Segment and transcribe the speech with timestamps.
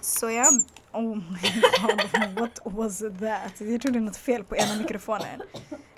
[0.00, 0.46] Så jag...
[0.92, 3.60] Oh my god, what was that?
[3.60, 5.42] Jag tror det är något fel på ena mikrofonen.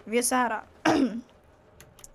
[0.04, 0.60] Vi är så här.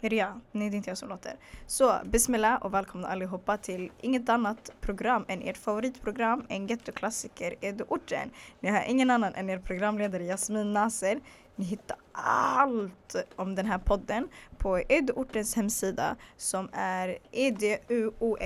[0.01, 0.39] Är det jag?
[0.51, 1.35] Nej, det är inte jag som låter.
[1.67, 8.29] Så, bismillah och välkomna allihopa till inget annat program än ert favoritprogram, en gettoklassiker, Eduorten.
[8.59, 11.19] Ni har ingen annan än er programledare Jasmin Nasser.
[11.55, 14.27] Ni hittar allt om den här podden
[14.57, 18.41] på eduortens hemsida som är eduorten.se.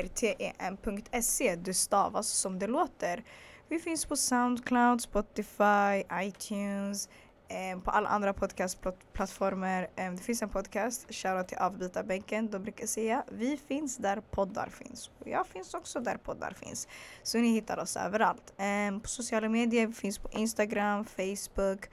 [1.56, 3.24] Det stavas som det låter.
[3.70, 7.10] Vi finns på Soundcloud, Spotify, iTunes,
[7.48, 9.88] eh, på alla andra podcastplattformar.
[9.96, 12.52] Eh, det finns en podcast, shoutout till avbytarbänken.
[12.52, 15.12] De brukar säga vi finns där poddar finns.
[15.20, 16.88] Och jag finns också där poddar finns.
[17.24, 18.54] Så ni hittar oss överallt.
[18.58, 21.90] Eh, på sociala medier, vi finns på Instagram, Facebook,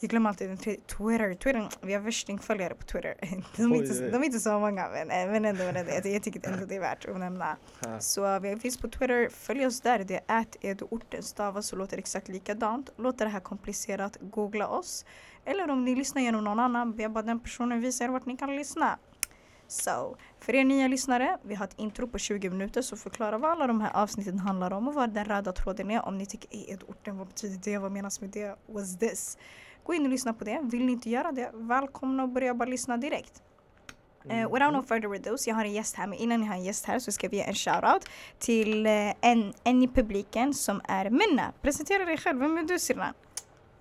[0.00, 0.80] jag glömmer alltid den tredje.
[0.80, 1.34] Twitter.
[1.34, 1.68] Twitter.
[1.80, 3.14] Vi har värstingföljare på Twitter.
[3.56, 6.48] De är, inte, de är inte så många men, eh, men ändå, ändå jag, tycker
[6.48, 7.56] ändå det är värt att nämna.
[7.98, 9.28] Så vi finns på Twitter.
[9.28, 9.98] Följ oss där.
[9.98, 12.90] Det är att eduorten stavas och låter exakt likadant.
[12.96, 15.04] Låter det här komplicerat, googla oss.
[15.44, 18.36] Eller om ni lyssnar genom någon annan, be bara den personen visa er vart ni
[18.36, 18.98] kan lyssna.
[19.68, 23.50] Så, för er nya lyssnare, vi har ett intro på 20 minuter som förklarar vad
[23.50, 26.06] alla de här avsnitten handlar om och vad den röda tråden är.
[26.06, 27.78] Om ni tycker, edorten, vad betyder det?
[27.78, 28.56] Vad menas med det?
[28.66, 29.38] What's this?
[29.88, 30.60] Gå in och lyssna på det.
[30.62, 33.42] Vill ni inte göra det, välkomna och börja bara lyssna direkt.
[34.26, 36.54] Uh, without no further ado, så jag har en gäst här, men innan jag har
[36.54, 40.54] en gäst här så ska vi ge en shoutout till uh, en, en i publiken
[40.54, 41.52] som är Minna.
[41.62, 43.14] Presentera dig själv, vem är du Sirna?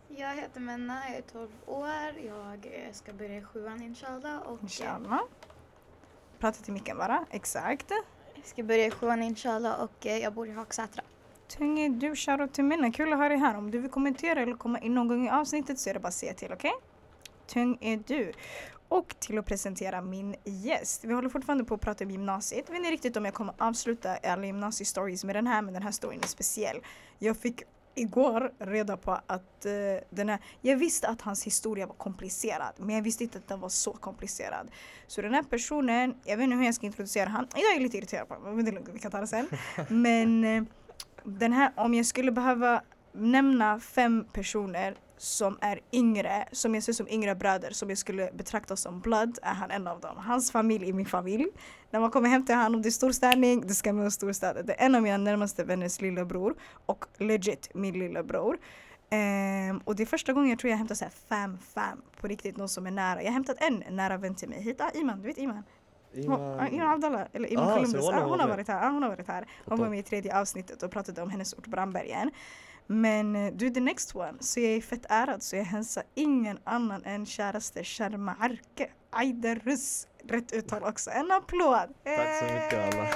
[0.07, 1.89] Jag heter Menna, jag är 12 år.
[2.85, 4.37] Jag ska börja sjuan inshallah.
[4.37, 5.21] Och inshallah.
[6.39, 7.91] Prata till micken bara, exakt.
[8.35, 11.03] Jag ska börja sjuan inshallah och jag bor i Hagsätra.
[11.47, 12.91] Tunge du, shoutout till Minna.
[12.91, 13.57] Kul att ha dig här.
[13.57, 16.07] Om du vill kommentera eller komma in någon gång i avsnittet så är det bara
[16.07, 16.71] att säga till, okej?
[16.71, 16.81] Okay?
[17.47, 18.31] Tung är du.
[18.89, 21.03] Och till att presentera min gäst.
[21.03, 22.63] Vi håller fortfarande på att prata om gymnasiet.
[22.67, 25.83] Jag vet inte riktigt om jag kommer avsluta alla gymnasiestories med den här, men den
[25.83, 26.77] här storyn är speciell.
[27.19, 27.63] Jag fick
[27.95, 29.71] igår reda på att uh,
[30.09, 33.59] den här, jag visste att hans historia var komplicerad men jag visste inte att den
[33.59, 34.71] var så komplicerad.
[35.07, 37.47] Så den här personen, jag vet inte hur jag ska introducera honom.
[37.55, 39.47] Jag är lite irriterad på honom, men vi kan ta det sen.
[39.87, 40.63] men uh,
[41.27, 42.81] den här, om jag skulle behöva
[43.13, 48.31] nämna fem personer som är yngre, som jag ser som yngre bröder, som jag skulle
[48.33, 50.17] betrakta som blood, är han en av dem.
[50.17, 51.45] Hans familj är min familj.
[51.91, 54.63] När man kommer hem till honom, det är storstädning, det ska med storstäda.
[54.63, 56.55] Det är en av mina närmaste vänners lillebror
[56.85, 58.57] och legit min lillebror.
[59.11, 62.57] Um, och det är första gången jag tror jag hämtar så fem, fem på riktigt,
[62.57, 63.21] någon som är nära.
[63.21, 65.63] Jag har hämtat en nära vän till mig hit, ah, Iman, du vet Iman?
[66.23, 69.03] Iman, ah, Abdallah, eller Iman ah, Columbus, hon, ah, hon, har varit här, ah, hon
[69.03, 69.45] har varit här.
[69.65, 72.31] Hon var med i tredje avsnittet och pratade om hennes ort Brandbergen.
[72.87, 76.59] Men eh, du the next one, så jag är fett ärad så jag hälsar ingen
[76.63, 81.09] annan än käraste Sharma Arke, Aiderus, rätt uttal också.
[81.09, 81.89] En applåd!
[82.03, 83.07] Tack så mycket alla.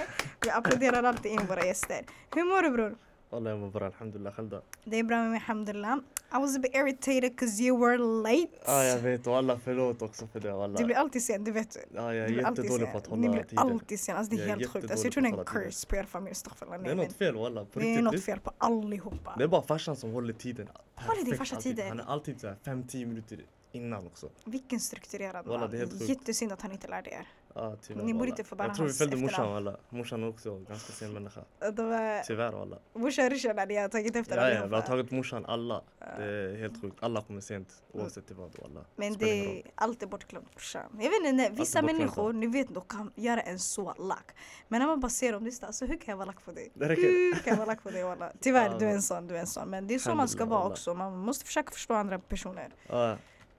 [0.41, 2.06] Vi applåderar alltid in våra gäster.
[2.35, 2.97] Hur mår du bror?
[3.29, 4.34] Jag mår bra, alhamdulillah.
[4.34, 4.61] Själv då?
[4.84, 5.97] Det är bra med mig, alhamdulillah.
[6.34, 8.47] I was a bit irritated because you were late.
[8.66, 9.28] Ja, jag vet.
[9.28, 10.53] Och alla förlåt också för det.
[10.53, 10.78] Alla.
[10.78, 11.78] Du blir alltid sen, du vet.
[11.96, 13.58] Ja, jag är jättedålig på att hålla Ni blir tiden.
[13.59, 14.18] alltid sen.
[14.18, 14.91] Alltså, det är, är helt sjukt.
[14.91, 16.36] Alltså, jag tror det är en curse på er familj.
[16.84, 17.66] Det är något fel walla.
[17.74, 19.36] Det är något fel på allihopa.
[19.38, 20.68] Det är bara farsan som håller tiden.
[20.96, 21.88] Håller din farsa tiden?
[21.88, 24.30] Han är alltid så 5-10 minuter innan också.
[24.46, 25.90] Vilken strukturerad man.
[26.00, 27.28] Jättesynd att han inte lärde er.
[27.56, 28.03] Ja, tyvärr.
[28.03, 29.78] Ni borde inte bära Jag tror vi följde morsan alla.
[29.89, 31.41] Morsan är också ganska sen människa.
[31.59, 32.23] Är...
[32.23, 32.78] Tyvärr alla.
[32.94, 35.81] Morsan och Rishan ni har tagit efter ja, ja, vi har tagit morsan alla.
[36.17, 36.97] Det är helt sjukt.
[37.00, 38.56] Alla kommer sent oavsett till vad.
[38.66, 38.85] Alla.
[38.95, 41.00] Men det är alltid bortglömt brorsan.
[41.00, 44.31] Jag vet inte, vissa människor, ni vet, de kan göra en så lack.
[44.67, 46.51] Men när man bara ser dem, det är alltså hur kan jag vara lack på
[46.51, 46.72] dig?
[46.75, 48.31] Hur kan jag vara lack på dig walla?
[48.40, 49.69] Tyvärr, du är en sån, du är en sån.
[49.69, 50.94] Men det är så man ska vara också.
[50.94, 52.69] Man måste försöka förstå andra personer.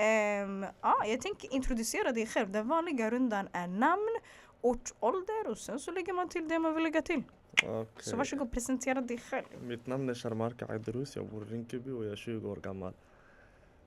[0.02, 2.50] Um, ja, jag tänker introducera dig själv.
[2.50, 4.18] Den vanliga rundan är namn,
[4.60, 7.22] ort, ålder och sen så lägger man till det man vill lägga till.
[7.52, 7.84] Okay.
[8.00, 9.46] Så varsågod, presentera dig själv.
[9.62, 12.92] Mitt namn är Sharmarka Aydrus, jag bor i Rinkeby och jag är 20 år gammal.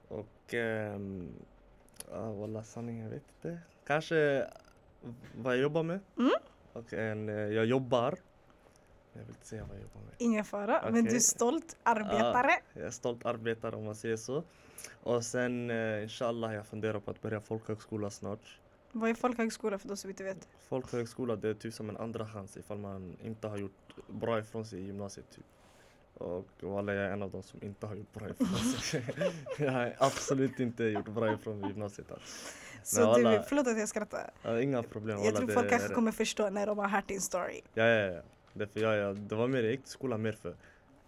[0.08, 1.30] Och um,
[2.12, 3.60] ah, walla sanning, jag vet inte.
[3.88, 4.48] Kanske
[5.36, 6.00] vad jag jobbar med.
[6.18, 6.32] Mm.
[6.74, 8.18] Och en, jag jobbar.
[9.14, 10.14] Jag vill inte säga vad jag jobbar med.
[10.18, 10.92] Ingen fara, okay.
[10.92, 12.52] men du är stolt arbetare.
[12.52, 14.44] Ah, jag är stolt arbetare om man säger så.
[15.04, 18.60] Och sen eh, inshallah jag funderar på att börja folkhögskola snart.
[18.92, 20.48] Vad är folkhögskola för de som inte vet?
[20.70, 24.66] Folkhögskola det är typ som en andra chans ifall man inte har gjort bra ifrån
[24.66, 25.46] sig i gymnasiet typ.
[26.14, 29.06] Och walla jag är en av dem som inte har gjort bra ifrån sig.
[29.58, 32.12] jag har absolut inte gjort bra ifrån mig i gymnasiet.
[32.12, 32.52] Alltså.
[32.84, 34.32] Så alla, du, förlåt att jag skrattar.
[34.44, 35.24] Ja, inga problem.
[35.24, 37.62] Jag tror folk kanske kommer förstå när de har hört din story.
[37.74, 38.22] Ja, ja, ja.
[38.54, 40.56] Det, för jag, ja, det var mer, jag gick till skolan mer för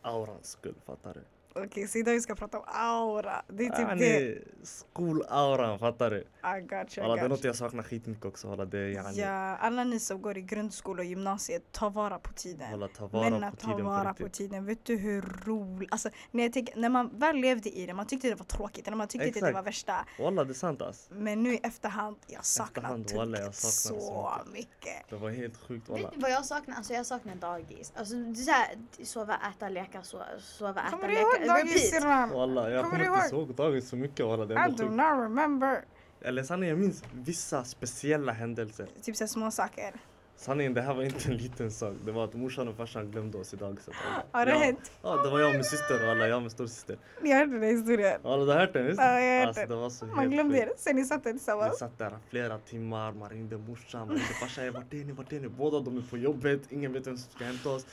[0.01, 1.21] aurans skull, fattar du?
[1.65, 3.41] Okej, så idag vi ska prata om aura.
[3.47, 4.41] Det är typ Yani, det.
[4.67, 6.17] skolauran, fattar du?
[6.17, 8.47] I got you, Walla, I det är got något jag saknar skitmycket också.
[8.47, 12.19] Walla, det är yani, Ja, alla ni som går i grundskola och gymnasiet, ta vara
[12.19, 12.71] på tiden.
[12.71, 15.91] walla, ta vara Men att på ta tiden vara på tiden, vet du hur roligt,
[15.91, 18.87] alltså när, jag tänker, när man väl levde i det, man tyckte det var tråkigt,
[18.87, 19.55] eller man tyckte inte det Exakt.
[19.55, 20.05] var värsta.
[20.19, 21.07] Walla, det är sant ass.
[21.11, 22.67] Men nu i efterhand, jag saknar
[22.99, 24.67] Efterhand, jag saknar så så mycket.
[24.75, 25.09] mycket.
[25.09, 26.03] Det var helt sjukt walla.
[26.07, 26.75] Vet ni vad jag saknar?
[26.75, 27.93] Alltså jag saknar dagis.
[27.95, 31.46] Alltså det är så här, sova, äta, leka, sova, sova äta, Kommer du leka.
[31.47, 32.29] Dagis syrran?
[32.29, 34.45] Walla, jag Kommer kommer inte ihåg dagis så mycket walla.
[34.45, 35.85] Det är I do not remember.
[36.21, 38.87] Eller sanningen, jag minns vissa speciella händelser.
[39.01, 39.93] Typ så små saker.
[40.39, 41.93] Sanningen, det här var inte en liten sak.
[42.05, 43.93] Det var att morsan och farsan glömde oss i dagiset.
[44.31, 44.57] Har det ja.
[44.57, 44.91] hänt?
[45.01, 46.97] Ja, det var jag och min syster och alla, jag och min storasyster.
[47.21, 48.19] Ni hörde den här historien?
[48.23, 48.99] Walla, du har hört den visst?
[48.99, 49.69] Ja, jag har hört Alltså, den.
[49.69, 51.79] det var så Man glömde det, sen ni satt där Vi tillsammans.
[51.79, 54.73] satt där flera timmar, man ringde morsan, man ringde farsan.
[54.73, 55.47] Vart är ni, vart är ni?
[55.49, 57.85] Båda de är på jobbet, ingen vet vem som ska hämta oss.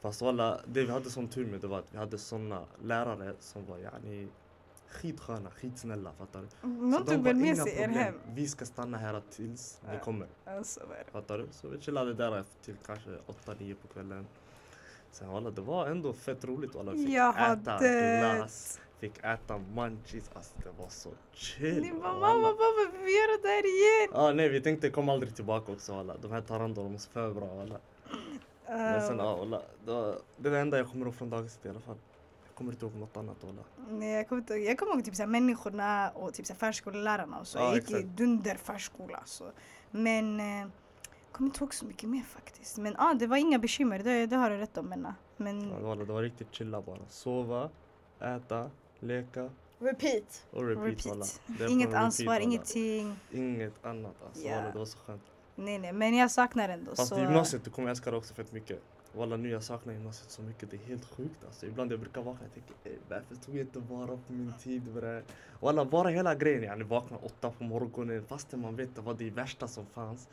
[0.00, 3.34] Fast walla, det vi hade sån tur med det var att vi hade såna lärare
[3.40, 4.28] som var yani
[4.88, 6.68] skitsköna, skitsnälla, fattar du?
[6.68, 8.14] Någon Så tog var väl med sig er hem?
[8.34, 10.00] Vi ska stanna här tills ni Ja.
[10.00, 10.26] kommer.
[10.44, 11.10] Alltså, vad är det?
[11.10, 11.46] Fattar du?
[11.50, 13.10] Så vi chillade där till kanske
[13.46, 14.26] 8-9 på kvällen.
[15.10, 16.92] Sen walla, det var ändå fett roligt walla.
[16.92, 20.30] Vi fick Jag äta glass, fick äta munchies.
[20.34, 21.80] Alltså det var så chill.
[21.82, 24.10] Ni bara mamma, pappa, vi göra det här igen.
[24.12, 26.16] Ja nej vi tänkte kom aldrig tillbaka också walla.
[26.22, 27.78] De här Tarando de är så för bra walla.
[28.68, 29.62] Men sen Uh, ja walla.
[30.36, 31.96] Det är det enda jag kommer ihåg från dagiset i alla fall.
[32.46, 33.62] Jag kommer inte ihåg något annat walla.
[33.90, 36.58] nej, jag kommer inte jag kommer ihåg typ så här, människorna och typ så här,
[36.58, 37.58] förskollärarna och så.
[37.58, 38.16] Ja, jag gick i exakt.
[38.16, 39.22] dunder förskola.
[39.24, 39.44] Så.
[39.90, 40.70] Men eh, jag
[41.32, 42.78] kommer inte ihåg så mycket mer faktiskt.
[42.78, 45.14] Men ah, det var inga bekymmer, det, det har du rätt om Menna.
[45.36, 46.98] Men Ja, walla, det var riktigt chilla bara.
[47.08, 47.70] Sova,
[48.20, 50.46] äta, leka Repeat.
[50.50, 51.40] och repeat, repeat.
[51.70, 52.40] Inget repeat, ansvar, walla.
[52.40, 53.16] ingenting.
[53.32, 54.46] Inget annat alltså.
[54.48, 54.56] Ja.
[54.56, 55.22] Walla, det var så skönt.
[55.60, 56.94] Nej nej, men jag saknar ändå.
[56.94, 58.82] Fast så, gymnasiet du kommer älska det också fett mycket.
[59.12, 61.66] Walla nu jag saknar gymnasiet så mycket, det är helt sjukt alltså.
[61.66, 64.82] Ibland jag brukar vakna och tänker "Ey, varför tog jag inte vara på min tid
[64.82, 65.22] bre?
[65.60, 69.30] Walla bara hela grejen, yani vakna åtta på morgonen fastän man vet det var det
[69.30, 70.28] värsta som fanns.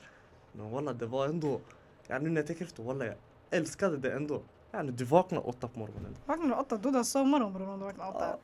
[0.52, 1.60] Men walla det var ändå,
[2.08, 3.16] ja, nu när jag tänker efter walla jag
[3.50, 4.42] älskade det ändå.
[4.74, 6.16] Yani du vaknar åtta på morgonen.
[6.26, 8.38] Vaknar du åtta, då är det bror om du vaknar åtta.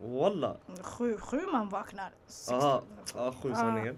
[0.00, 0.56] Walla.
[0.82, 2.10] Sju, sju man vaknar.
[2.50, 2.82] Ja,
[3.42, 3.54] sju Ah.
[3.56, 3.96] sanningen.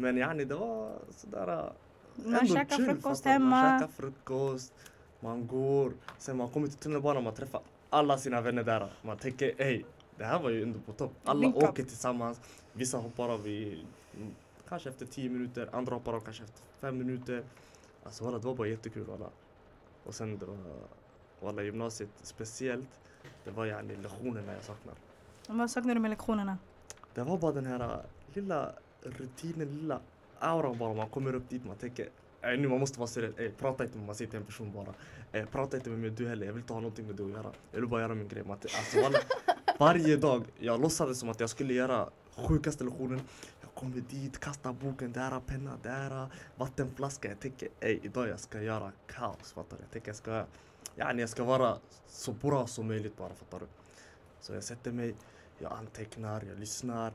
[0.00, 1.72] Men yani det var sådär
[2.14, 3.28] Man ändå käkar frukost du?
[3.28, 3.78] Man hemma.
[3.80, 4.72] käkar frukost,
[5.20, 7.60] man går, sen man kommer till tunnelbanan, man träffar
[7.90, 8.92] alla sina vänner där.
[9.02, 9.82] Man tänker ey,
[10.16, 11.12] det här var ju ändå på topp.
[11.24, 11.62] Alla Link up.
[11.62, 12.40] åker tillsammans,
[12.72, 13.84] vissa hoppar av i,
[14.16, 14.34] mm,
[14.68, 17.44] kanske efter 10 minuter, andra hoppar av kanske efter 5 minuter.
[18.04, 19.30] Alltså walla, det var bara jättekul walla.
[20.04, 20.56] Och sen det var,
[21.40, 23.00] walla gymnasiet speciellt,
[23.44, 24.94] det var yani lektionerna jag saknar.
[25.46, 26.58] Vad saknar du med lektionerna?
[27.14, 27.98] Det var bara den här äh,
[28.34, 30.00] lilla rutinen, lilla
[30.38, 30.94] auran bara.
[30.94, 32.08] Man kommer upp dit, man tänker
[32.42, 33.34] "Ey, nu man måste vara seriös.
[33.38, 34.94] Ey, prata inte med man säger till en person bara.
[35.32, 36.46] Ey, prata inte med mig du heller.
[36.46, 37.52] Jag vill inte ha någonting med dig att göra.
[37.72, 38.42] Jag vill bara göra min grej.
[38.44, 39.18] Man, alltså, walla,
[39.78, 43.20] varje dag, jag låtsades som att jag skulle göra sjukaste lektionen.
[43.60, 46.26] Jag kommer dit, kastar boken, där är penna, där är
[46.56, 47.28] vattenflaska.
[47.28, 49.52] Jag tänker ey, idag jag ska göra kaos.
[49.52, 49.82] Fattar du?
[49.82, 50.44] Jag tänker jag ska,
[50.96, 51.76] yani, jag ska vara
[52.08, 53.34] så bra som möjligt bara.
[53.34, 53.66] Fattar du?
[54.40, 55.14] Så jag sätter mig,
[55.58, 57.12] jag antecknar, jag lyssnar.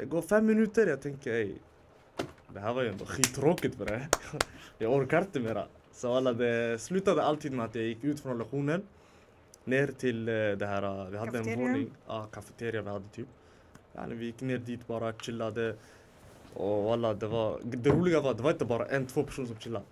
[0.00, 1.54] Det går fem minuter, jag tänker ey,
[2.54, 4.08] det här var ju ändå skittråkigt bre.
[4.78, 5.66] Jag orkar inte mera.
[5.92, 8.82] Så alla det slutade alltid med att jag gick ut från lektionen
[9.64, 11.72] ner till eh, det här, eh, vi hade en Kafeterian?
[11.72, 13.26] våning, ja kafeteria vi hade typ.
[13.92, 15.76] Ja, vi gick ner dit bara, chillade.
[16.54, 19.56] Och alla, det var, det roliga var, det var inte bara en, två personer som
[19.58, 19.84] chillade.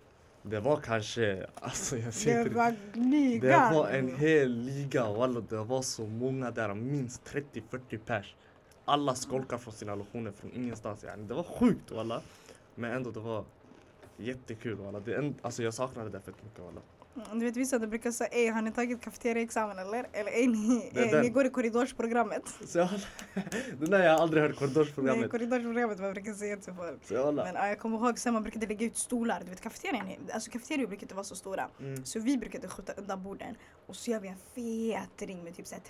[0.42, 3.50] Det var kanske, alltså jag säger Det var ligan.
[3.50, 8.34] det var en hel liga walla, det var så många där, minst 30-40 pers.
[8.88, 11.04] Alla skolkar från sina lektioner från ingenstans.
[11.04, 11.22] Yani.
[11.22, 12.22] Det var sjukt walla.
[12.74, 13.44] Men ändå det var
[14.16, 15.00] jättekul walla.
[15.00, 16.80] Det en, alltså jag saknade det fett mycket walla.
[17.32, 20.06] Du vet vissa de brukar säga ey har ni tagit kafeteriaexamen eller?
[20.12, 21.22] Eller ey ni, Det den.
[21.22, 22.42] ni går i korridorsprogrammet.
[22.66, 22.78] Så
[23.78, 25.30] den där jag har aldrig hört Nej, korridorsprogrammet.
[25.30, 27.04] korridorsprogrammet man brukar säga till folk.
[27.04, 27.32] Så.
[27.32, 29.40] Men ja, jag kommer ihåg sen man brukade lägga ut stolar.
[29.44, 31.68] Du vet kafeterian, alltså kafeterior brukar inte vara så stora.
[31.80, 32.04] Mm.
[32.04, 33.54] Så vi brukade skjuta undan borden
[33.86, 35.82] och så gör vi en fet ring med typ så här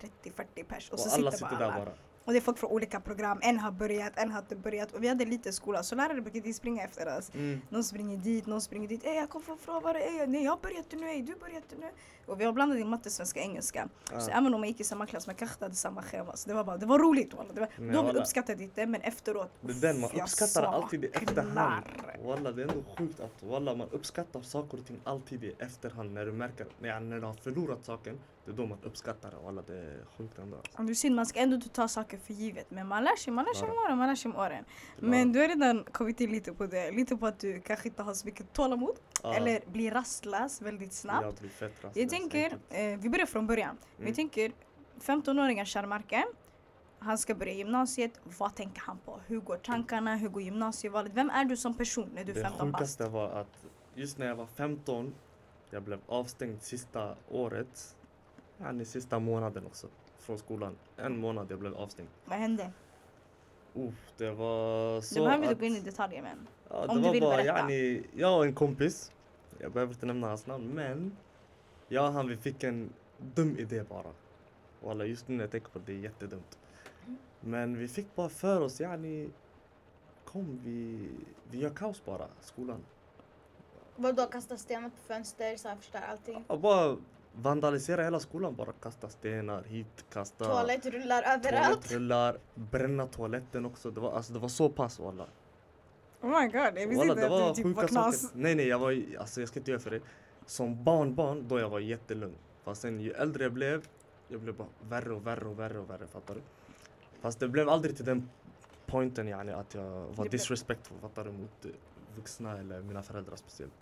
[0.57, 0.89] 30-40 pers.
[0.89, 1.85] Och, Och så alla sitter sitter bara där alla.
[1.85, 1.95] bara.
[2.29, 3.39] Och det är folk från olika program.
[3.43, 4.93] En har börjat, en har inte börjat.
[4.93, 7.31] Och vi hade lite skola så lärare brukade springa efter oss.
[7.35, 7.61] Mm.
[7.69, 9.05] Någon springer dit, någon springer dit.
[9.05, 11.91] Ey jag kom från frånvaro, ey nej jag har börjat nu, ey du börjat nu.
[12.29, 13.89] Och vi har blandat in matte, svenska, engelska.
[14.09, 14.21] Så Ah.
[14.39, 16.37] även om man gick i samma klass, man kanske hade samma schema.
[16.37, 17.53] Så det var bara, det var roligt walla.
[17.53, 18.21] Det var, Men de walla.
[18.21, 19.51] uppskattade inte men efteråt.
[19.61, 21.85] Det är den man uppskattar alltid i efterhand.
[22.25, 26.13] Walla det är ändå sjukt att walla, man uppskattar saker och ting alltid i efterhand
[26.13, 28.19] när du märker, när, när du har förlorat saken.
[28.45, 29.37] Det är då man uppskattar det.
[29.45, 30.57] Walla det är sjukt ändå.
[30.57, 30.79] Alltså.
[30.79, 32.71] Om du ser, man ska ändå inte ta saker för givet.
[32.71, 34.65] Men man lär sig, man lär sig med åren, man lär sig med åren.
[35.01, 36.91] Det Men du har redan kommit in lite på det.
[36.91, 38.97] Lite på att du kanske inte har så mycket tålamod.
[39.23, 41.25] Ja, Eller blir rastlös väldigt snabbt.
[41.25, 43.77] Jag blir fett rastlös, tänker, eh, vi börjar från början.
[43.97, 44.15] Vi Mm.
[44.15, 44.53] tänker,
[45.01, 46.25] 15-åringen Sharmarke,
[46.99, 48.21] han ska börja gymnasiet.
[48.39, 49.21] Vad tänker han på?
[49.27, 50.17] Hur går tankarna?
[50.17, 51.13] Hur går gymnasievalet?
[51.15, 52.81] Vem är du som person när du är Det 15 bast?
[52.81, 55.15] sjukaste var att just när jag var 15,
[55.71, 57.97] jag blev avstängd sista året,
[58.61, 59.87] yani sista månaden också,
[60.19, 60.77] från skolan.
[60.97, 62.09] En månad jag blev avstängd.
[62.25, 62.71] Vad hände?
[63.75, 66.49] Uff, det var Du så behöver inte gå in i detaljer men.
[66.71, 67.59] Ja, Om det du vill bara, berätta.
[67.59, 69.13] Yani, jag och en kompis,
[69.59, 71.17] jag behöver inte nämna hans namn, men
[71.89, 74.13] jag och han vi fick en dum idé bara.
[74.81, 76.59] Walla just nu när jag tänker på det, det är jättedumt.
[77.41, 79.31] Men vi fick bara för oss, yani,
[80.25, 81.09] kom vi,
[81.51, 82.85] vi gör kaos bara, skolan.
[83.97, 86.45] Vadå kasta stenar på fönster så här förstör allting?
[86.47, 86.97] Och bara
[87.33, 91.69] vandalisera hela skolan, bara kasta stenar hit, kasta Toalettrullar överallt.
[91.69, 93.91] toalettrullar, bränna toaletten också.
[93.91, 95.27] Det var, alltså, det var så pass walla.
[96.21, 98.21] Oh my god, jag visste inte att du typ var knas.
[98.23, 98.39] saker.
[98.39, 100.01] Nej nej, jag var, alltså jag ska inte göra för det.
[100.49, 102.37] Som barnbarn, då jag var jättelugn.
[102.63, 103.87] Fast sen ju äldre jag blev,
[104.29, 106.41] jag blev bara värre och värre och värre och värre, fattar du?
[107.21, 108.31] Fast det blev aldrig till den
[108.87, 111.33] pointen yani att jag var disrespectful, fattar du?
[111.33, 111.67] Mot
[112.17, 113.73] vuxna eller mina föräldrar speciellt.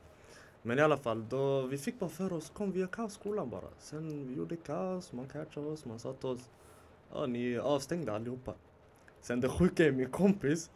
[0.63, 3.15] Men i alla fall, då, vi fick bara för oss, kom vi gör kaos i
[3.15, 3.69] skolan bara.
[3.79, 6.51] Sen vi gjorde kaos, man catchade oss, man sa till oss,
[7.13, 8.55] ja ni är avstängda allihopa.
[9.21, 10.71] Sen det sjuka är min kompis,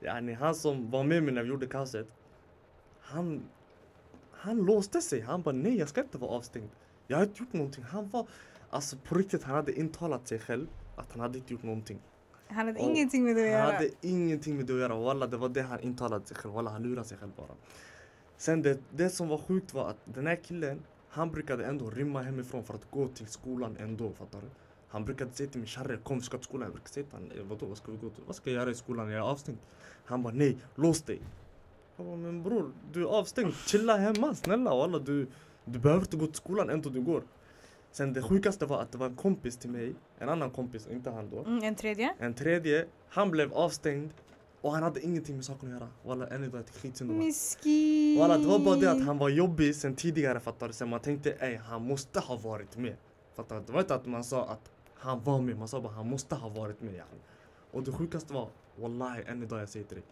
[0.00, 2.06] yani han som var med mig när vi gjorde kaoset,
[3.00, 3.42] han,
[4.42, 5.20] han låste sig.
[5.20, 6.68] Han bara nej jag ska inte vara avstängd.
[7.06, 7.84] Jag har inte gjort någonting.
[7.84, 8.26] Han var,
[8.70, 11.98] alltså på riktigt han hade intalat sig själv att han hade inte gjort någonting.
[12.48, 13.72] Han hade Och ingenting med det att Han göra.
[13.76, 14.94] hade ingenting med det att göra.
[15.00, 16.54] Walla det var det han intalade sig själv.
[16.54, 17.54] Walla han lurade sig själv bara.
[18.36, 22.22] Sen det, det som var sjukt var att den här killen, han brukade ändå rymma
[22.22, 24.46] hemifrån för att gå till skolan ändå, fattar du?
[24.88, 26.62] Han brukade säga till mig Sharre kom vi ska till skolan.
[26.62, 28.24] Jag brukade säga till honom, "Eh, vadå vad ska vi gå till?
[28.26, 29.08] Vad ska jag göra i skolan?
[29.10, 29.58] Jag är avstängd.
[30.04, 31.20] Han bara nej, lås dig.
[31.96, 33.54] Jag bara men bror, du är avstängd.
[33.66, 35.26] Chilla hemma snälla walla du,
[35.64, 37.22] du behöver inte gå till skolan ändå du går.
[37.90, 41.10] Sen det sjukaste var att det var en kompis till mig, en annan kompis, inte
[41.10, 41.44] han då.
[41.44, 42.14] Mm, en tredje.
[42.18, 44.10] En tredje, han blev avstängd
[44.60, 45.88] och han hade ingenting med saken att göra.
[46.04, 47.32] Walla än idag är det skitsynd om honom.
[48.18, 50.72] Walla det var bara det att han var jobbig sen tidigare fattar du.
[50.72, 52.96] Sen man tänkte ey han måste ha varit med.
[53.34, 53.62] Fattar du?
[53.66, 56.34] Det var inte att man sa att han var med, man sa bara han måste
[56.34, 57.20] ha varit med yani.
[57.70, 60.04] Och det sjukaste var, wallahi än idag jag säger till dig.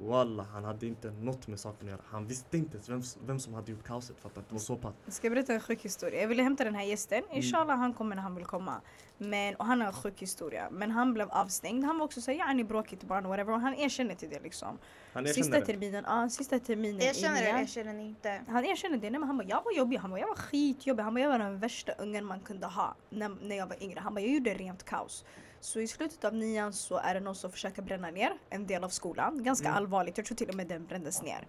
[0.00, 2.00] Walla han hade inte något med saken att göra.
[2.10, 4.20] Han visste inte ens vem, vem som hade gjort kaoset.
[4.20, 4.46] Fattar du?
[4.48, 4.94] Det var så pass.
[5.04, 6.20] Jag ska berätta en sjuk historia.
[6.20, 7.18] Jag ville hämta den här gästen.
[7.24, 7.36] Mm.
[7.36, 8.80] Inshallah han kommer när han vill komma.
[9.18, 10.68] Men, och han har en sjuk historia.
[10.70, 11.84] Men han blev avstängd.
[11.84, 13.52] Han var också såhär, yani bråkigt barn och whatever.
[13.52, 14.78] Och han erkänner till det liksom.
[15.12, 15.66] Han Sista det.
[15.66, 17.58] terminen, ja sista terminen Jag känner i det, nian.
[17.60, 18.40] jag känner det inte.
[18.48, 19.10] Han erkänner det.
[19.10, 19.96] Nej, men han bara, jag var jobbig.
[19.96, 21.02] Han bara, jag var skitjobbig.
[21.02, 24.00] Han bara, jag var den värsta ungen man kunde ha när, när jag var yngre.
[24.00, 25.24] Han bara, jag gjorde rent kaos.
[25.60, 28.84] Så i slutet av nian så är det någon som försöker bränna ner en del
[28.84, 29.42] av skolan.
[29.42, 29.76] Ganska Mm.
[29.76, 30.16] allvarligt.
[30.18, 31.46] Jag tror till och med den brändes ner.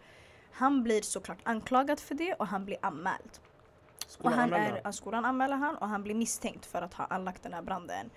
[0.51, 3.39] Han blir såklart anklagad för det och han blir anmäld.
[4.05, 7.05] Och Skolan han anmälde är, skolan anmäler han och han blir misstänkt för att ha
[7.05, 8.09] anlagt den här branden.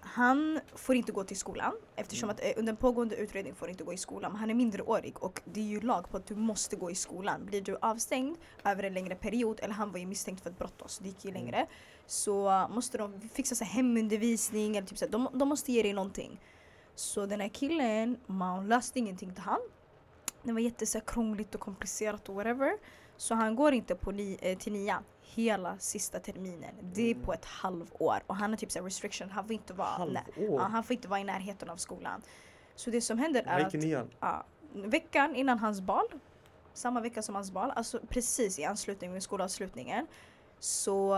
[0.00, 3.84] Han får inte gå till skolan eftersom att eh, under en pågående utredning får inte
[3.84, 4.32] gå i skolan.
[4.32, 6.94] Men han är minderårig och det är ju lag på att du måste gå i
[6.94, 7.46] skolan.
[7.46, 10.82] Blir du avstängd över en längre period, eller han var ju misstänkt för ett brott
[10.86, 11.42] så det gick ju Mm.
[11.42, 11.66] längre.
[12.06, 16.40] Så måste de fixa så hemundervisning eller typ så de, de måste ge dig någonting.
[16.94, 19.60] Så den här killen, man löste ingenting till han.
[20.42, 22.72] Det var jätte så här, krångligt och komplicerat och whatever.
[23.16, 25.04] Så han går inte på ni, eh, till nian
[25.34, 26.74] hela sista terminen.
[26.82, 28.22] Det är på ett halvår.
[28.26, 30.58] Och han har typ så restriction, han får inte vara, nä- ja, Halvår?
[30.60, 32.22] han får inte vara i närheten av skolan.
[32.74, 33.74] Så det som händer är att
[34.20, 36.06] ja, veckan innan hans bal,
[36.72, 40.06] samma vecka som hans bal, alltså precis i anslutning med skolavslutningen,
[40.58, 41.16] så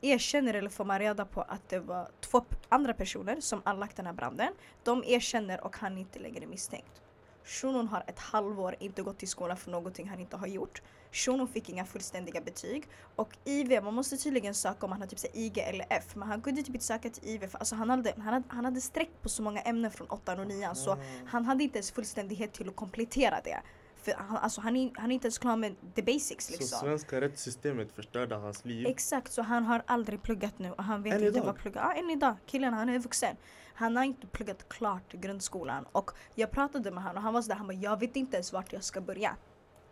[0.00, 4.06] erkänner eller får man reda på att det var två andra personer som anlagt den
[4.06, 4.52] här branden.
[4.84, 7.02] De erkänner och han är inte längre misstänkt.
[7.44, 10.82] Shunon har ett halvår inte gått till skolan för någonting han inte har gjort.
[11.16, 12.88] Shunon fick inga fullständiga betyg.
[13.16, 16.04] Och IV, man måste tydligen söka om han har typ så IG eller F.
[16.14, 18.64] Men han kunde typ inte söka till IV för alltså han, hade, han, hade, han
[18.64, 20.96] hade streck på så många ämnen från 8 och 9 så Ah.
[21.26, 23.60] han hade inte ens fullständighet till att komplettera det.
[24.02, 26.78] För han, alltså, han, är, han är inte ens klar med the basics Så liksom.
[26.78, 28.86] svenska rättssystemet förstörde hans liv.
[28.86, 31.46] Exakt, så han har aldrig pluggat nu och han vet Än inte idag?
[31.46, 32.36] vad plugga Ja, än idag.
[32.46, 33.36] Killen han är vuxen.
[33.74, 35.86] Han har inte pluggat klart grundskolan.
[35.92, 38.52] Och jag pratade med honom och han var sådär, han bara jag vet inte ens
[38.52, 39.36] vart jag ska börja.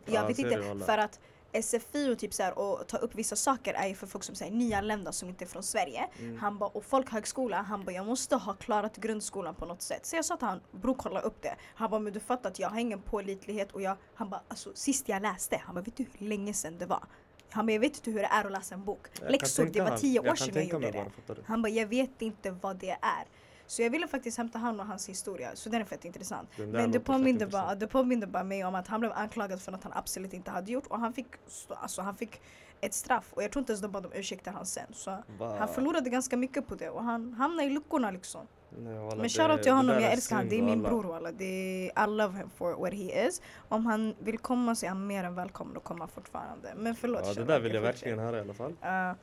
[0.07, 1.21] Jag Ja, vet inte, för att
[1.63, 4.35] SFI och, typ så här, och ta upp vissa saker är ju för folk som
[4.35, 6.09] säger nyanlända som inte är från Sverige.
[6.19, 6.39] Mm.
[6.39, 10.07] Han bara, och folkhögskola, han bara jag måste ha klarat grundskolan på något sätt.
[10.07, 11.55] Så jag sa till honom, bror kolla upp det.
[11.75, 14.71] Han bara, men du fattar att jag har ingen pålitlighet och jag, han bara, alltså
[14.75, 17.05] sist jag läste, han bara vet du hur länge sedan det var?
[17.51, 19.07] Han bara, jag vet inte hur det är att läsa en bok.
[19.21, 21.11] Jag Läxor, det var tio år kan sedan jag gjorde det.
[21.27, 21.37] bara?
[21.47, 23.25] Han bara, jag vet inte vad det är.
[23.67, 26.49] Så jag ville faktiskt hämta han och hans historia, så den är fett intressant.
[26.59, 29.85] Men det påminde, bara, det påminde bara mig om att han blev anklagad för något
[29.85, 31.27] han absolut inte hade gjort och han fick,
[31.69, 32.41] alltså han fick
[32.81, 34.87] ett straff och jag tror inte ens de bad om ursäkt till han sen.
[34.93, 35.57] Så Va?
[35.59, 38.47] han förlorade ganska mycket på det och han hamnade i luckorna liksom.
[38.79, 40.49] Nej, walla, Men shoutout till honom, jag älskar honom.
[40.51, 40.89] Det är min walla.
[40.89, 41.33] bror walla.
[41.33, 41.45] Det
[41.91, 43.43] är, I love him for what he is.
[43.69, 46.73] Om han vill komma så är han mer än välkommen att komma fortfarande.
[46.77, 47.95] Men förlåt Ja, det där vill jag fortsätt.
[48.03, 48.71] verkligen höra i alla fall.
[48.71, 49.17] Uh,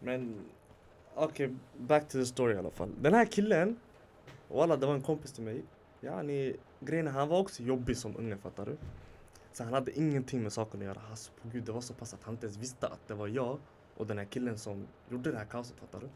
[0.00, 0.40] Men
[1.14, 2.88] okej, back to the story i alla fall.
[3.00, 3.80] Den här killen,
[4.48, 5.62] walla det var en kompis till mig.
[6.00, 8.76] Ja, ni, grejen han var också jobbig som unge fattar du.
[9.52, 11.00] Så han hade ingenting med saken att göra.
[11.10, 13.28] Alltså på gud det var så pass att han inte ens visste att det var
[13.28, 13.58] jag
[13.96, 16.08] och den här killen som gjorde det här kaoset fattar du.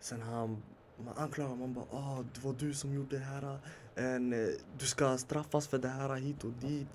[0.00, 0.62] Sen han,
[1.04, 3.58] man anklagar man bara ah det var du som gjorde det här.
[3.94, 6.88] En, eh, du ska straffas för det här hit och dit.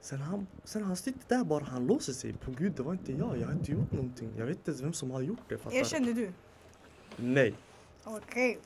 [0.00, 2.32] Sen han, sen han sitter där bara, han låser sig.
[2.32, 4.32] På gud det var inte jag, jag har inte gjort någonting.
[4.36, 6.32] Jag vet inte ens vem som har gjort det fattar erkände du?
[7.16, 7.54] Nej.
[8.04, 8.58] Okej.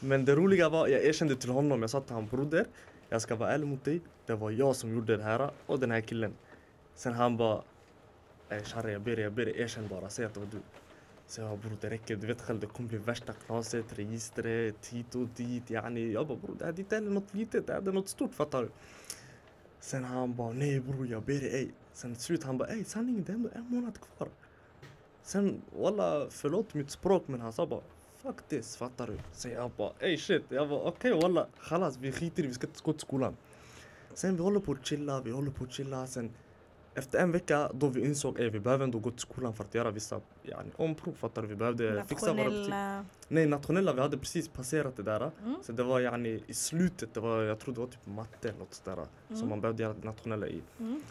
[0.00, 2.66] Men det roliga var, jag erkände till honom, jag sa till honom broder,
[3.08, 5.90] jag ska vara ärlig mot dig, det var jag som gjorde det här och den
[5.90, 6.32] här killen.
[6.94, 7.62] Sen han bara,
[8.48, 10.58] Ey Sharre jag ber dig, jag ber dig, erkänn bara, säg att det var du.
[11.26, 14.86] Så jag bara bror det räcker, du vet själv det kommer bli värsta knaset, registret,
[14.86, 15.70] hit och dit.
[15.70, 18.08] Yani, jag bara bror det här är inte heller något litet, det här är något
[18.08, 18.68] stort fattar du.
[19.80, 21.68] Sen han bara nej bror jag ber dig ey.
[21.92, 24.28] Sen till slut han bara ey sanningen det är ändå en månad kvar.
[25.22, 27.80] Sen walla förlåt mitt språk men han sa bara
[28.22, 29.18] fuck this fattar du.
[29.32, 30.42] Så jag bara ey shit.
[30.48, 33.36] Jag bara okej okay, walla khalas vi skiter i vi ska inte gå till skolan.
[34.14, 36.06] Sen vi håller på att chilla, vi håller på att chilla.
[36.06, 36.30] Sen
[36.94, 39.74] efter en vecka då vi insåg att vi behöver ändå gå till skolan för att
[39.74, 41.48] göra vissa yani, omprov fattar du.
[41.48, 42.58] Vi behövde fixa våra betyg.
[42.58, 43.04] Nationella...
[43.28, 45.30] Nej nationella vi hade precis passerat det där.
[45.42, 45.56] Mm.
[45.62, 48.58] Så det var yani i slutet, det var, jag tror det var typ matte eller
[48.58, 48.92] något sådär.
[48.96, 49.40] Mm.
[49.40, 50.62] Som man behövde göra nationella i.
[50.80, 51.02] Mm.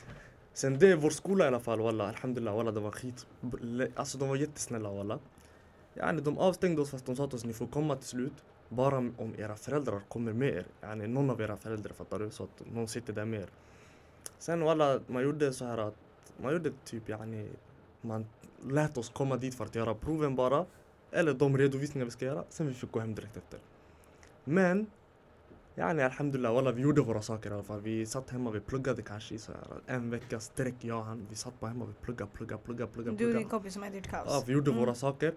[0.53, 3.27] Sen det, vår skola i alla fall, walla, alhamdulillah, walla, det var skit.
[3.95, 5.19] Alltså de var jättesnälla walla.
[5.93, 8.33] Yani, de avstängde oss fast de sa till oss ni får komma till slut.
[8.69, 10.65] Bara om era föräldrar kommer med er.
[10.81, 12.29] Yani, någon av era föräldrar fattar du?
[12.29, 13.49] Så att någon sitter där med er.
[14.37, 15.95] Sen walla, man gjorde så här att
[16.37, 17.49] man gjorde typ yani,
[18.01, 18.25] man
[18.67, 20.65] lät oss komma dit för att göra proven bara.
[21.11, 22.43] Eller de redovisningar vi ska göra.
[22.49, 23.59] Sen vi fick gå hem direkt efter.
[24.43, 24.87] Men
[25.75, 27.81] Yani alhamdulillah, walla vi gjorde våra saker i alla fall.
[27.81, 31.27] Vi satt hemma, vi pluggade kanske i så här en vecka sträck, jag och han.
[31.29, 33.17] Vi satt bara hemma, vi pluggade, pluggade, pluggade, pluggade.
[33.17, 34.27] Du och din kompis som hade gjort kaos.
[34.29, 34.79] Ja, vi gjorde Mm.
[34.79, 35.33] våra saker.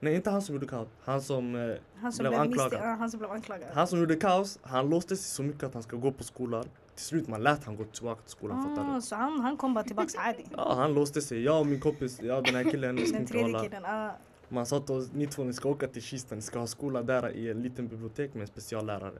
[0.00, 0.88] Nej, inte han som gjorde kaos.
[1.04, 2.80] Han som, eh, han, som blev blev anklagad.
[2.82, 3.68] ja, han som blev anklagad.
[3.74, 6.64] han som gjorde kaos, han låste sig så mycket att han ska gå på skolan.
[6.94, 9.02] Till slut man lät han gå tillbaka till skolan, fattar ah, du?
[9.02, 10.44] så han, han kom bara tillbaks adi.
[10.56, 11.42] Ja, han låste sig.
[11.42, 13.62] Jag och min kompis, jag och den här killen, ska Den inte hålla.
[13.62, 13.84] killen.
[13.84, 14.10] Ah.
[14.48, 17.02] Man sa till oss, ni två ni ska åka till Kista, ni ska ha skola
[17.02, 19.18] där i en liten bibliotek med en speciallärare.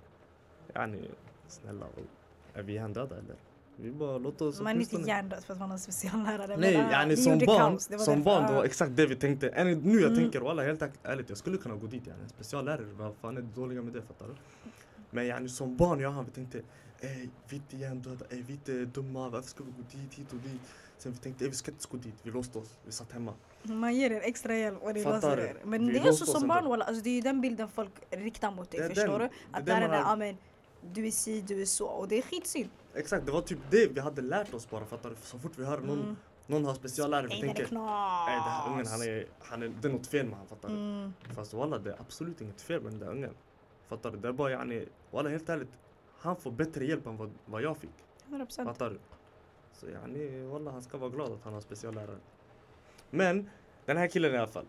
[0.75, 1.11] Yani,
[1.49, 1.87] snälla,
[2.55, 3.37] är vi hjärndöda eller?
[3.81, 6.57] Vi bara, låt oss Man är inte hjärndöd för att man är speciallärare.
[6.57, 9.07] Nej, men, yani som barn, kaos, det var som därför, barn det var exakt det
[9.07, 9.49] vi tänkte.
[9.49, 10.19] Än nu jag Mm.
[10.23, 12.29] tänker, walla helt ärligt, jag skulle kunna gå dit yani.
[12.29, 14.35] Speciallärare, vad fan är det dåliga med det fattar du?
[15.11, 16.63] Men yani som barn, jag och han, vi tänkte
[17.01, 20.15] Ey, vi är inte hjärndöda, ey, vi är inte dumma, varför ska vi gå dit,
[20.15, 20.61] hit och dit?
[20.99, 23.35] Sen vi tänkte, ey, vi ska inte gå dit, vi låste oss, vi satt hemma.
[23.63, 25.43] Man ger er extra hjälp och låser du?
[25.43, 25.57] er.
[25.65, 28.51] Men Vi det är så som barn walla, alltså det är den bilden folk riktar
[28.51, 28.89] mot dig.
[28.89, 29.19] Förstår du?
[29.19, 30.37] det är Att där är det, har- ja men
[30.81, 31.87] du är si, du är så.
[31.87, 32.71] Och det är skitsynd.
[32.95, 35.17] Exakt, det var typ det vi hade lärt oss bara, fattar du?
[35.23, 36.17] Så fort vi hör någon, Mm.
[36.47, 37.63] någon har speciallärare, vi Nej, tänker.
[37.63, 40.69] Ey, den här ungen, han är, han är, det är något fel med han, fattar
[40.69, 40.75] du?
[40.75, 41.13] Mm.
[41.35, 43.35] Fast walla det är absolut inget fel med den där ungen.
[43.87, 44.19] Fattar du?
[44.19, 45.69] Det är bara yani, walla helt ärligt,
[46.19, 47.91] han får bättre hjälp än vad, vad jag fick.
[48.29, 48.65] 100%.
[48.65, 48.99] Fattar du?
[49.73, 52.19] Så yani, walla han ska vara glad att han har speciallärare.
[53.11, 53.51] Men,
[53.85, 54.67] den här killen i alla fall.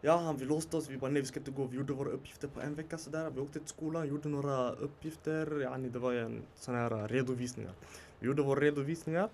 [0.00, 1.64] Ja, han vi låste oss, vi bara nej vi ska inte gå.
[1.64, 3.30] Vi gjorde våra uppgifter på en vecka sådär.
[3.30, 5.60] Vi åkte till skolan, gjorde några uppgifter.
[5.60, 7.72] Yani, det var en sån här eh, redovisningar.
[8.18, 9.28] Vi gjorde våra redovisningar.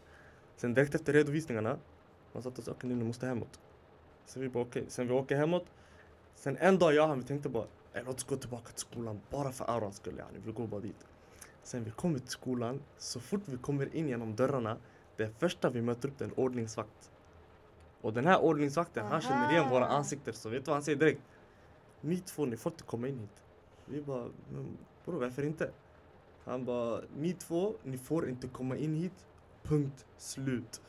[0.57, 1.79] Sen direkt efter redovisningarna,
[2.33, 3.61] man satt och oss okej nu, nu måste hemåt.
[4.27, 5.67] Så vi bara okej, sen vi åker hemåt.
[6.35, 9.21] Sen en dag ja, han vi tänkte bara eh, låt oss gå tillbaka till skolan
[9.31, 10.15] bara för aurans skull.
[10.19, 11.07] Yani, vi går bara dit.
[11.63, 14.77] Sen vi kommer till skolan, så fort vi kommer in genom dörrarna,
[15.17, 17.11] det första vi möter upp är en ordningsvakt.
[18.03, 20.99] Och den här ordningsvakten, han känner igen våra ansikten så vet du vad han säger
[20.99, 21.23] direkt?
[22.01, 23.43] Ni två, ni får inte komma in hit.
[23.85, 25.71] Vi bara, men bror varför inte?
[26.45, 29.27] Han bara, ni två, ni får inte komma in hit.
[29.63, 30.81] Punkt slut.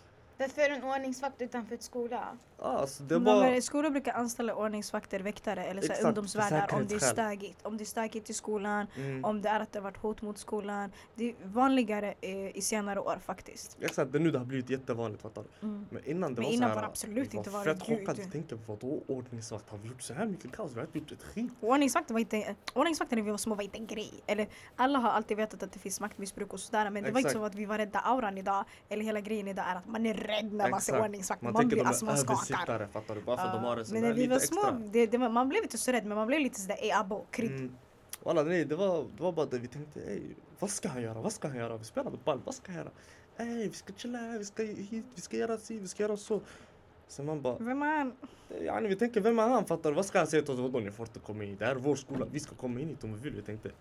[0.44, 2.38] Varför är det en ordningsvakt utanför ett skola?
[2.60, 3.46] Alltså det De var...
[3.46, 7.66] är- Skolor brukar anställa ordningsvakter, väktare eller så här Exakt, ungdomsvärdar om det är stökigt.
[7.66, 9.26] Om det är stökigt i skolan, Mm.
[9.26, 10.92] om det är att det har varit hot mot skolan.
[11.16, 13.78] Det är vanligare eh, i senare år faktiskt.
[13.82, 15.68] Exakt, det är nu det har blivit jättevanligt fattar du.
[15.68, 15.86] Mm.
[15.90, 18.00] Men innan det Men var innan så var här, det absolut inte var varit fett
[18.00, 18.22] chockade.
[18.22, 19.70] Vi tänkte vadå ordningsvakt?
[19.70, 20.72] Har vi gjort så här mycket kaos?
[20.72, 21.52] Vi har inte gjort ett skit.
[21.62, 24.12] Ordningsvakter var inte, ordningsvakter när vi var små var inte en grej.
[24.28, 27.30] Eller, alla har alltid vetat att det finns maktmissbruk och sådär men det var inte
[27.30, 27.34] Exakt.
[27.42, 28.00] så att vi var rädda.
[28.00, 31.46] Auran idag, eller hela grejen idag är att man är rädd när man ser ordningsvakter.
[31.46, 32.88] Man, Man, blir, alltså man skakar.
[32.88, 33.22] fattar du?
[33.22, 34.82] Bara för att de har det men när vi var små, extra.
[34.92, 37.26] det, det var, man blev inte så rädd men man blev lite sådär ey abo,
[37.32, 37.52] krydd.
[37.52, 37.76] Mm.
[38.24, 40.22] Walla nej, det var, det var bara det vi tänkte, ey,
[40.60, 41.22] vad ska han göra?
[41.22, 41.78] Vad ska han göra?
[41.78, 42.92] Vi spelade ball, vad ska han göra?
[43.38, 46.18] Ey, vi ska chilla här, vi ska hit, vi ska göra si, vi ska göra
[46.18, 46.42] så.
[47.08, 48.14] Sen man bara, Vem är han?
[48.62, 49.96] yani vi tänker vem är han fattar du?
[49.96, 50.60] Vad ska han säga till oss?
[50.60, 51.56] Vadå ni får inte komma in?
[51.60, 53.36] Det här är vår skola, vi ska komma in hit om vi vill.
[53.36, 53.72] Vi tänkte.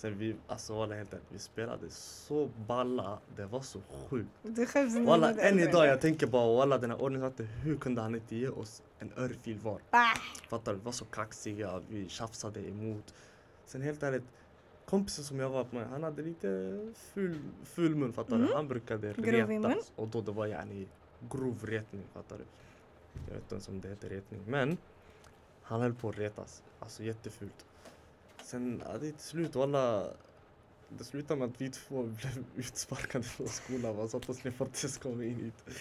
[0.00, 3.18] Sen vi, alltså walla helt ärligt, vi spelade så balla.
[3.36, 4.30] Det var så sjukt.
[4.42, 4.96] Du skäms.
[5.08, 8.48] Walla än idag jag tänker bara walla den här ordningsvakten, hur kunde han inte ge
[8.48, 9.80] oss en örfil var?
[9.90, 10.14] Ah,
[10.48, 10.78] Fattar du?
[10.78, 13.14] Vi var så kaxiga, vi tjafsade emot.
[13.64, 14.24] Sen helt ärligt,
[14.84, 18.42] kompisen som jag var med, han hade lite ful, ful mun fattar du?
[18.42, 18.54] Mm.
[18.54, 19.92] Han brukade retas.
[19.96, 20.86] Och då det var yani
[21.30, 22.44] grov retning fattar du?
[23.26, 24.42] Jag vet inte ens om det heter retning.
[24.46, 24.76] Men
[25.62, 26.62] han höll på att retas.
[26.78, 27.66] Alltså jättefult.
[28.50, 30.04] Sen ja, det till slut walla
[30.88, 33.96] det slutade med att vi två blev utsparkade från skolan.
[33.96, 35.76] Man satt att inte ens komma in hit.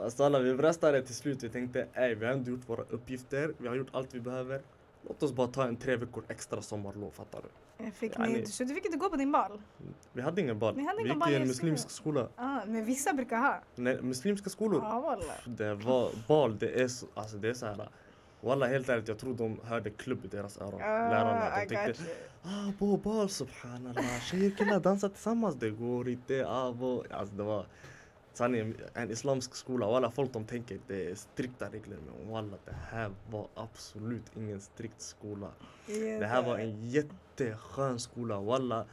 [0.00, 1.42] Alltså alla, vi röstade till slut.
[1.42, 3.54] Vi tänkte, ej vi har ändå gjort våra uppgifter.
[3.58, 4.60] Vi har gjort allt vi behöver.
[5.08, 7.84] Låt oss bara ta en tre veckor extra sommarlov, fattar du?
[7.84, 9.62] jag fick Ja, ni, så du fick inte gå på din bal?
[10.12, 10.76] Vi hade ingen bal.
[10.76, 12.28] Ni hade vi gick bal i en muslimsk skola.
[12.36, 13.60] Ah, men vissa brukar ha.
[13.74, 14.80] Nej, muslimska skolor.
[14.80, 15.34] Walla.
[15.46, 17.88] Det var bal, det är så, alltså det är så här.
[18.40, 20.80] Walla helt ärligt, jag tror de hörde klubb i deras öron.
[20.80, 21.50] Lärarna.
[21.52, 22.02] Ah, I De tänkte,
[22.42, 24.20] ah bal subhanallah.
[24.20, 26.46] Tjejer killar dansar tillsammans, det går inte.
[26.48, 27.04] Ah, bo.
[27.10, 27.66] Alltså det var
[28.32, 29.86] sanningen, en islamsk skola.
[29.86, 31.98] Walla folk de tänker det är strikta regler.
[32.06, 35.48] Men walla det här var absolut ingen strikt skola.
[36.20, 38.40] Det här var en jätteskön skola.
[38.40, 38.84] Walla,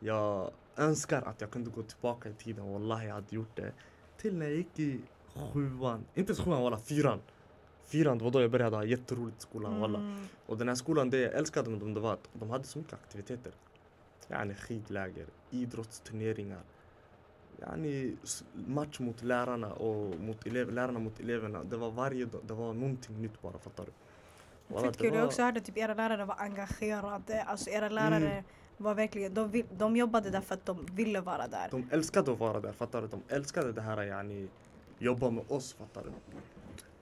[0.00, 2.72] jag önskar att jag kunde gå tillbaka i tiden.
[2.72, 3.72] Wallahi, jag hade gjort det.
[4.16, 5.00] Till när jag gick i
[5.52, 6.04] sjuan.
[6.14, 7.20] Inte sjuan, walla fyran.
[7.90, 9.80] Fyran, det var då jag började ha jätteroligt i skolan.
[9.80, 9.98] Walla.
[9.98, 10.24] Mm.
[10.46, 12.78] Och den här skolan, det jag älskade med dem, det var att de hade så
[12.78, 13.52] mycket aktiviteter.
[14.28, 16.60] Yani skidläger, idrottsturneringar.
[17.60, 18.16] Yani
[18.66, 21.64] match mot lärarna och mot elev, lärarna mot eleverna.
[21.64, 23.92] Det var varje dag, det var någonting nytt bara, fattar du?
[24.74, 25.06] Walla, Fett kul.
[25.06, 27.42] Jag var- också hörde typ era lärare var engagerade.
[27.42, 28.44] Alltså era lärare Mm.
[28.76, 31.68] var verkligen, de, vill, de jobbade där för att de ville vara där.
[31.70, 33.08] De älskade att vara där, fattar du?
[33.08, 34.48] De älskade det här yani,
[34.98, 36.10] jobba med oss, fattar du?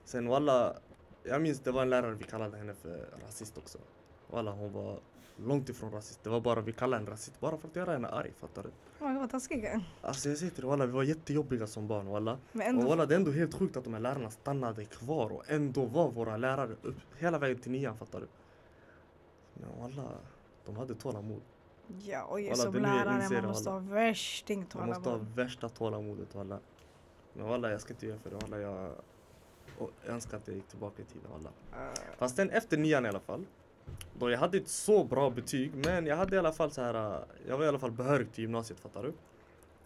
[0.09, 0.75] Sen walla,
[1.23, 3.77] jag minns det var en lärare, vi kallade henne för rasist också.
[4.27, 4.99] Walla hon var
[5.37, 6.23] långt ifrån rasist.
[6.23, 8.69] Det var bara, vi kallade henne rasist bara för att göra henne arg, fattar du?
[9.05, 9.81] Oh, vad taskiga.
[10.01, 12.37] Alltså jag säger till dig walla, vi var jättejobbiga som barn walla.
[12.51, 15.29] Men Och ändå, walla det är ändå helt sjukt att de här lärarna stannade kvar
[15.31, 18.27] och ändå var våra lärare upp, hela vägen till nian, fattar du?
[19.53, 20.09] Men walla,
[20.65, 21.41] de hade tålamod.
[22.01, 25.35] ja, och Walla, som lärare inser man måste ha värsting Man måste ha tålamod.
[25.35, 26.59] värsta tålamodet walla.
[27.33, 28.59] Men walla jag ska inte göra för det walla.
[28.59, 28.91] Jag
[29.79, 31.49] och önskar att jag gick tillbaka i tiden walla.
[31.49, 33.45] Uh, Fast sen efter nian i alla fall.
[34.19, 37.23] Då jag hade inte så bra betyg men jag hade i alla fall så här.
[37.47, 39.13] Jag var i alla fall behörig till gymnasiet fattar du?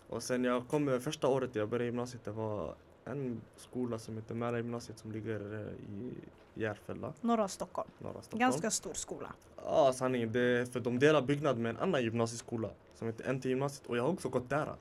[0.08, 2.76] Och sen jag kom första året jag började gymnasiet det var
[3.06, 6.14] en skola som heter Mälar gymnasiet som ligger äh, i
[6.54, 7.90] Järfälla, norra Stockholm.
[8.00, 8.40] norra Stockholm.
[8.40, 9.34] Ganska stor skola.
[9.66, 13.46] Ja sanningen, det är för de delar byggnad med en annan gymnasieskola som heter NT
[13.46, 14.76] gymnasiet och jag har också gått där.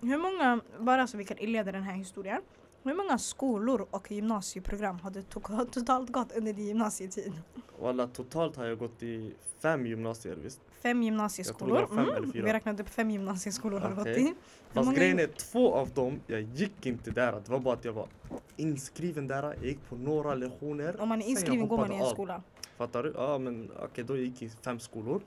[0.00, 2.42] Hur många, bara så vi kan inleda den här historien.
[2.84, 7.32] Hur många skolor och gymnasieprogram har du to- totalt gått under din gymnasietid?
[7.80, 10.60] Walla totalt har jag gått i fem gymnasier visst.
[10.82, 11.80] Fem Jag gymnasieskolor.
[11.80, 12.44] var fem eller fyra.
[12.44, 14.10] Vi räknade upp fem gymnasieskolor har du gått i.
[14.22, 14.34] Hur
[14.72, 17.32] Fast många- grejen är två av dem, jag gick inte där.
[17.32, 18.08] Det var bara att jag var
[18.56, 19.42] inskriven där.
[19.42, 21.00] Jag gick på några lektioner.
[21.00, 22.10] Om man är jag inskriven går man i en av.
[22.10, 22.42] skola.
[22.76, 23.12] Fattar du?
[23.16, 25.22] Ja men okej då gick jag i fem skolor.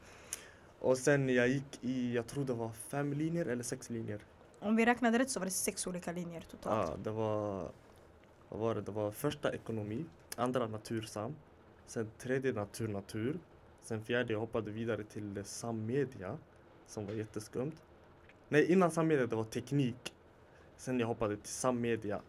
[0.80, 4.20] Och sen jag gick i, jag tror det var fem linjer eller sex linjer.
[4.60, 6.90] Om vi räknade rätt så var det sex olika linjer totalt.
[6.90, 7.72] Ja det var,
[8.50, 8.82] vad var det?
[8.82, 11.36] Det var första ekonomi, andra natursam,
[11.88, 13.40] sen tredje natur natur.
[13.82, 16.38] Sen fjärde jag hoppade vidare till sammedia
[16.88, 17.72] som var jätteskumt.
[18.50, 20.14] Nej innan sammedia det var teknik.
[20.78, 22.22] Sen jag hoppade till sammedia.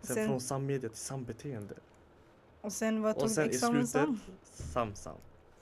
[0.00, 1.74] Sen, Sen- från sammedia till sambeteende.
[2.60, 4.20] Och sen vad Och tog sen du i examen slutet som?
[4.72, 5.16] samsam.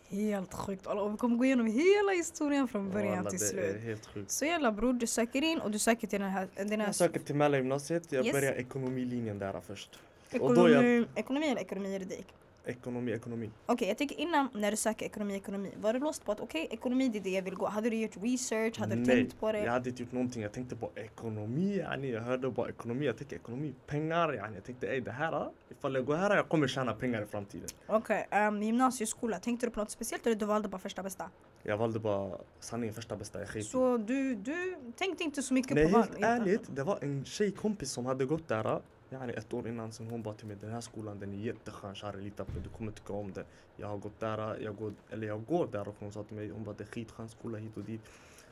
[0.09, 0.87] Helt sjukt.
[0.87, 3.81] Och vi kommer gå igenom hela historien från början Walla, till slut.
[3.83, 4.31] helt sjukt.
[4.31, 6.49] Så jävla bror, du söker in och du söker till den här...
[6.57, 8.13] Den här Jag söker till Mälargymnasiet.
[8.13, 8.33] Jag Yes.
[8.33, 9.99] börjar ekonomilinjen där först.
[10.31, 12.27] ekonomi, och då jag- ekonomi eller ekonomi juridik?
[12.67, 13.51] Ekonomi, ekonomi.
[13.67, 16.69] Okej, jag tycker innan när du söker ekonomi, ekonomi, var du låst på att okej,
[16.71, 17.67] ekonomi det är det jag vill gå?
[17.67, 18.79] Hade du gjort research?
[18.79, 19.59] Hade du Nej, tänkt på det?
[19.59, 20.43] jag hade inte gjort någonting.
[20.43, 21.77] Jag tänkte på ekonomi.
[21.77, 22.11] Yani.
[22.11, 23.07] Jag hörde bara ekonomi.
[23.07, 24.35] Jag tänkte ekonomi, pengar.
[24.35, 24.55] Yani.
[24.55, 27.69] Jag tänkte ey, det här, ifall jag går här, jag kommer tjäna pengar i framtiden.
[27.87, 31.31] Okej, ehm, gymnasieskola, tänkte du på något speciellt eller du valde bara första bästa?
[31.63, 33.39] Jag valde bara sanningen första bästa.
[33.39, 33.65] Jag sket i.
[33.65, 36.25] Så du, du tänkte inte så mycket Nej, på helt vad...
[36.25, 36.77] ärligt.
[36.77, 38.81] Det var en tjejkompis som hade gått där.
[39.11, 41.95] Yani ett år innan sen hon bara till mig den här skolan den är jätteskön
[41.95, 43.45] Shari lita på du kommer tycka om den.
[43.77, 46.51] Jag har gått där, jag går, eller jag går där och hon sa till mig
[46.51, 48.01] hon bara det är skitskön skola hit och dit.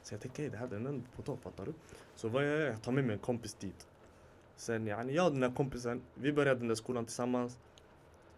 [0.02, 1.72] Så jag tänkte det här den är ändå på topp fattar du.
[2.14, 3.88] Så vad jag gör, jag tar med mig en kompis dit.
[4.56, 7.58] Sen yani jag och den här kompisen, vi började den där skolan tillsammans.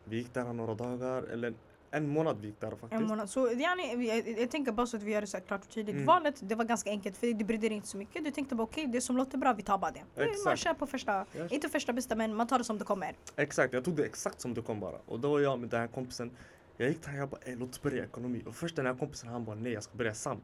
[0.04, 1.54] Vi gick där några dagar, eller
[1.90, 2.92] en månad vi gick där faktiskt.
[2.92, 3.30] En månad.
[3.30, 5.94] Så yani, jag, jag tänker bara så att vi gör det så klart och tydligt.
[5.94, 6.06] Mm.
[6.06, 8.24] Valet det var ganska enkelt för du brydde dig inte så mycket.
[8.24, 9.98] Du tänkte bara okej det som låter bra vi tar bara det.
[9.98, 10.58] är- Man Exakt.
[10.60, 13.14] kör på första, Jag- inte första bästa men man tar det som det kommer.
[13.36, 14.96] Exakt, jag tog det exakt som det kom bara.
[15.06, 16.30] Och då var jag med den här kompisen.
[16.76, 18.42] Jag gick där jag bara ey låt oss börja ekonomi.
[18.46, 20.40] Och först den här kompisen han bara nej jag ska börja SAM.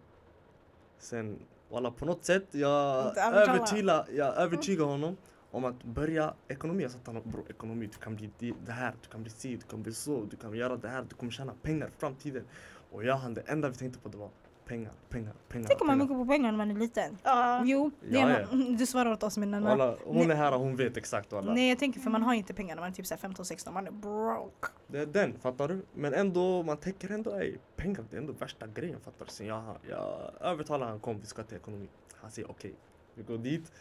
[0.99, 1.39] Sen
[1.71, 5.17] walla på något sätt övertygade, jag övertygade honom
[5.53, 6.83] om att börja ekonomi.
[6.83, 8.31] Jag sa till honom bror ekonomi du kan bli
[8.67, 11.03] det här, du kan bli si, du kan bli så, du kan göra det här,
[11.09, 12.45] du kommer tjäna pengar i framtiden.
[12.91, 14.31] Och jag han det enda vi tänkte på det var
[14.65, 15.69] pengar, pengar, pengar.
[15.69, 17.19] Tänker man mycket på pengar när man är liten?
[17.23, 17.63] Ja.
[17.65, 18.47] Jo, det Ja, är ja.
[18.57, 19.77] man, du svarar åt oss men Nanna.
[19.77, 20.31] Walla, hon Nej.
[20.31, 21.55] är här och hon vet exakt walla.
[21.55, 23.73] Nej jag tänker för man har inte pengar när man är typ så här 15-16,
[23.73, 24.69] man är broke.
[24.87, 25.83] Det är den, fattar du?
[25.95, 29.31] Men ändå, man tänker ändå ej, pengar det är ändå värsta grejen fattar du?
[29.31, 31.89] Sen jag, jag övertalar han kom, vi ska till ekonomi.
[32.15, 32.75] Han säger okej,
[33.15, 33.73] vi går dit.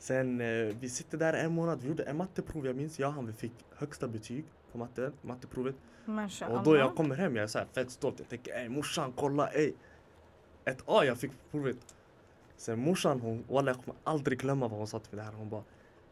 [0.00, 2.98] Sen eh, vi sitter där en månad, vi gjorde en matteprov jag minns.
[2.98, 5.74] Jag och han vi fick högsta betyg på matte, matteprovet.
[6.04, 6.58] Mashallah.
[6.58, 8.18] Och då jag kommer hem, jag är så här fett stolt.
[8.18, 9.72] Jag tänker ey morsan kolla ey.
[10.64, 11.94] Ett A jag fick på provet.
[12.56, 15.38] Sen morsan hon, walla jag kommer aldrig glömma vad hon sa till mig det här.
[15.38, 15.64] Hon bara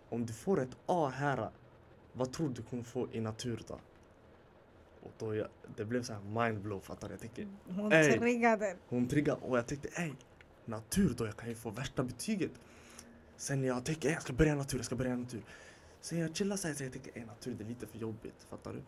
[0.08, 1.50] om du får ett A här,
[2.12, 3.78] vad tror du kommer få i natur då?
[5.02, 7.10] Och då jag, det blev så här mindblow fattar?
[7.10, 8.18] Jag tänker Hon Ey.
[8.18, 8.76] triggade.
[8.88, 10.12] hon triggade och jag tänkte ey
[10.64, 12.50] natur då, jag kan ju få värsta betyget.
[13.38, 15.42] Sen jag tänker jag ska börja natur, jag ska börja natur.
[16.00, 18.82] Sen jag chillar såhär, så jag tänker natur det är lite för jobbigt, fattar du?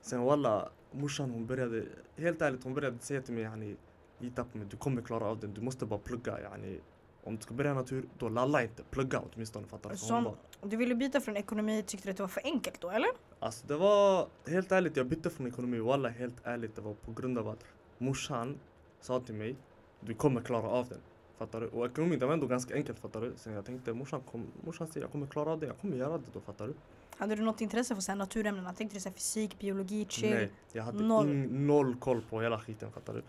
[0.00, 1.84] Sen walla, morsan hon började,
[2.16, 3.76] helt ärligt hon började säga till mig yani,
[4.18, 6.80] lita på mig, du kommer klara av den, du måste bara plugga yani.
[7.24, 9.96] Om du ska börja natur, då lalla inte, plugga åtminstone fattar du?
[9.96, 12.90] Som, bara, du ville byta från ekonomi, tyckte du att det var för enkelt då
[12.90, 13.10] eller?
[13.38, 17.12] Alltså det var, helt ärligt jag bytte från ekonomi, walla helt ärligt det var på
[17.12, 17.64] grund av att
[17.98, 18.58] morsan
[19.00, 19.56] sa till mig
[20.00, 21.00] Du kommer klara av den.
[21.40, 21.66] Fattar du?
[21.66, 23.32] Och ekonomi det var ändå ganska enkelt fattar du?
[23.36, 26.24] Sen jag tänkte morsan, kom, morsan säger jag kommer klara det, jag kommer göra det
[26.32, 26.74] då fattar du?
[27.16, 28.72] Hade du något intresse för så här naturämnena?
[28.72, 30.30] Tänkte du så här fysik, biologi, chill?
[30.30, 31.26] Nej, jag hade Noll.
[31.26, 33.22] ing- noll koll på hela skiten fattar du?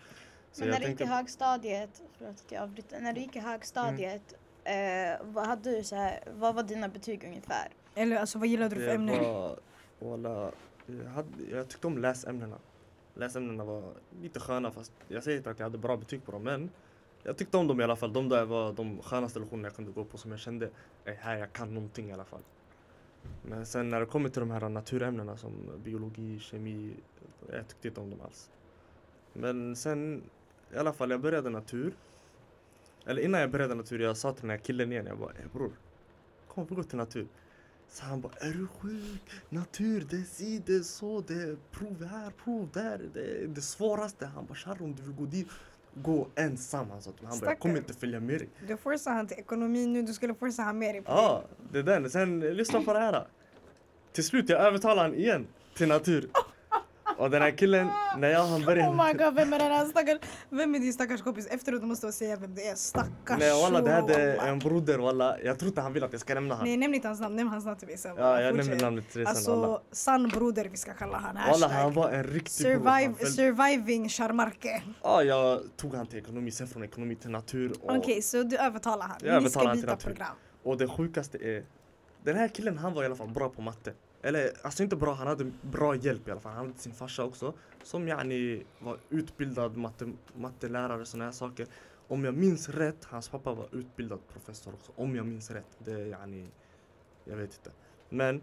[0.52, 3.40] Så Men när du gick i högstadiet, förlåt att jag avbryter, när du gick i
[3.40, 4.74] högstadiet, eh,
[5.24, 7.70] vad hade du så här, vad var dina betyg ungefär?
[7.96, 9.24] Eller alltså vad gillade du för det ämnen?
[9.24, 10.52] var,
[10.86, 12.58] jag, hade, jag tyckte om läsämnena.
[13.14, 16.44] Läsämnena var lite sköna fast jag säger inte att jag hade bra betyg på dem
[16.44, 16.70] men
[17.24, 18.14] jag tyckte om dem i alla fall.
[18.14, 20.70] De där var de skönaste lektionerna jag kunde gå på som jag kände,
[21.06, 22.42] här jag kan någonting i alla fall.
[23.42, 25.52] Men sen när det kommer till de här naturämnena som
[25.84, 26.94] biologi, kemi,
[27.52, 28.50] jag tyckte inte om dem alls.
[29.34, 30.24] Men sen
[30.74, 31.94] i alla fall, jag började natur.
[33.06, 35.46] Eller innan jag började natur, jag sa till den här killen igen, jag bara "Ey,
[35.54, 35.72] bror,
[36.48, 37.28] kom vi går till natur.
[37.88, 39.22] Så han bara, är du sjuk?
[39.50, 43.48] Natur, det är si, det är så, det är prov här, prov där, det är
[43.48, 44.26] det svåraste.
[44.26, 45.48] Han bara, Charro om du vill gå dit,
[45.94, 46.90] gå ensam.
[46.90, 48.50] Han sa till mig, han bara, jag kommer inte följa med dig.
[48.68, 51.84] Du forcear han till ekonomi nu, du skulle forca han med dig Ja, det är
[51.84, 52.10] den.
[52.10, 53.28] Sen, lyssna på det här.
[54.14, 56.30] Till slut, jag övertalar han igen till natur.
[57.18, 58.90] Och den här killen, när jag han började...
[58.90, 60.20] Oh my god, vem är den här stackars...
[60.50, 61.48] Vem är din stackars kompis?
[61.48, 62.76] Efteråt måste du säga vem det är.
[62.76, 64.50] Stackars Nej walla, det hade wallah.
[64.50, 65.40] en broder walla.
[65.44, 66.66] Jag tror inte han vill att jag ska nämna han.
[66.68, 67.36] Nej, nämn inte hans namn.
[67.36, 68.16] Nämn hans namn till mig sen.
[68.18, 69.68] Ja, jag nämner namnet till dig sen walla.
[69.68, 71.36] Alltså, sann broder vi ska kalla han.
[71.52, 72.74] Walla, han var en riktig bror.
[72.76, 74.82] Survive, följde- surviving Sharmarke.
[75.04, 77.72] Ja, jag tog han till ekonomi, sen från ekonomi till natur.
[77.82, 79.18] Och, Okej, så du övertalar han.
[79.24, 80.08] Jag övertalar han till natur.
[80.08, 80.36] program.
[80.64, 81.64] och det sjukaste är,
[82.24, 83.94] den här killen han var i alla fall bra på matte.
[84.22, 86.54] Eller alltså inte bra, han hade bra hjälp i alla fall.
[86.54, 87.54] Han hade sin farsa också.
[87.84, 91.68] Som yani var utbildad matte, mattelärare och såna här saker.
[92.08, 94.92] Om jag minns rätt, hans pappa var utbildad professor också.
[94.96, 95.78] Om jag minns rätt.
[95.78, 96.48] Det är yani,
[97.26, 97.72] jag vet inte.
[98.10, 98.42] Men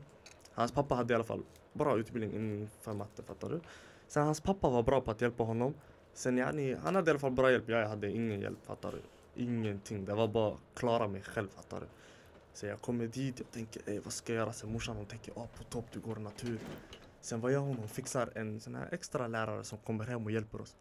[0.53, 3.61] hans pappa hade i alla fall bra utbildning inför matte, fattar du?
[4.09, 5.75] Sen hans pappa var bra på att hjälpa honom.
[6.13, 7.69] Sen yani, han hade i alla fall bra hjälp.
[7.69, 9.03] Jag hade ingen hjälp, fattar du?
[9.43, 10.05] Ingenting.
[10.05, 11.87] Det var bara klara mig själv, fattar du?
[12.59, 14.53] Så jag kommer dit, jag tänker vad ska jag göra?
[14.53, 16.59] Sen morsan hon tänker ah, på topp, du går natur.
[17.21, 17.77] Sen vad gör hon?
[17.77, 20.77] Hon fixar en sån här extra lärare som kommer hem och hjälper oss.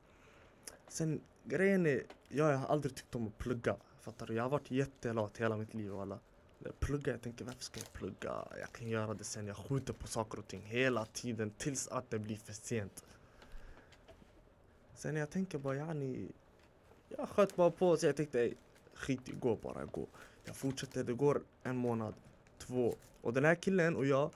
[0.87, 3.75] Sen grejen är, jag har aldrig tyckt om att plugga.
[4.01, 4.33] Fattar du?
[4.33, 6.19] Jag har varit jättelat hela mitt liv och alla.
[6.79, 8.47] Plugga, jag tänker varför ska jag plugga?
[8.59, 9.47] Jag kan göra det sen.
[9.47, 13.05] Jag skjuter på saker och ting hela tiden tills att det blir för sent.
[14.93, 16.31] Sen jag tänker bara yani,
[17.09, 18.53] jag sköt bara på så jag tänkte ey,
[18.93, 20.07] skit i, gå bara, gå.
[20.47, 22.13] Jag fortsätter, det går en månad,
[22.57, 22.95] två.
[23.21, 24.31] Och den här killen och jag,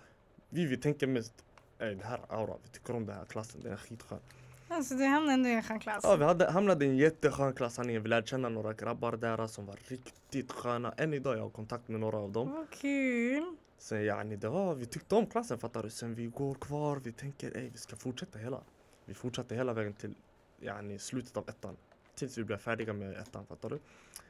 [0.49, 1.33] vi, vi tänker mest
[1.79, 4.19] Ey, det här är aura, vi tycker om den här klassen, den är skitskön.
[4.67, 6.03] Alltså du hamnade ändå i en skön klass.
[6.03, 8.03] Ja, vi hade, hamnade i en jätteskön klass, sanningen.
[8.03, 10.91] Vi lärde känna några grabbar där som var riktigt sköna.
[10.97, 12.51] Än idag jag har kontakt med några av dem.
[12.51, 13.55] Vad kul.
[13.77, 15.89] Sen yani, det var, vi tyckte om klassen fattar du.
[15.89, 18.61] Sen vi går kvar, vi tänker ey, vi ska fortsätta hela.
[19.05, 20.15] Vi fortsatte hela vägen till
[20.59, 21.77] yani, slutet av ettan.
[22.21, 23.79] Tills vi blev färdiga med ettan, fattar du?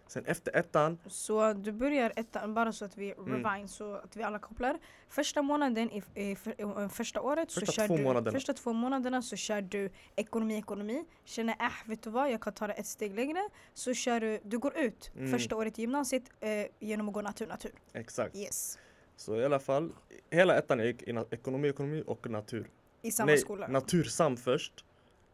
[0.08, 3.44] Sen efter ettan, Så du börjar ettan, bara så att vi Mm.
[3.44, 4.80] rewind, så att vi alla kopplar.
[5.10, 6.52] Första månaden i, i, för,
[6.86, 8.32] i, första året så Första kör två du, månaderna.
[8.32, 11.06] första två månaderna så kör du ekonomi, ekonomi.
[11.26, 13.50] Känner äh, vet du vad, jag kan ta det ett steg längre.
[13.74, 15.32] Så kör du, du går ut Mm.
[15.32, 17.72] första året i gymnasiet eh, genom att gå natur, natur.
[17.94, 18.36] exakt.
[18.36, 18.80] Yes.
[19.16, 19.92] Så i alla fall,
[20.30, 22.70] hela ettan jag gick i ekonomi, ekonomi och natur.
[23.02, 23.68] I samma Nej, skola.
[23.68, 24.86] natursam först.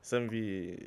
[0.01, 0.79] Sen vi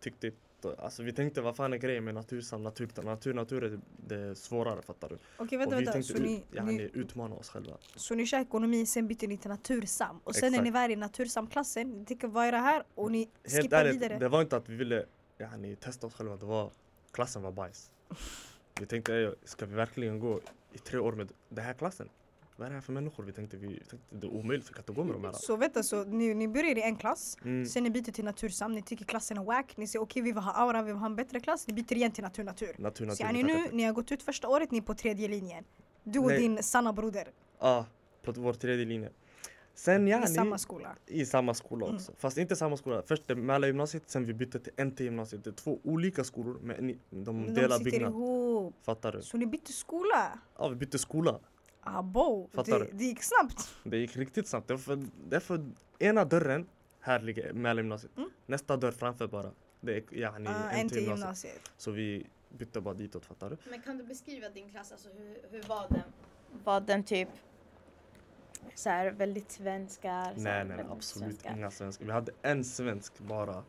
[0.00, 0.32] tyckte
[0.78, 4.82] Alltså vi tänkte vad fan är grejen med natursam, natur, natur, natur är det svårare
[4.82, 5.18] fattar du?
[5.36, 5.92] Okej vänta, och vi vänta.
[5.92, 7.76] tänkte Så ni, ut, ni, utmana oss själva.
[7.96, 10.20] så ni kör ekonomi, sen byter ni till natursam.
[10.24, 10.64] Och sen när Exakt.
[10.64, 12.84] ni väl är i natursamklassen, ni tänker vad är det här?
[12.94, 14.18] Och ni Helt skippar ärligt, vidare.
[14.18, 15.04] det var inte att vi ville
[15.38, 16.70] yani, testa oss själva, det var
[17.12, 17.90] klassen var bajs.
[18.80, 20.40] Vi tänkte, "Ey, ska vi verkligen gå
[20.72, 22.08] i tre år med den här klassen?
[22.58, 23.24] Vad är det här för människor?
[23.24, 25.32] Vi tänkte, vi tänkte det är omöjligt, inte gå med de här.
[25.32, 27.66] Så vänta, så ni, ni börjar i en klass, Mm.
[27.66, 30.42] sen ni byter till natursam, ni tycker klassen är wack, ni säger okej vi vill
[30.42, 32.74] ha aura, vi vill ha en bättre klass, ni byter igen till natur, natur.
[32.78, 33.26] Natur, natur.
[33.26, 35.64] Så vi nu, för- ni har gått ut första året, ni är på tredje linjen.
[36.04, 36.38] Du och Nej.
[36.38, 37.28] din sanna broder
[37.60, 37.86] Ja,
[38.22, 39.10] på vår tredje linje.
[39.74, 40.96] Sen i yani, samma skola.
[41.06, 41.96] i samma skola Mm.
[41.96, 42.12] också.
[42.18, 43.02] Fast inte samma skola.
[43.06, 45.44] Först det Mälargymnasiet, sen vi bytte till NT-gymnasiet.
[45.44, 48.10] Det är två olika skolor men ni- de De delar sitter byggnad.
[48.12, 48.74] ihop.
[48.82, 49.22] Fattar du?
[49.22, 50.38] Så ni bytte skola?
[50.58, 51.38] Ja, vi bytte skola.
[51.88, 53.74] Abo, Fattar det, det gick snabbt.
[53.84, 54.68] Det gick riktigt snabbt.
[54.68, 55.66] Det är för, det är för
[55.98, 56.68] ena dörren,
[57.00, 58.16] här ligger Mälargymnasiet.
[58.16, 58.30] Mm.
[58.46, 59.50] Nästa dörr framför bara.
[59.80, 61.02] Det är yani Uh, NT-gymnasiet.
[61.02, 61.72] gymnasiet.
[61.76, 63.56] Så vi bytte bara ditåt, fattar du?
[63.70, 66.02] Men kan du beskriva din klass, alltså hur, hur var den?
[66.64, 67.28] Var den typ
[68.74, 70.24] så här väldigt svenskar?
[70.24, 71.56] Nej, nej, väldigt absolut svenskar?
[71.56, 72.06] inga svenskar.
[72.06, 73.64] Vi hade en svensk bara.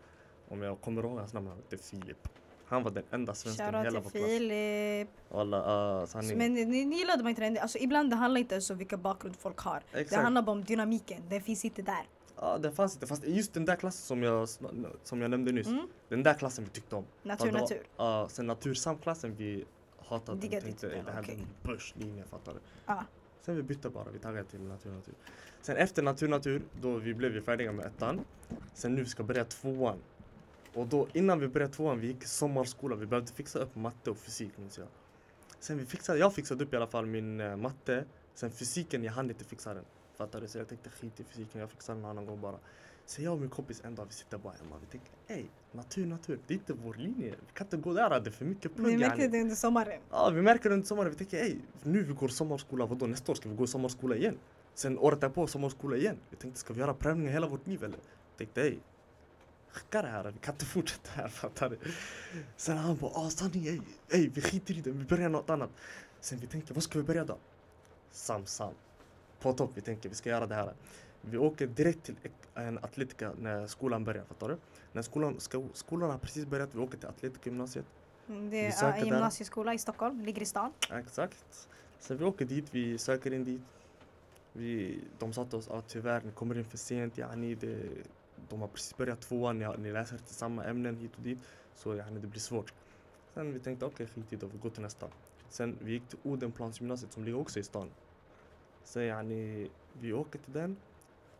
[0.47, 2.27] Om jag kommer ihåg hans namn, han hette Filip.
[2.69, 4.29] Han var den enda svensken i hela Shoutout vår till klass.
[4.31, 5.09] Filip.
[5.31, 6.37] Alla, uh, sanning.
[6.37, 7.57] Men ni, ni gillade mig inte den.
[7.57, 9.81] Alltså, ibland det handlar inte ens om vilka bakgrund folk har.
[9.91, 10.23] Det Exakt.
[10.23, 12.07] handlar bara om dynamiken, den finns inte där.
[12.35, 13.07] Ja, det fanns inte.
[13.07, 14.49] Fast just den där klassen som jag,
[15.03, 15.67] som jag nämnde nyss.
[15.67, 15.87] Mm.
[16.09, 17.05] Den där klassen vi tyckte om.
[17.23, 17.83] Natur, Ja, det var- natur.
[17.97, 19.65] Ja, sen natursamklassen vi
[20.09, 20.37] hatade.
[20.37, 21.35] Vi Diggade tänkte inte "Ey, det den, här okej.
[21.35, 22.59] är en börslinje, fattar du?
[22.85, 23.03] Ja.
[23.41, 25.13] Sen vi bytte bara, vi taggade till natur, natur.
[25.61, 28.19] Sen efter natur, natur, då vi blev vi färdiga med ettan.
[28.73, 29.97] Sen nu vi ska börja tvåan.
[30.73, 32.95] Och då innan vi började tvåan, vi gick sommarskola.
[32.95, 34.87] Vi behövde fixa upp matte och fysik minns jag.
[35.59, 38.05] Sen vi fixade, jag fixade upp i alla fall min eh, matte.
[38.33, 39.85] Sen fysiken, jag hann inte fixa den.
[40.17, 40.47] Fattar du?
[40.47, 42.57] Så jag tänkte skit i fysiken, jag fixar den en annan gång bara.
[43.05, 44.75] Så jag och min kompis en dag, vi sitter bara hemma.
[44.81, 47.29] Vi tänker, ey, natur, natur, det är inte vår linje.
[47.29, 48.87] Vi kan inte gå där, det är för mycket plugg.
[48.87, 50.01] Ni yani." märkte det under sommaren.
[50.09, 51.11] Ja, vi märker under sommaren.
[51.11, 54.37] Vi tänker, ey, nu vi går sommarskola, vadå nästa år ska vi gå sommarskola igen?
[54.73, 56.17] Sen året därpå sommarskola igen.
[56.29, 57.99] Vi tänkte, ska vi göra prövningar hela vårt liv eller?
[58.37, 58.79] Tänkte, ey,
[59.71, 61.77] skicka det här, vi kan inte fortsätta här, fattar du?
[62.57, 65.69] Sen han bara, ah sanning, ey, ey, vi skiter i det, vi börjar något annat.
[66.19, 67.37] Sen vi tänker, vad ska vi börja då?
[68.11, 68.73] Sam, sam.
[69.39, 70.73] På topp, vi tänker, vi ska göra det här.
[71.21, 72.15] Vi åker direkt till
[72.53, 74.57] en atletika när skolan börjar, fattar du?
[74.91, 77.85] När skolan, ska, skolan har precis börjat, vi åker till atletikagymnasiet.
[78.27, 80.73] Det Vi är en gymnasieskola i Stockholm, ligger i stan.
[80.93, 81.69] Exakt.
[81.99, 83.61] Så vi åker dit, vi söker in dit.
[84.53, 87.17] Vi, de sa till oss att tyvärr, ni kommer in för sent.
[87.17, 87.77] Yani, det,
[88.49, 91.39] de har precis börjat tvåan, ni, ni läser till samma ämnen hit och dit.
[91.75, 92.73] Så ja, det blir svårt.
[93.33, 95.07] Sen vi tänkte okej, skit i det, vi går till nästa.
[95.49, 97.89] Sen vi gick till Odenplansgymnasiet som ligger också i stan.
[98.83, 100.77] Så ni, vi åker till den.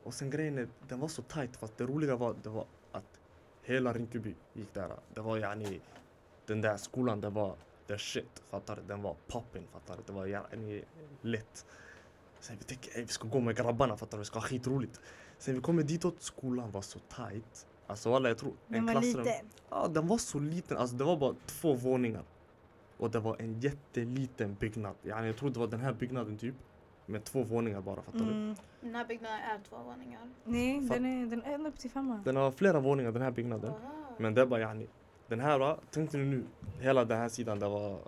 [0.03, 1.57] Och sen grejen är, den var så tight.
[1.57, 3.19] Fast det roliga var, det var att
[3.63, 4.91] hela Rinkeby gick där.
[5.13, 5.81] Det var yani,
[6.45, 7.55] den där skolan, det var
[7.87, 8.43] the shit.
[8.49, 8.81] Fattar du?
[8.81, 9.67] Den var poppin.
[9.71, 10.03] Fattar du?
[10.05, 10.83] Det var yani
[11.21, 11.65] lätt.
[12.39, 13.97] Sen vi tänker, ey, vi ska gå med grabbarna.
[13.97, 14.21] Fattar du?
[14.21, 14.99] Vi ska ha skitroligt.
[15.37, 17.67] Sen vi kommer ditåt, skolan var så tight.
[17.87, 19.25] Alltså alla jag tror, Den var liten.
[19.69, 20.77] Ja, den var så liten.
[20.77, 22.23] Alltså det var bara två våningar.
[22.97, 24.95] Och det var en jätteliten byggnad.
[25.03, 26.55] Yani, jag tror det var den här byggnaden typ.
[27.05, 28.25] Med två våningar bara, fattar du?
[28.25, 28.55] Mm.
[28.81, 30.21] Den här byggnaden är två våningar.
[30.43, 32.21] Nej, den är, den är ända upp till femman.
[32.25, 33.71] Den har flera våningar den här byggnaden.
[33.71, 34.15] Aha.
[34.17, 34.87] Men det är bara yani.
[35.27, 36.43] Den här, va, tänkte du nu,
[36.79, 37.99] hela den här sidan det var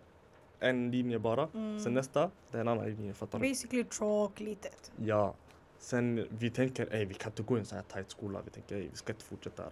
[0.62, 1.50] en linje bara.
[1.54, 1.80] Mm.
[1.80, 3.50] Sen nästa, det är en annan linje, fattar du?
[3.50, 4.92] Basically tråk litet.
[4.98, 5.34] Ja.
[5.80, 8.40] Sen vi tänker, ey vi kan inte gå i en sån här tight skola.
[8.46, 9.72] Vi tänker, ey vi ska inte fortsätta här.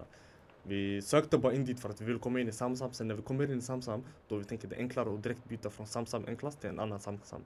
[0.63, 2.93] Vi sökte bara in dit för att vi ville komma in i Samsam.
[2.93, 5.45] Sen när vi kommer in i Samsam, då vi tänker det är enklare att direkt
[5.45, 7.41] byta från Samsam en klass till en annan Samsam.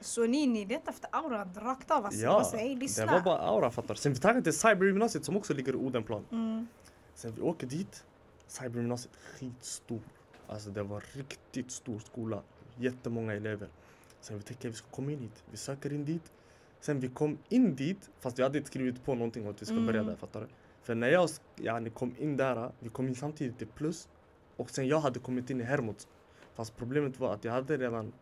[0.00, 2.20] Så ni, ni letar efter aura rakt av alltså?
[2.20, 4.00] Ja, Bara säger, "Ey, Det var bara aura, fattar du?
[4.00, 6.24] Sen vi taggade till Cybergymnasiet som också ligger i Odenplan.
[6.32, 6.66] Mm.
[7.14, 8.04] Sen vi åker dit,
[8.46, 10.00] Cybergymnasiet skitstor.
[10.48, 12.42] Alltså det var riktigt stor skola.
[12.78, 13.68] Jättemånga elever.
[14.20, 15.44] Sen vi tänker vi ska komma in hit.
[15.50, 16.32] Vi söker in dit.
[16.80, 19.66] Sen vi kom in dit, fast vi hade inte skrivit på någonting om att vi
[19.66, 20.06] ska börja Mm.
[20.06, 20.46] där, fattar du?
[20.82, 24.08] För när jag yani, kom in där, vi kom in samtidigt till plus.
[24.56, 26.08] Och sen jag hade kommit in i Hermods.
[26.54, 28.12] Fast problemet var att jag hade redan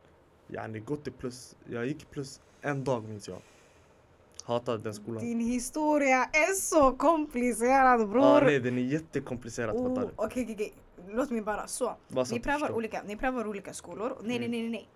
[0.49, 1.57] yani, gått till plus.
[1.71, 3.39] Jag gick plus en dag minns jag.
[4.47, 5.25] Hatade den skolan.
[5.25, 8.41] Din historia är så komplicerad bror.
[8.43, 10.11] nej den är jättekomplicerad fattar Oh, du?
[10.17, 10.73] Okej, okej, okej.
[11.09, 11.67] Låt mig bara.
[11.67, 11.97] Så.
[12.09, 14.19] Bara Ni prövar, olika, ni prövar olika skolor.
[14.23, 14.51] Nej, nej, Mm.
[14.51, 14.89] nej, nej, nej.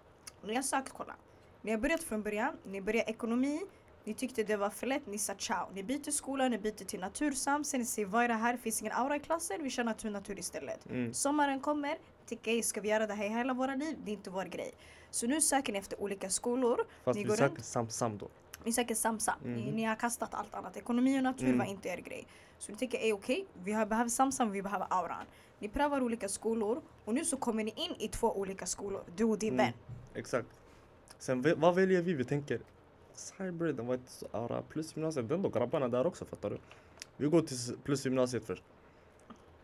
[0.47, 1.15] Ni har sökt, kolla.
[1.63, 2.55] Ni har börjat från början.
[2.65, 3.61] Ni börjar ekonomi.
[4.05, 5.07] Ni tyckte det var för lätt.
[5.07, 5.67] Ni sa ciao.
[5.75, 7.65] Ni byter skola, ni byter till natursam.
[7.65, 8.57] Sen ni säger vad är det här?
[8.57, 9.63] Finns ingen aura i klassen.
[9.63, 10.87] Vi kör natur, natur istället.
[10.91, 11.15] Mm.
[11.15, 11.99] Sommaren kommer.
[12.27, 13.97] Tycker "Ey, ska vi göra det här hela våra liv?
[14.05, 14.73] Det är inte vår grej.
[15.11, 16.81] Så nu söker ni efter olika skolor.
[17.05, 17.65] Fast Ni vi går söker runt.
[17.65, 18.29] sam, sam då.
[18.65, 19.35] Ni söker samsam.
[19.45, 19.77] Ni, Mhm.
[19.77, 20.77] ni har kastat allt annat.
[20.77, 21.59] Ekonomi och natur Mm.
[21.59, 22.27] var inte er grej.
[22.59, 25.25] Så ni tänker, är okej, vi har, behöver samsam, vi behöver auran.
[25.59, 29.03] Ni prövar olika skolor och nu så kommer ni in i två olika skolor.
[29.17, 29.67] Du och din Mm.
[29.67, 29.75] vän.
[30.15, 30.49] Exakt.
[31.19, 32.15] Sen vad väljer vi?
[32.15, 32.61] Vi tänker
[33.15, 34.63] Cyber, den var inte så aura.
[34.63, 36.59] Plus gymnasiet, den då grabbarna där också fattar du?
[37.17, 38.63] Vi går till s- plus gymnasiet först.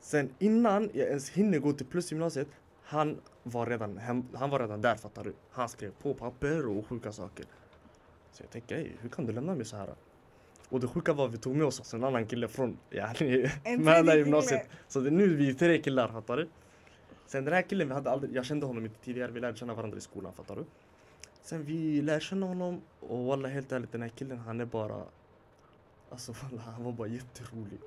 [0.00, 2.48] Sen innan jag ens hinner gå till plus gymnasiet,
[2.82, 5.34] han var redan, hem, han var redan där fattar du?
[5.50, 7.46] Han skrev på papper och sjuka saker.
[8.36, 9.94] Så jag tänker, ey, hur kan du lämna mig så här?
[10.68, 13.50] Och det sjuka var att vi tog med oss också en annan kille från yani,
[13.64, 14.68] En Mäla tredje gymnasiet.
[14.88, 16.48] Så det är nu vi är tre killar, fattar du?
[17.26, 19.74] Sen den här killen, vi hade aldrig, jag kände honom inte tidigare, vi lärde känna
[19.74, 20.64] varandra i skolan, fattar du?
[21.42, 25.02] Sen vi lärde känna honom och walla helt ärligt den här killen han är bara
[26.10, 27.78] Alltså walla han var bara jätterolig.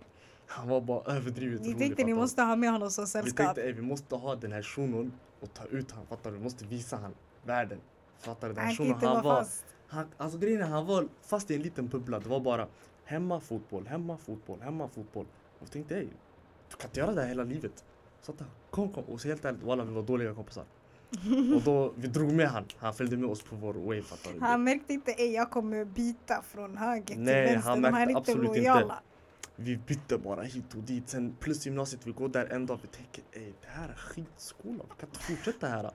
[0.48, 1.78] Han var bara överdrivet Ni rolig.
[1.80, 2.22] tänkte ni fattar du?
[2.22, 3.46] måste ha med honom som Vi sällskap.
[3.46, 6.38] tänkte ey, vi måste ha den här shunon och ta ut han, fattar du?
[6.38, 7.80] Vi måste visa han världen.
[8.20, 8.54] Fattar du?
[8.54, 9.66] Den här shunon han var fast.
[9.90, 12.20] Han, alltså grejen är, han var fast i en liten bubbla.
[12.20, 12.68] Det var bara
[13.04, 15.26] hemma fotboll, hemma fotboll, hemma fotboll.
[15.26, 16.08] Och jag tänkte ey,
[16.70, 17.84] du kan inte göra det här hela livet.
[18.22, 19.04] Så att, kom kom.
[19.04, 20.66] Och så helt ärligt, walla vi var dåliga kompisar.
[21.56, 22.66] och då, vi drog med han.
[22.78, 24.40] Han följde med oss på vår wave fattar du.
[24.40, 27.70] Han märkte inte, ej jag kommer byta från höger till Nej, vänster.
[27.70, 28.60] han De här är märkte inte absolut inte.
[28.60, 29.02] lojala.
[29.56, 31.10] Vi bytte bara hit och dit.
[31.10, 32.80] Sen plus gymnasiet, vi går där en dag.
[32.82, 34.84] Vi tänker ey, det här är skitskola.
[34.90, 35.92] Vi kan inte fortsätta här.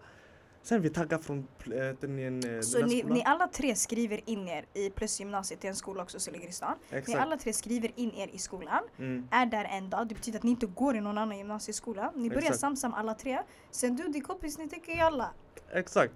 [0.65, 5.61] Sen vi taggar från äh, Så ni, ni alla tre skriver in er i plusgymnasiet,
[5.61, 6.75] det är en skola också som ligger i stan.
[6.91, 7.21] Ni Exakt.
[7.21, 8.83] alla tre skriver in er i skolan.
[8.99, 9.29] Mm.
[9.31, 10.09] är där en dag.
[10.09, 12.12] Det betyder att ni inte går i någon annan gymnasieskola.
[12.15, 12.61] Ni börjar Exakt.
[12.61, 13.39] samsam alla tre.
[13.71, 15.31] Sen du och din kompis, ni tänker jalla.
[15.73, 16.15] Exakt.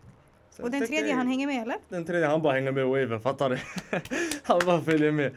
[0.51, 1.77] Sen Och den tredje han hänger med eller?
[1.89, 3.59] Den tredje han bara hänger med waven, fattar du?
[4.43, 5.33] han bara följer med.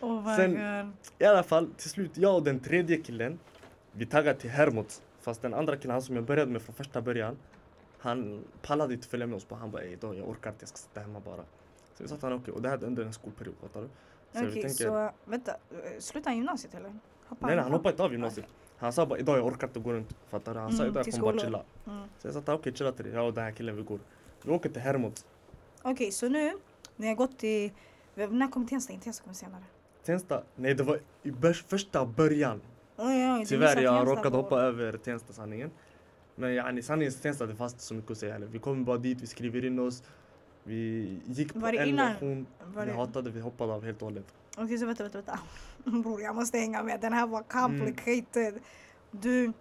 [0.00, 0.92] Oh Sen- god.
[1.18, 3.38] I alla fall, till slut, jag och den tredje killen,
[3.92, 5.02] vi taggade till Hermods.
[5.20, 7.36] Fast den andra killen, han som jag började med från första början,
[8.04, 9.44] han pallade inte följa med oss.
[9.44, 9.54] På.
[9.54, 11.44] Han bara, då, jag orkar inte, jag ska sitta hemma bara.
[11.94, 13.86] Så vi sa till honom, okej, och det här under en skolperiod, fattar du?
[14.32, 15.56] Så Okej, vi tänker, så vänta.
[15.98, 16.98] Slutar han gymnasiet eller?
[17.26, 18.46] Hoppar nej nej, han hoppade inte av gymnasiet.
[18.78, 20.60] Han sa bara, idag jag orkar inte gå runt, fattar du?
[20.60, 21.64] Han sa, Mm, idag jag till kommer bara skolor.
[21.84, 21.96] chilla.
[21.96, 22.08] Mm.
[22.18, 23.98] Så jag sa, okej chilla till dig, jag och den här killen vi går.
[24.42, 25.26] Vi åker till Hermods.
[25.82, 26.52] Okej, så nu
[26.96, 27.72] när jag gått i...
[28.14, 29.00] När kom Tensta in?
[29.00, 29.62] Tensta kommer senare.
[30.04, 32.60] Tensta, nej det var i börs, första början.
[32.96, 35.70] Oj, oj, du Tyvärr, missade jag Tensta råkade på- hoppa över Tensta sanningen.
[36.36, 38.38] Men yani, sanningens Tensta, det fanns inte så mycket att säga.
[38.38, 40.02] Vi kom bara dit, vi skriver in oss.
[40.64, 42.08] Vi gick på en innan?
[42.10, 42.46] lektion.
[42.74, 44.34] Var Vi det- hatade, vi hoppade av helt och hållet.
[44.56, 45.38] Okej, så vänta, vänta, vänta.
[46.02, 47.00] Bror, jag måste hänga med.
[47.00, 47.78] Den här var Mm.
[47.78, 48.54] complicated.
[49.10, 49.52] Du,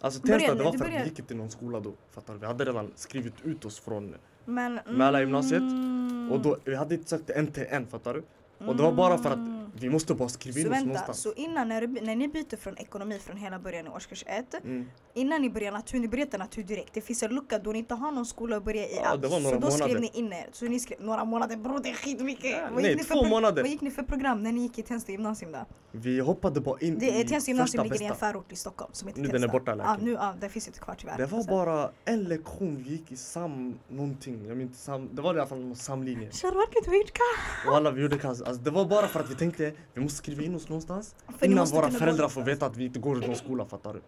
[0.00, 1.92] Alltså Tensta, det var för att vi gick inte till någon skola då.
[2.10, 2.40] Fattar du?
[2.40, 4.14] Vi hade redan skrivit ut oss från...
[4.44, 4.80] men...
[4.86, 5.60] Mälargymnasiet.
[5.62, 6.32] Mm.
[6.32, 8.22] Och då, vi hade inte sökt en till en, fattar du?
[8.66, 9.55] Och det var bara för att Mm.
[9.80, 11.20] Vi måste bara skriva in Så oss vänta, någonstans.
[11.22, 14.54] så innan när, du, när ni byter från ekonomi från hela början i årskurs ett
[14.64, 14.86] Mm.
[15.14, 16.94] Innan ni börjar natur, ni börjar inte natur direkt.
[16.94, 19.22] Det finns en lucka då ni inte har någon skola att börja i Ja, alls.
[19.22, 20.00] så då skrev månader.
[20.00, 20.48] ni in er.
[20.52, 22.50] Så ni skrev några månader, bror det är skitmycket!
[22.50, 23.62] Ja, Vad nej, två månader.
[23.62, 25.58] Vad gick ni för program när ni gick i Tensta gymnasium då?
[25.92, 29.08] Vi hoppade bara in Det, i Tensta gymnasium ligger i en förort i Stockholm som
[29.08, 29.38] heter Nu Tensta.
[29.38, 30.00] den är borta, Ja, läkaren.
[30.04, 31.16] nu, ja, det finns inte kvar tyvärr.
[31.16, 34.46] Det var bara en lektion, vi gick i sam någonting.
[34.48, 36.30] Jag minns sam, det var i alla fall någon samlinje.
[36.32, 37.22] Sharwarket Wejka!
[37.70, 38.42] Och alla vi gjorde kaos.
[38.42, 41.14] Alltså, det var bara för att vi tänkte vi måste skriva in oss någonstans.
[41.38, 44.00] För innan våra föräldrar får veta att vi inte går i någon skola, fattar du?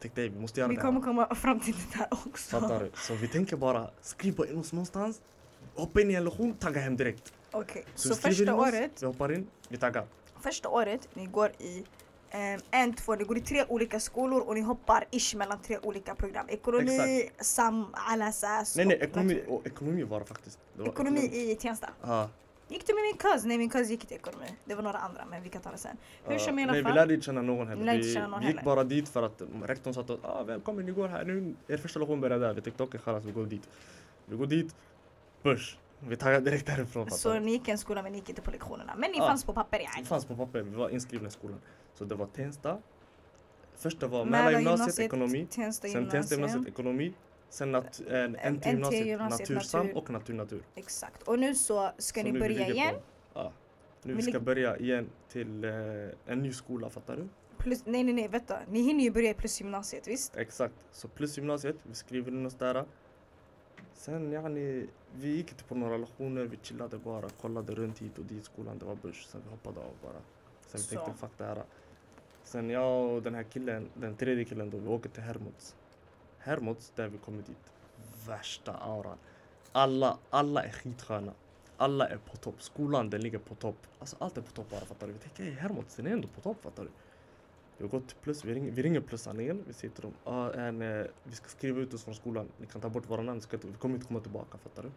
[0.00, 2.60] Tänkte vi måste göra Vi det kommer komma fram till det där också.
[2.60, 2.90] Fattar du?
[2.94, 5.20] Så vi tänker bara skriva in oss någonstans.
[5.74, 7.32] Hoppa in i en lektion, tagga hem direkt.
[7.50, 10.06] Okej, Så, så, skriver första oss, året, vi hoppar in, vi taggar.
[10.40, 11.84] första året ni går i
[12.30, 15.78] eh, en, två, ni går i tre olika skolor och ni hoppar ish mellan tre
[15.82, 16.46] olika program.
[16.48, 20.58] Ekonomi, sam, alasas Nej nej, ekonomi, och ekonomi var det faktiskt.
[20.76, 21.88] Det var Ekonomi i Tensta.
[22.02, 22.28] Ja.
[22.68, 23.44] Gick du med min cuz?
[23.44, 24.46] Nej min cuz gick inte ekonomi.
[24.64, 25.96] Det var några andra men vi kan ta det sen.
[26.24, 27.92] Hur som i alla Nej vi lärde inte känna någon heller.
[27.92, 28.62] Vi, vi gick heller.
[28.62, 31.54] bara dit för att rektorn sa oss ah, välkommen ni går här nu.
[31.68, 32.54] Er första lektion börjar där.
[32.54, 33.68] Vi tänkte okej okay, vi går dit.
[34.26, 34.76] Vi går dit.
[35.42, 35.78] Börs.
[35.98, 37.10] Vi taggar direkt därifrån.
[37.10, 38.94] Så ni gick i en skola men ni gick inte på lektionerna.
[38.96, 39.26] Men ni Ja.
[39.26, 39.80] fanns på papper.
[39.98, 41.60] Det fanns på papper, vi var inskrivna i skolan.
[41.94, 42.78] Så det var Tensta.
[43.76, 45.46] Första var Mälargymnasiet, ekonomi.
[45.50, 47.14] Tensta Sen Tensta gymnasiet ekonomi.
[47.54, 49.98] Sen nat, äh, NT NT gymnasiet gymnasiet, natursam natur.
[49.98, 50.62] och natur natur.
[50.74, 51.22] Exakt.
[51.22, 52.94] Och nu så ska Så ni börja igen.
[52.94, 53.00] På,
[53.40, 53.52] ja.
[54.02, 55.72] Nu Vi ska börja igen till eh,
[56.26, 57.28] en ny skola, fattar du?
[57.58, 58.58] Plus, nej nej nej vänta.
[58.70, 60.36] Ni hinner ju börja i plusgymnasiet visst?
[60.36, 60.74] Exakt.
[60.90, 62.84] Så plus gymnasiet, vi skriver in oss där.
[63.94, 68.24] Sen yani, vi gick inte på några lektioner, vi chillade bara, kollade runt hit och
[68.24, 69.26] dit, skolan det var börs.
[69.26, 70.20] Sen vi hoppade av bara.
[70.66, 70.94] Sen vi Så.
[70.94, 71.62] tänkte fuck det här.
[72.44, 75.76] Sen jag och den här killen, den tredje killen då, vi åker till Hermods.
[76.44, 77.72] Hermods, där vi kommer dit.
[78.26, 79.18] Värsta auran.
[79.72, 81.32] Alla, alla är skitsköna.
[81.76, 82.62] Alla är på topp.
[82.62, 83.86] Skolan den ligger på topp.
[83.98, 85.12] Alltså allt är på topp bara fattar du.
[85.12, 86.90] Vi tänker, hey, Hermods den är ändå på topp fattar du.
[87.76, 89.64] Vi har gått till plus, vi ringer, vi ringer plussaneringen.
[89.66, 92.48] Vi säger till dem, ah, en, eh, vi ska skriva ut oss från skolan.
[92.56, 94.90] Ni kan ta bort våra namn, vi kommer inte komma tillbaka fattar du.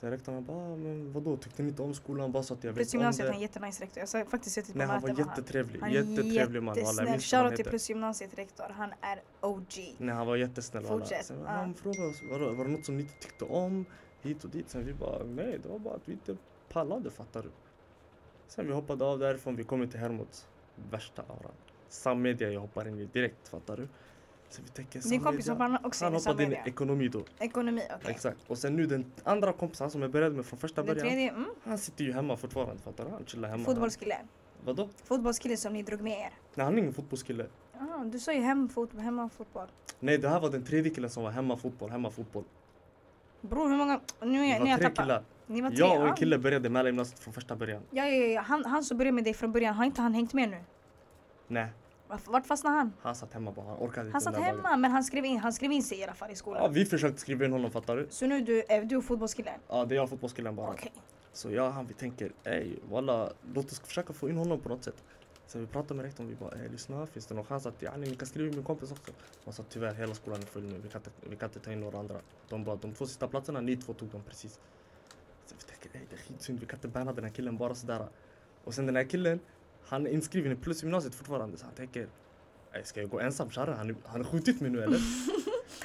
[0.00, 2.32] Sen rektorn bara, ah, men vadå tyckte ni inte om skolan?
[2.32, 3.34] Bara så att jag vet om gymnasiet det.
[3.34, 4.02] är jättenice rektor.
[4.12, 6.76] Jag har faktiskt suttit på Nej han var jättetrevlig, Han jättetrevlig man.
[6.84, 7.02] walla.
[7.02, 7.64] Jag minns Shoutout till.
[7.64, 8.64] Plusgymnasiet rektor.
[8.76, 9.96] Han är OG.
[9.98, 10.84] Nej han var jättesnäll.
[10.84, 11.46] Fortsätt, Sen.
[11.46, 13.84] Han frågade oss, var, var det något som ni inte tyckte om?
[14.22, 14.70] Hit och dit.
[14.70, 16.36] Sen vi bara, nej det var bara att vi inte
[16.68, 17.50] pallade fattar du.
[18.48, 20.46] Sen vi hoppade av därifrån, vi kom till Hermods.
[20.90, 21.52] Värsta auran.
[21.88, 23.88] Sammedia jag hoppar in i direkt fattar du.
[24.50, 26.64] Så vi tänker Din kompis hoppar också Han in i hoppade i sammedia.
[26.66, 27.24] ekonomi då.
[27.38, 28.10] Ekonomi, okej.
[28.10, 28.38] Exakt.
[28.46, 31.06] Och sen nu den andra kompisen som jag började med från första början.
[31.06, 33.10] tredje, mm, Han sitter ju hemma fortfarande fattar du.
[33.10, 33.64] Han chillar hemma.
[33.64, 34.16] fotbollskille.
[34.64, 34.88] Vadå?
[35.04, 36.30] Fotbollskille som ni drog med er.
[36.54, 37.46] Nej han är ingen fotbollskille.
[37.78, 39.68] Ah, du sa ju hemfot, hemmafotboll.
[40.00, 42.44] Nej det här var den tredje killen som var hemma fotboll, hemma fotboll.
[43.40, 45.04] Bror hur många, nu är jag, var tre tappad.
[45.04, 45.22] killar.
[45.46, 45.78] Ni var tre?
[45.78, 47.82] Jag och en kille började mellangymnasiet från första början.
[47.90, 48.40] Ja, ja, ja.
[48.40, 50.60] Han, han som började med dig från början, har inte han hängt med nu?
[51.48, 51.66] Nej,
[52.26, 52.92] Vart, fastnade han?
[53.02, 53.66] han satt hemma bara.
[53.66, 54.56] Han orkade inte Han satt där dagen.
[54.56, 56.72] hemma men han skrev, in, han skrev in sig i alla fall i Ja, skolan.
[56.72, 58.06] vi försökte skriva in honom fattar du.
[58.10, 59.60] Så nu du, är du fotbollskillen?
[59.68, 60.70] Ja, det är jag fotbollskillen bara.
[60.70, 60.92] Okej.
[61.32, 64.68] Så jag och han vi tänker, ey walla, låt oss försöka få in honom på
[64.68, 65.04] något sätt.
[65.46, 68.06] Sen vi pratade med rektorn, vi bara, ey lyssna, finns det någon chans att yani,
[68.10, 69.12] ni kan skriva in min kompis också?
[69.44, 71.72] Han sa tyvärr, hela skolan är full nu, vi kan inte, vi kan inte ta
[71.72, 72.16] in några andra.
[72.48, 74.60] De bara, de två sista platserna, ni två tog dem precis.
[75.46, 77.74] Så vi tänker, ey det är skitsynd, vi kan inte banna den här killen bara
[77.74, 78.06] sådär.
[78.64, 79.40] Och sen den här killen,
[79.90, 82.08] han är inskriven i plusgymnasiet fortfarande, så han tänker,
[82.72, 83.74] ey ska jag gå ensam Sharre?
[83.78, 84.98] Han, är- har skjutit mig nu eller?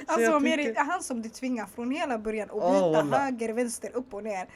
[0.06, 3.20] Alltså mer, tänker- han som du tvingar från hela början och byta wallah.
[3.22, 4.46] höger, vänster, upp och ner.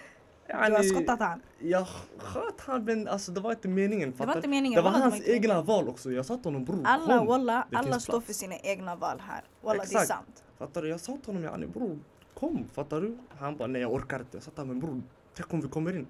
[0.46, 1.42] Du har Yani, skottat han.
[1.58, 1.86] Jag
[2.18, 4.14] sköt han men alltså det var inte meningen.
[4.18, 4.76] Det var inte meningen.
[4.76, 5.66] Det var hans inte egna meningen.
[5.66, 6.12] val också.
[6.12, 7.26] Jag sa till honom bror Alla, kom.
[7.26, 8.26] walla, det alla står plats.
[8.26, 9.44] för sina egna val här.
[9.62, 10.06] Walla det är Exakt.
[10.08, 10.44] sant.
[10.58, 10.88] Fattar du?
[10.88, 11.98] Jag sa till honom yani bror
[12.34, 12.64] kom.
[12.72, 13.18] Fattar du?
[13.38, 14.36] Han bara nej jag orkar inte.
[14.36, 15.02] Jag sa till honom bror
[15.34, 16.06] tänk om vi kommer in.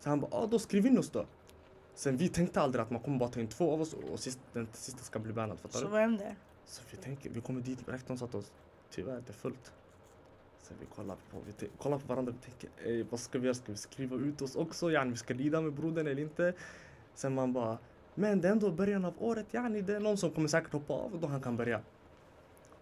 [0.00, 1.26] Så han bara ah, då skriv in oss då.
[1.94, 4.38] Sen vi tänkte aldrig att man kommer bara ta in två av oss och sist,
[4.52, 5.60] den sista ska bli bannad.
[5.60, 5.90] Fattar Så du?
[5.90, 6.36] vad hände?
[6.64, 8.52] Så vi tänker, vi kommer dit, rektorn sa till oss
[8.90, 9.72] tyvärr det är fullt.
[10.62, 13.54] Sen vi kollar på, vi kollar på varandra och tänker Ey, vad ska vi göra?
[13.54, 14.90] Ska vi skriva ut oss också?
[14.90, 16.54] Yani, vi ska lida med brodern eller inte?
[17.14, 17.78] Sen man bara
[18.14, 20.92] men det är ändå början av året, yani, det är någon som kommer säkert hoppa
[20.92, 21.80] av och då han kan börja.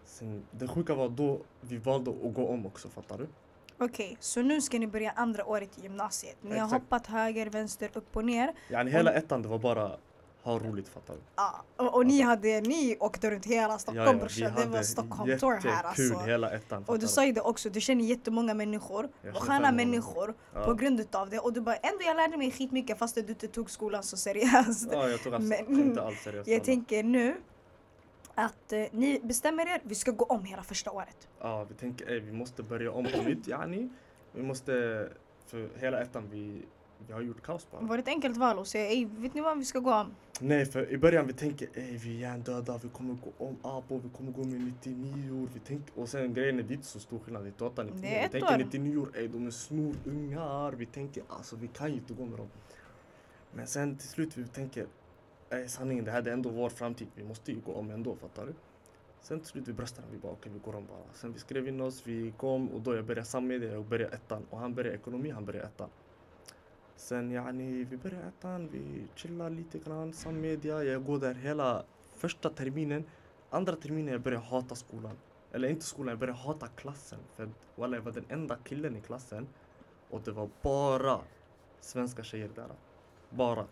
[0.05, 3.27] Sen, det sjuka var då vi valde att gå om också, fattar du?
[3.83, 6.37] Okej, så nu ska ni börja andra året i gymnasiet.
[6.41, 6.73] Ni har Exakt.
[6.83, 8.53] hoppat höger, vänster, upp och ner.
[8.69, 9.91] Yani, hela ettan det var bara
[10.43, 11.19] ha roligt, fattar du?
[11.35, 14.51] Ja, och, och ni, hade, ni åkte runt hela Stockholm brorsan.
[14.55, 16.25] Det var Stockholm tour här jättekul alltså.
[16.29, 16.83] hela ettan.
[16.87, 19.09] Och du sa ju det också, du känner jättemånga människor.
[19.21, 20.63] Jag Och känner sköna många människor Ja.
[20.65, 21.39] på grund utav det.
[21.39, 24.89] Och du bara, ändå jag lärde mig skitmycket fast du inte tog skolan så seriöst.
[24.91, 26.47] Ja, jag tog alltså Men- inte alls seriöst.
[26.49, 27.35] Jag tänker nu
[28.35, 31.27] att eh, ni bestämmer er, vi ska gå om hela första året.
[31.39, 33.89] Ja, vi tänker ey, vi måste börja om på nytt yani.
[34.31, 34.71] Vi måste,
[35.47, 36.61] för hela ettan vi,
[37.07, 37.81] vi har gjort kaos bara.
[37.81, 40.15] Var det ett enkelt val och säga, ey vet ni vad, vi ska gå om.
[40.39, 43.97] Nej, för i början vi tänker ey, vi är hjärndöda, vi kommer gå om abo,
[44.03, 45.47] vi kommer gå med 99 år.
[45.53, 48.01] Vi tänker, och sen grejen är det är inte så stor skillnad, 98, 99.
[48.01, 48.57] Det är Vi ett tänker år.
[48.57, 50.71] 99 år, ey de är snorungar.
[50.71, 52.47] Vi tänker alltså vi kan ju inte gå med dem.
[53.55, 54.87] Men sen till slut vi tänker,
[55.53, 57.07] ey sanningen det här är ändå vår framtid.
[57.15, 58.53] Vi måste ju gå om ändå, fattar du?
[59.21, 61.13] Sen till slut vi bröstade vi bara okej vi går om bara.
[61.13, 64.45] Sen vi skrev in oss, vi kom och då jag började sammedia, jag började ettan.
[64.49, 65.89] Och han började ekonomi, han började ettan.
[66.95, 70.83] Sen yani, vi började ettan, vi chillar lite grann, sammedia.
[70.83, 71.83] Jag går där hela
[72.15, 73.03] första terminen.
[73.49, 75.17] Andra terminen jag började hata skolan.
[75.51, 77.19] Eller inte skolan, jag började hata klassen.
[77.35, 79.47] För walla, jag var den enda killen i klassen.
[80.09, 81.19] Och det var bara
[81.81, 82.69] svenska tjejer där.
[83.35, 83.65] Bara.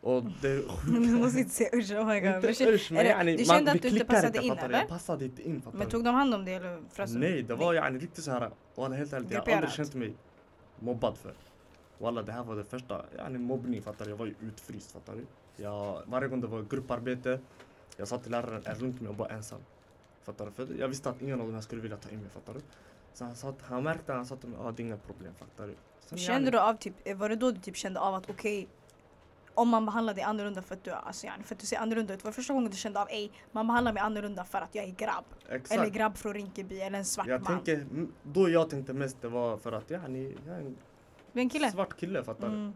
[0.00, 2.44] Och det Du måste inte säga usch, oh my god.
[2.44, 4.78] inte Men- usch, men yani, du man- kände vi att du inte passade in eller?
[4.78, 7.14] Jag passade inte in fattar Men tog de hand om det eller frös?
[7.14, 8.50] Nej, det var yani riktigt så här.
[8.74, 10.14] Walla helt ärligt, jag har aldrig känt mig
[10.78, 11.32] mobbad för.
[11.98, 14.10] Walla det här var det första, yani mobbning fattar du?
[14.10, 15.26] Jag var ju utfryst fattar du?
[15.62, 17.40] Jag, varje gång det var grupparbete,
[17.96, 19.60] jag sa till läraren, är det lugnt om jag bara ensam?
[20.22, 20.52] Fattar du?
[20.52, 22.60] För jag visste att ingen av dem här skulle vilja ta in mig, fattar du?
[23.14, 25.32] Så han, sa, att- han märkte, han sa till mig, ah, det är inga problem,
[25.38, 25.74] fattar du?
[26.16, 28.68] Kände du av typ, eh, var det då du typ kände av att okej
[29.54, 32.14] om man behandlar dig annorlunda för att du, alltså, yani, för att du ser annorlunda
[32.14, 32.24] ut.
[32.24, 34.84] Var det första gången du kände av ej, man behandlar mig annorlunda för att jag
[34.84, 35.24] är grabb?
[35.48, 35.80] Exakt.
[35.80, 37.52] Eller grabb från Rinkeby eller en svart jag man.
[37.52, 37.86] tänker,
[38.22, 40.76] då jag tänkte mest det var för att yani, jag är en
[41.32, 41.70] är en kille?
[41.70, 42.54] svart kille, fattar du?
[42.54, 42.72] Mm.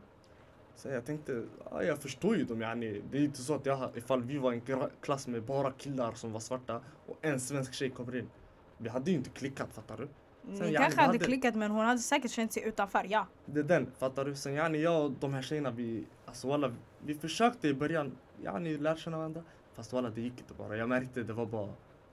[0.77, 3.03] Så jag tänkte, ah, jag förstår ju dem yani.
[3.11, 6.33] Det är inte så att jag, ifall vi var en klass med bara killar som
[6.33, 8.31] var svarta och en svensk tjej kommer in.
[8.77, 10.09] Vi hade ju inte klickat fattar du?
[10.43, 13.27] Ni Sen, yani, kanske hade hade- klickat men hon hade säkert känt sig utanför, ja.
[13.47, 14.35] Det är den, fattar du?
[14.35, 16.75] Sen yani jag och de här tjejerna vi, alltså walla,
[17.05, 19.43] vi försökte i början, yani lära känna varandra.
[19.75, 20.77] Fast walla det gick inte bara.
[20.77, 21.67] Jag märkte det var bara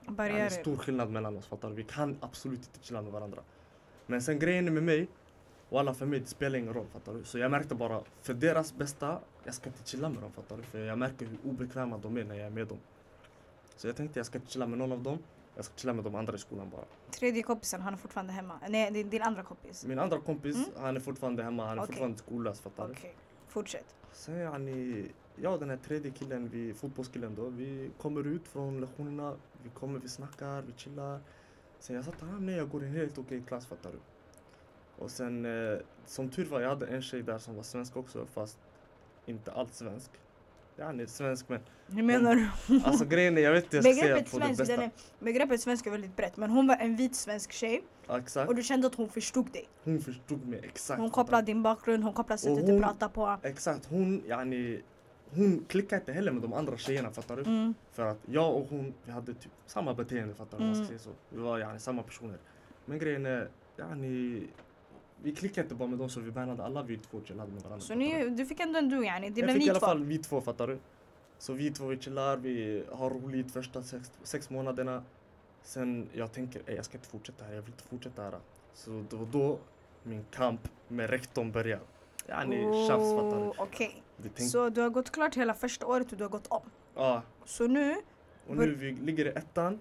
[0.04, 0.48] yani, Barriärer.
[0.48, 1.74] stor skillnad mellan oss, fattar du?
[1.74, 3.38] Vi kan absolut inte chilla med varandra.
[4.06, 5.08] Men sen grejen med mig,
[5.68, 7.24] walla för mig det spelar ingen roll, fattar du?
[7.24, 10.62] Så jag märkte bara, för deras bästa, jag ska inte chilla med dem, fattar du?
[10.62, 12.78] För jag märker hur obekväma de är när jag är med dem.
[13.76, 15.18] Så jag tänkte jag ska inte chilla med någon av dem,
[15.56, 16.84] jag ska chilla med de andra i skolan bara.
[17.10, 18.60] Tredje kompisen, han är fortfarande hemma.
[18.68, 19.84] Nej, din, din andra kompis.
[19.84, 20.68] Min andra kompis, Mm.
[20.76, 21.86] han är fortfarande hemma, han är Okej.
[21.86, 22.92] fortfarande skollös, fattar du?
[22.92, 23.14] Okej,
[23.48, 23.94] fortsätt.
[24.12, 28.80] Sen yani, jag och den här tredje killen, vi, fotbollskillen då, vi kommer ut från
[28.80, 31.20] lektionerna, vi kommer, vi snackar, vi chillar.
[31.78, 33.98] Sen jag sa till honom, nej jag går i en helt okej klass fattar du.
[35.04, 38.26] Och sen, eh, som tur var, jag hade en tjej där som var svensk också,
[38.26, 38.58] fast
[39.26, 40.10] inte allt svensk.
[40.78, 42.48] Yani svensk men, Hur menar du?
[42.84, 44.76] alltså grejen är, jag vet inte, jag ska säga Begreppet på det svensk, bästa.
[44.76, 44.90] den är,
[45.24, 48.48] begreppet svensk är väldigt brett men hon var en vit svensk tjej exakt.
[48.48, 49.68] och du kände att hon förstod dig.
[49.84, 51.00] Hon förstod mig exakt.
[51.00, 53.36] Hon kopplade din bakgrund, hon kopplade sättet du pratar på.
[53.42, 54.80] Exakt, hon yani,
[55.30, 57.42] hon klickade inte heller med de andra tjejerna fattar du?
[57.42, 57.74] Mm.
[57.92, 60.84] För att jag och hon, vi hade typ samma beteende fattar du vad jag ska
[60.86, 60.98] Mm.
[60.98, 61.36] säga så.
[61.36, 62.38] Vi var yani samma personer.
[62.84, 63.48] Men grejen är,
[63.78, 64.42] yani,
[65.22, 67.80] vi klickade inte bara med dem så vi bannade alla vi två chillade med varandra.
[67.86, 68.46] Så ni, du?
[68.46, 69.86] fick ändå en du yani, det jag blev fick ni i alla två.
[69.86, 70.78] fall vi två fattar du.
[71.38, 75.04] Så vi två vi chillar, vi har roligt första sex, sex månaderna.
[75.62, 78.38] Sen jag tänker, "Ey, jag ska inte fortsätta här, jag vill inte fortsätta här.
[78.74, 79.58] Så det var då
[80.02, 81.82] min kamp med rektorn började.
[82.28, 82.56] Yani
[82.88, 83.44] tjafs fattar du.
[83.46, 86.46] Oh, Okej, tänkte, så du har gått klart hela första året och du har gått
[86.46, 86.70] om.
[86.94, 87.22] ja.
[87.44, 87.96] Så nu,
[88.48, 89.78] Och nu vi ligger i ettan,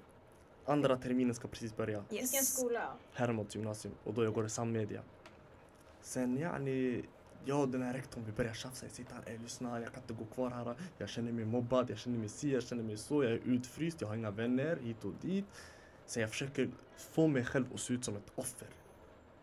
[0.65, 2.03] andra terminen ska precis börja.
[2.09, 2.57] Vilken yes.
[2.57, 2.81] skola?
[3.13, 5.01] Hermods gymnasium och då jag går i sammedia.
[6.05, 7.03] Sen yani,
[7.45, 8.85] jag och den här rektorn vi börjar tjafsa.
[8.85, 10.75] Jag sitter här, "Ey, lyssna jag kan inte gå kvar här.
[10.97, 13.23] Jag känner mig mobbad, jag känner mig si, jag känner mig så.
[13.23, 15.45] Jag är utfryst, jag har inga vänner hit och dit.
[16.05, 18.67] Så jag försöker få mig själv att se ut som ett offer.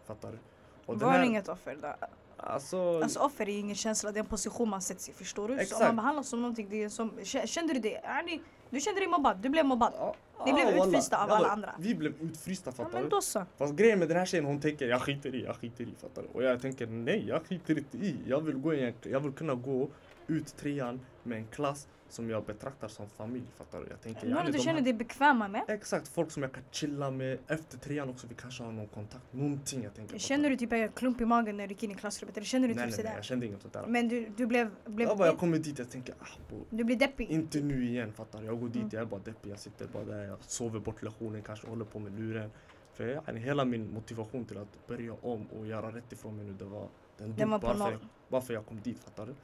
[0.04, 0.38] Fattar du?
[0.86, 1.96] Och var här- inget offer där.
[2.36, 5.12] Alltså, Alltså offer är ingen känsla, det är en position man sätts i.
[5.12, 5.54] Förstår du?
[5.54, 5.80] Så om Exakt.
[5.80, 8.00] man behandlas som någonting, det är som, kä- kände du det?
[8.04, 8.40] Yani,
[8.72, 9.92] du kände dig mobbad, du blev mobbad.
[9.96, 10.14] ja,
[10.46, 11.32] Ni blev ja, utfrysta walla.
[11.32, 11.74] av alla Ja, andra.
[11.78, 13.08] Vi blev utfrysta Ja, fattar men du?
[13.08, 13.44] då så.
[13.56, 16.22] Fast grejen med den här tjejen, hon tänker jag skiter i, jag skiter i, fattar
[16.22, 16.28] du?
[16.28, 18.16] Och jag tänker nej, jag skiter inte i.
[18.26, 19.88] Jag vill, gå jag vill kunna gå
[20.26, 23.86] ut trean med en klass som jag betraktar som familj, fattar du?
[23.90, 25.62] Jag tänker, yani, du känner här- dig bekväma med.
[25.68, 27.38] Exakt, folk som jag kan chilla med.
[27.48, 30.18] Efter trean också, vi kanske har någon kontakt, någonting jag tänker.
[30.18, 32.36] Känner du typ en klump i magen när du gick in i klassrummet?
[32.36, 33.14] Eller känner du Nej, typ nej, nej, sådär?
[33.16, 33.86] jag kände inget sånt där.
[33.86, 36.84] Men du, du blev, blev Jag bara, jag kommer dit, jag tänker ah, bo, du
[36.84, 37.30] blir deppig.
[37.30, 38.46] inte nu igen, fattar du?
[38.46, 38.88] Jag går dit, Mm.
[38.92, 41.98] jag är bara deppig, jag sitter bara där, jag sover bort lektionen, kanske håller på
[41.98, 42.50] med luren.
[42.94, 46.52] För yani, hela min motivation till att börja om och göra rätt ifrån mig nu,
[46.52, 49.26] det var den Den var på bara, för jag, bara för jag kom dit, fattar
[49.26, 49.34] du?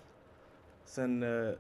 [0.84, 1.52] Sen, eh,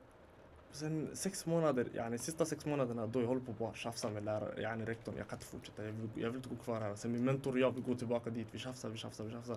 [0.72, 4.24] sen sex månader, yani, sista sex månaderna då jag håller på att bara tjafsa med
[4.24, 6.94] lärare, yani rektorn, jag kan inte fortsätta, jag vill, jag vill inte gå kvar här.
[6.94, 9.56] Sen min mentor och jag, vi går tillbaka dit, vi tjafsar, vi tjafsar, vi tjafsar.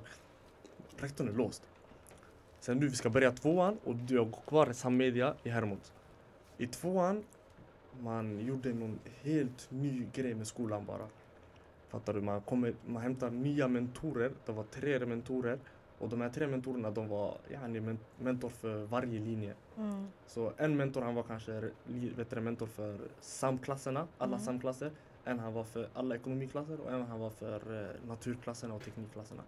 [0.98, 1.64] Rektorn är låst.
[2.60, 5.94] Sen nu, vi ska börja tvåan och jag går kvar i sammedia i Hermods.
[6.58, 7.24] I tvåan,
[8.00, 11.08] man gjorde någon helt ny grej med skolan bara.
[11.90, 12.22] Fattar du?
[12.22, 14.32] Man, kommer, man hämtar nya mentorer.
[14.46, 15.60] Det var tre mentorer.
[16.02, 19.54] Och de här tre mentorerna de var yani, men, mentor för varje linje.
[19.78, 20.08] Mm.
[20.28, 24.46] Så en mentor han var kanske du, mentor för samklasserna, alla Mm.
[24.46, 24.92] samklasser.
[25.24, 29.44] En han var för alla ekonomiklasser och en han var för eh, naturklasserna och teknikklasserna.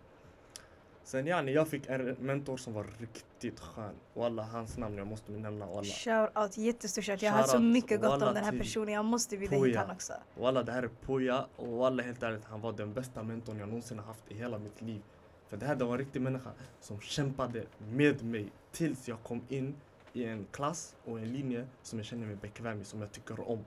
[1.04, 3.96] Sen yani, jag fick en mentor som var riktigt skön.
[4.14, 5.84] Och alla hans namn jag måste nämna och alla.
[5.88, 7.22] Shout out, jättestort shout.
[7.22, 8.94] Jag har så Shoutout, mycket gott om den här personen.
[8.94, 10.14] Jag måste bjuda hit han också.
[10.40, 13.68] Walla det här är Poya och walla helt ärligt han var den bästa mentorn jag
[13.68, 15.02] någonsin har haft i hela mitt liv.
[15.50, 19.42] För det här det var en riktig människa som kämpade med mig tills jag kom
[19.50, 19.76] in
[20.14, 23.50] i en klass och en linje som jag känner mig bekväm i, som jag tycker
[23.50, 23.66] om.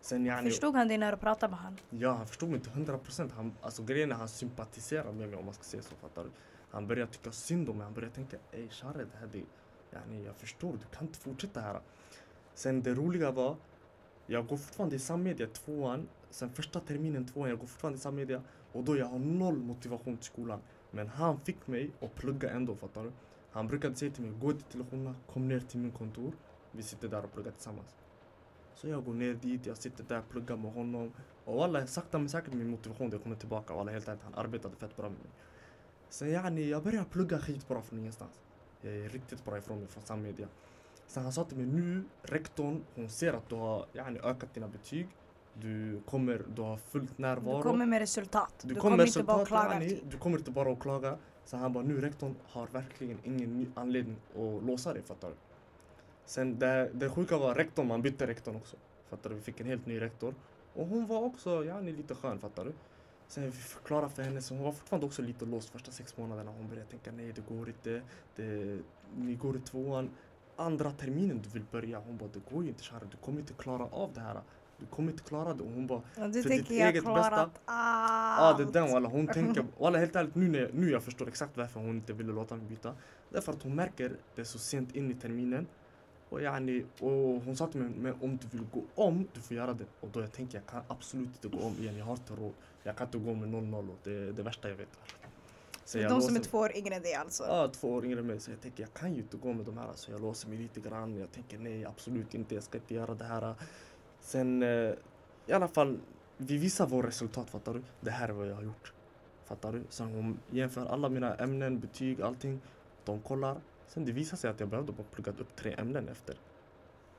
[0.00, 1.78] Sen yani, Förstod han dig när du pratade med han?
[1.90, 3.32] ja han förstod mig inte hundra procent.
[3.60, 6.30] Alltså grejen är han sympatiserar med mig om man ska säga så, fattar du?
[6.70, 9.42] Han började tycka synd om mig, han började tänka ey Share det här det,
[9.92, 11.80] yani, jag förstår, du kan inte fortsätta här.
[12.54, 13.56] Sen det roliga var,
[14.26, 18.42] jag går fortfarande i sammedia tvåan, sen första terminen tvåan, jag går fortfarande i sammedia
[18.72, 20.60] och då jag har noll motivation till skolan.
[20.90, 23.12] Men han fick mig att plugga ändå, fattar du?
[23.50, 26.32] Han brukade säga till mig, gå till lektionerna, kom ner till min kontor,
[26.72, 27.96] vi sitter där och pluggar tillsammans.
[28.74, 31.12] Så jag går ner dit, jag sitter där och pluggar med honom.
[31.44, 33.74] Och alla sakta men säkert min motivation, det kommer tillbaka.
[33.74, 35.30] Och alla helt ärligt, han arbetade fett bra med mig.
[36.08, 38.40] Sen yani, jag började plugga skitbra från ingenstans.
[38.80, 40.48] Jag är riktigt bra ifrån mig från sammedia.
[41.06, 44.68] Sen han sa till mig nu, rektorn, hon ser att du har yani, ökat dina
[44.68, 45.08] betyg.
[45.62, 47.56] Du kommer, du har fullt närvaro.
[47.56, 48.54] Du kommer med resultat.
[48.62, 50.00] Du, Du, kommer kommer inte bara och resultat, klaga.
[50.10, 51.18] Du kommer inte bara att klaga.
[51.44, 55.34] Så han bara, nu rektorn har verkligen ingen ny anledning att låsa dig, fattar du?
[56.24, 58.76] Sen det, det sjuka var rektorn, man bytte rektorn också.
[59.08, 59.36] Fattar du?
[59.36, 60.34] Vi fick en helt ny rektor.
[60.74, 62.72] Och hon var också yani, lite skön, fattar du?
[63.28, 66.50] Sen vi förklarade för henne, så hon var fortfarande också lite låst första sex månaderna.
[66.50, 68.02] Hon började tänka nej det går inte,
[68.36, 68.78] det,
[69.16, 70.10] ni går i tvåan.
[70.56, 73.52] Andra terminen du vill börja, hon bara det går ju inte Shara, du kommer inte
[73.52, 74.40] klara av det här.
[74.80, 75.62] Du kommer inte klara det.
[75.62, 77.30] Och hon bara Och du För ditt eget bästa.
[77.30, 77.60] allt.
[77.66, 81.28] Ja det är den walla, hon tänker, walla helt ärligt nu när nu jag förstår
[81.28, 82.94] exakt varför hon inte ville låta mig byta.
[83.30, 85.66] Därför att hon märker det så sent in i terminen.
[86.28, 87.10] Och, yani, och
[87.44, 89.84] hon sa till mig, men om du vill gå om, du får göra det.
[90.00, 92.52] Och då jag tänker jag kan absolut inte gå om igen, jag har inte råd.
[92.82, 94.88] Jag kan inte gå med 0-0 och det är det värsta jag vet.
[95.84, 97.42] Så jag De som är låser- två år yngre än dig alltså.
[97.48, 98.40] Ja, två år yngre än mig.
[98.40, 99.88] Så jag tänker jag kan ju inte gå med de här.
[99.94, 101.16] Så jag låser mig lite grann.
[101.18, 102.54] Jag tänker nej, absolut inte.
[102.54, 103.54] Jag ska inte göra det här.
[104.20, 104.92] Sen eh,
[105.46, 105.98] i alla fall,
[106.36, 107.82] vi visar vårt resultat, fattar du?
[108.00, 108.92] Det här är vad jag har gjort.
[109.44, 109.82] Fattar du?
[109.88, 112.60] Sen hon jämför alla mina ämnen, betyg, allting.
[113.04, 113.56] De kollar.
[113.86, 116.36] Sen det visar sig att jag behövde bara plugga upp tre ämnen efter.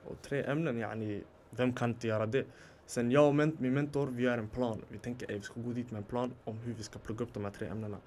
[0.06, 2.46] Och tre ämnen, yani, vem kan inte göra det?
[2.86, 4.82] Sen jag och min mentor, vi gör en plan.
[4.90, 7.26] Vi tänker att vi ska gå dit med en plan om hur vi ska plugga
[7.26, 7.98] upp de här tre ämnena.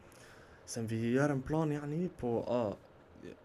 [0.65, 2.75] Sen vi gör en plan yani på, Uh,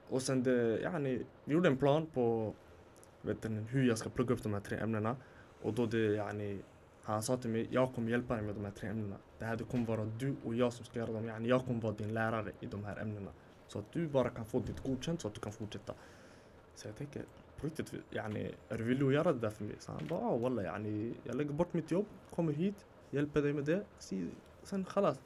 [0.10, 2.54] och sen det, yani, vi gjorde en plan på
[3.22, 5.16] vet ni, hur jag ska plugga upp de här tre ämnena.
[5.62, 6.60] Och då det, yani,
[7.04, 9.16] han sa till mig, jag kommer hjälpa dig med de här tre ämnena.
[9.40, 11.26] Det här det kommer vara du och jag som ska göra dem.
[11.26, 13.32] Yani, jag kommer vara din lärare i de här ämnena.
[13.68, 15.94] Så att du bara kan få ditt godkänt så att du kan fortsätta.
[16.76, 17.24] Så jag tänker,
[17.58, 19.76] på riktigt, yani, är du villig att göra det där för mig?
[19.80, 22.06] Så han bara, ah, walla, yani, jag lägger bort mitt jobb,
[22.36, 23.84] kommer hit, hjälper dig med det.
[24.64, 25.20] Sen khalas.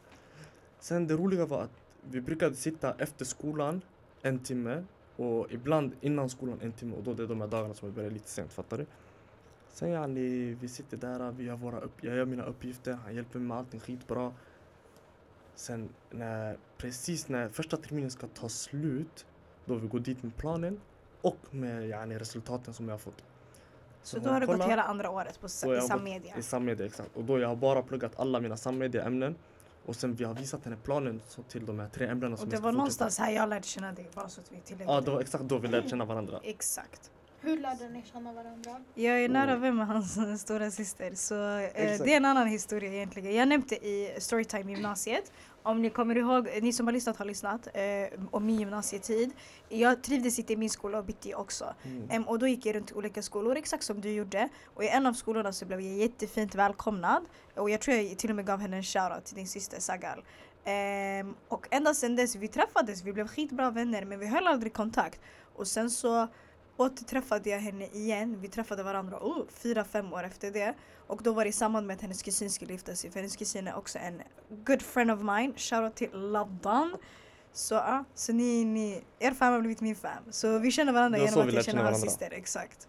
[0.80, 3.82] Sen det roliga var att vi brukade sitta efter skolan
[4.22, 4.84] en timme
[5.16, 7.96] och ibland innan skolan en timme och då det är de här dagarna som vi
[7.96, 8.86] börjar lite sent, fattar du?
[9.74, 13.40] Sen yani, vi sitter där, vi gör våra upp, jag gör mina uppgifter, han hjälper
[13.40, 14.34] mig med allting skitbra.
[15.56, 19.26] Sen när, precis när första terminen ska ta slut,
[19.66, 20.80] då vi går dit med planen
[21.22, 23.24] och med yani, resultaten som jag har fått.
[24.04, 26.38] Så hon då har du gått hela andra året på, i sammedia.
[26.38, 27.16] I sammedia, exakt.
[27.16, 29.36] Och då jag har bara pluggat alla mina sammedia-ämnen.
[29.86, 32.54] Och sen vi har visat henne planen så till de här tre ämnena som Och
[32.54, 35.02] jag det var någonstans här jag lärde känna dig, bara så att vi tillägger Ja,
[35.02, 36.40] det var exakt då vi lärde känna varandra.
[36.44, 37.12] Exakt.
[37.46, 38.72] Hur lärde ni känna varandra?
[38.96, 42.94] Jag är nära vän med hans stora syster så eh, det är en annan historia
[42.94, 43.36] egentligen.
[43.36, 45.32] Jag nämnde i Storytime i gymnasiet,
[45.64, 49.32] om ni kommer ihåg, ni som har lyssnat har lyssnat, eh, om min gymnasietid.
[49.70, 51.74] Jag trivdes inte i min skola och bytte också.
[51.84, 52.10] Mm.
[52.10, 54.50] Em, och då gick jag runt i olika skolor, exakt som du gjorde.
[54.74, 57.26] Och i en av skolorna så blev jag jättefint välkomnad.
[57.56, 60.24] Och jag tror jag till och med gav henne en shoutout till din syster Sagal.
[60.66, 64.74] Em, och ända sedan dess, vi träffades, vi blev skitbra vänner men vi höll aldrig
[64.74, 65.22] kontakt.
[65.56, 66.28] Och sen så
[66.78, 68.38] återträffade jag henne igen.
[68.42, 70.74] Vi träffade varandra oh, fyra, fem år efter det.
[71.08, 73.12] Och då var det i samband med att hennes kusin skulle gifta sig.
[73.12, 75.54] För hennes kusin är också en good friend of mine.
[75.58, 76.96] Shoutout till Laddan.
[77.52, 80.24] Så ja, så ni, ni, er fam har blivit min fam.
[80.32, 82.10] Så vi känner varandra Det var genom vi att jag lärde känner känna hans varandra.
[82.12, 82.38] syster.
[82.38, 82.88] Exakt.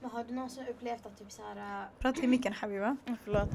[0.00, 1.80] Men har du någonsin upplevt att typ så här...
[1.82, 2.96] äh, Prata i micken Habiba.
[3.06, 3.48] Mm, Förlåt.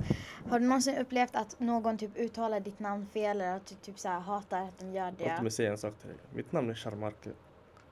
[0.49, 3.99] Har du någonsin upplevt att någon typ uttalar ditt namn fel eller att du typ
[3.99, 5.51] så här hatar att de gör Låt mig det?
[5.51, 6.17] säga en sak till dig.
[6.33, 7.29] Mitt namn är Sharmarke.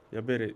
[0.10, 0.56] Jag ber dig,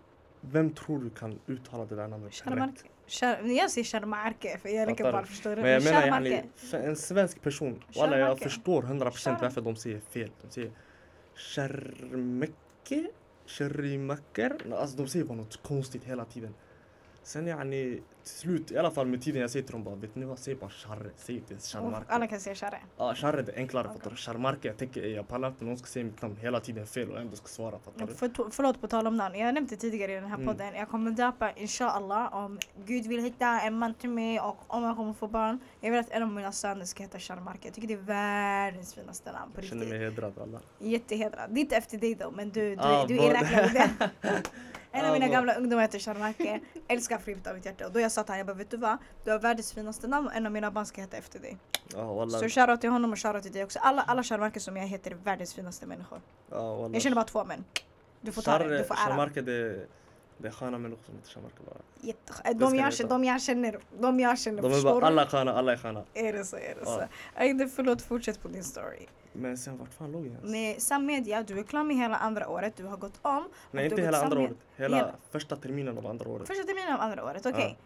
[0.52, 2.36] vem tror du kan uttala det där namnet rätt?
[2.44, 2.82] Sharmarke.
[3.08, 5.28] Shar- Jag säger Sharmarke för jag är lika du?
[5.28, 5.62] förstår du.
[5.62, 10.00] Men jag menar yani, en svensk person, walla jag förstår 100% Shar- varför de säger
[10.00, 10.32] fel.
[10.42, 10.72] De säger
[11.36, 13.08] Sharmeke,
[13.46, 14.58] Sharimaker.
[14.74, 16.54] Alltså de säger bara något konstigt hela tiden.
[17.24, 20.16] Sen yani, till slut, i alla fall med tiden jag säger till dem bara, vet
[20.16, 22.06] ni vad, säg bara Sharre, säg inte ens Och Sharmarke.
[22.14, 22.78] alla kan säga Sharre.
[22.98, 23.98] Ja, Sharre det är enklare Okej.
[23.98, 24.16] fattar du.
[24.18, 27.20] Sharmarke, jag tänker, jag pallar inte någon ska säga mitt namn hela tiden fel och
[27.20, 28.14] ändå ska svara fattar du.
[28.14, 30.48] För, förlåt på tal om namn, jag nämnde tidigare i den här Mm.
[30.48, 34.84] podden, jag kommer döpa inshallah om Gud vill hitta en man till mig och om
[34.84, 35.60] jag kommer få barn.
[35.82, 37.60] Jag vill att en av mina söner ska heta Sharmarke.
[37.68, 40.24] Jag tycker det är världens finaste namn på Jag känner mig riktigt.
[40.24, 40.60] hedrad alla.
[40.80, 41.50] Jättehedrad.
[41.50, 43.74] Det är inte efter dig då men du, du, Ah, du är vad- räknad i
[43.74, 44.10] det.
[44.92, 47.86] En av Ah, mina gamla ungdomar heter Sharmarke, älskar Frimt av mitt hjärta.
[47.88, 48.98] Och då jag sa till honom, jag bara vet du vad?
[49.24, 51.58] Du har världens finaste namn och en av mina barn ska heta efter dig.
[51.96, 52.40] Walla.
[52.40, 53.80] Så shoutout till honom och shoutout till dig också.
[53.82, 56.22] Alla, alla Sharmarke som jag heter är världens finaste människor.
[56.50, 56.90] Walla.
[56.94, 57.66] Jag känner bara två men.
[58.22, 59.00] Du får ta det, du får ära.
[59.10, 59.88] Shamarke det,
[60.38, 61.76] det är sköna människor som heter Shamarke bara.
[62.02, 65.26] Jätte- de, jag, känner- de jag känner, de jag känner, De är förstår bara, alla
[65.28, 66.04] sköna, alla är sköna.
[66.14, 67.08] Är det så, är det Ja.
[67.38, 67.54] så.
[67.54, 69.08] Det- förlåt, fortsätt på din story.
[69.34, 70.44] Men sen vart fan låg jag ens?
[70.52, 73.48] Nej, Sammedia, du är klar med hela andra året, du har gått om.
[73.72, 74.58] Nej inte hela andra året.
[74.76, 76.48] Hela, hela- första terminen av andra året.
[76.48, 77.78] Första terminen av andra året, okej.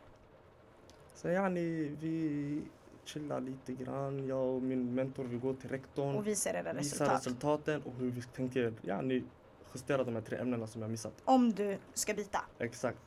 [1.21, 2.61] Sen yani, vi
[3.05, 4.27] chillar lite grann.
[4.27, 6.15] Jag och min mentor vi går till rektorn.
[6.15, 7.15] Och visar era visar resultat.
[7.15, 9.23] resultaten och hur vi tänker yani,
[9.73, 11.13] justera de här tre ämnena som jag missat.
[11.25, 12.39] Om du ska byta.
[12.59, 12.99] Exakt.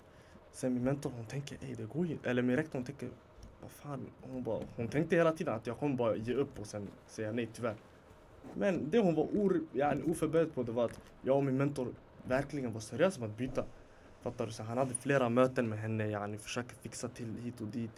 [0.53, 3.11] Sen min mentor hon tänker, ey det går ju Eller min rektor hon tänker,
[3.61, 4.07] vad fan.
[4.21, 7.33] Hon, bara, hon tänkte hela tiden att jag kommer bara ge upp och sen säga
[7.33, 7.77] nej tyvärr.
[8.55, 11.95] Men det hon var or, yani, oförberedd på det var att jag och min mentor
[12.25, 13.65] verkligen var seriösa med att byta.
[14.23, 14.53] Fattar du?
[14.53, 17.91] Så han hade flera möten med henne, yani, försöker fixa till hit och dit.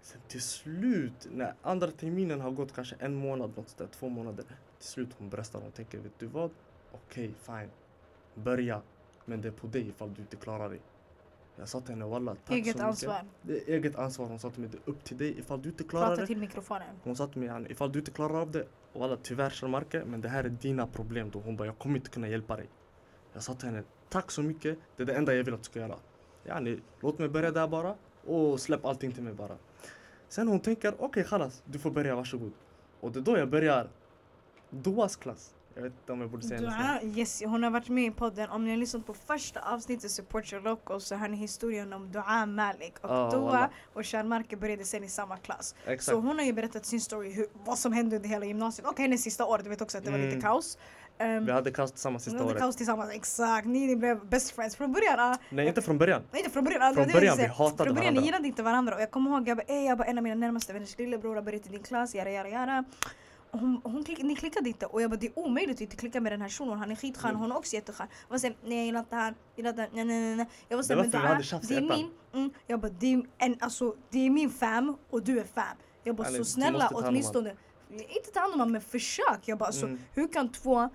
[0.00, 4.44] Sen till slut, när andra terminen har gått kanske en månad, något sådär, två månader.
[4.78, 6.50] Till slut hon bröstar och tänker, vet du vad?
[6.92, 7.70] Okej, fine.
[8.34, 8.82] Börja.
[9.24, 10.80] Men det är på dig ifall du inte klarar dig.
[11.56, 12.82] Jag sa till henne, walla, tack Eget så mycket.
[12.82, 13.24] ansvar.
[13.42, 14.26] Det är eget ansvar.
[14.26, 16.26] Hon sa till mig, det är upp till dig ifall du inte klarar Prata det.
[16.26, 16.96] till mikrofonen.
[17.04, 20.20] Hon sa till mig, yani, ifall du inte klarar av det, walla tyvärr Sharmarke, men
[20.20, 21.40] det här är dina problem då.
[21.40, 22.68] Hon bara, jag kommer inte kunna hjälpa dig.
[23.32, 25.64] Jag sa till henne, tack så mycket, det är det enda jag vill att du
[25.64, 25.96] ska göra.
[26.44, 27.94] Yani, låt mig börja där bara
[28.26, 29.56] och släpp allting till mig bara.
[30.28, 32.52] Sen hon tänker, okej okay, du får börja, varsågod.
[33.00, 33.88] Och det är då jag börjar
[34.70, 35.54] Doas klass.
[35.74, 36.60] Jag vet inte om jag borde säga.
[36.60, 38.50] Dua, yes, hon har varit med i podden.
[38.50, 42.12] Om ni har lyssnat på första avsnittet Support Your Local så hör ni historien om
[42.12, 42.94] Dua Malik.
[43.00, 45.74] Och Ah, Dua och Sharmarke började sen i samma klass.
[45.84, 46.04] Exakt.
[46.04, 48.98] Så hon har ju berättat sin story, hur, vad som hände under hela gymnasiet och
[48.98, 49.60] hennes sista år.
[49.64, 50.42] Du vet också att det var lite Mm.
[50.42, 50.78] kaos.
[51.22, 52.62] Um, Vi hade kaos tillsammans ni sista hade året.
[52.62, 53.66] kaos tillsammans, exakt.
[53.66, 55.20] Ni, ni blev best friends från början.
[55.20, 55.36] ah.
[55.50, 56.22] Nej, inte från början.
[56.30, 56.82] Nej inte från början.
[56.82, 58.22] ah, Från det det början, vi hatade Från början, ni varandra.
[58.22, 58.94] gillade inte varandra.
[58.94, 61.34] Och jag kommer ihåg, jag bara, "Ey, jag bara en av mina närmaste vänners lillebror
[61.34, 62.84] har börjat i din klass, jara jara jara.
[63.54, 66.20] Hon, hon klick, ni klickade inte och jag bara det är omöjligt att inte klicka
[66.20, 67.40] med den här shunon, han är skitskön, Mm.
[67.42, 68.06] hon är också jätteskön.
[68.28, 70.46] Jag var såhär, nej jag gillar inte han, gillar inte nej nej nej.
[70.68, 73.22] Jag var Det såhär, men tjafs i det är min, mm, jag bara det är,
[73.38, 75.64] en, alltså, det är min fam och du är fam.
[76.04, 77.54] Jag bara så snälla åtminstone,
[77.90, 79.38] inte ta hand om honom men försök.
[79.44, 79.98] Jag bara alltså, Mm.
[80.14, 80.88] hur kan två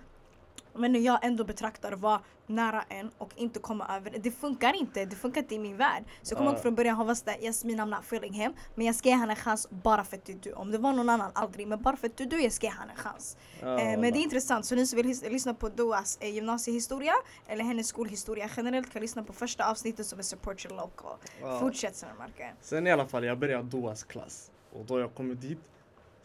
[0.78, 4.32] men jag ändå betraktar vara nära en och inte komma över det.
[4.32, 6.03] Funkar inte, det funkar inte i min värld.
[6.21, 8.53] Så jag kommer ihåg från början, hon var sådär I'm not feeling him.
[8.75, 10.53] Men jag ska ge henne en chans bara för att det är du.
[10.53, 11.67] Om det var någon annan, aldrig.
[11.67, 13.38] Men bara för att det är du, jag ska ge henne en chans.
[13.61, 17.13] Ja, eh, men det är intressant, så ni som vill lyssna på Doas eh, gymnasiehistoria
[17.47, 21.17] eller hennes skolhistoria generellt kan lyssna på första avsnittet som är Support Your Local.
[21.41, 21.59] Ja.
[21.59, 22.53] Fortsätt sen Marke.
[22.61, 24.51] Sen i alla fall, jag började Doas klass.
[24.71, 25.59] Och då jag kommer dit,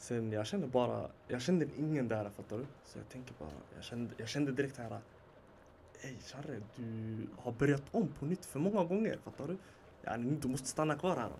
[0.03, 2.67] sen jag kände bara, jag kände ingen där fattar du?
[2.85, 4.99] Så jag tänker bara, jag kände, jag kände direkt här.
[6.03, 9.57] Ey Charre, du har börjat om på nytt för många gånger, fattar du?
[10.03, 11.31] Ja, du måste stanna kvar här.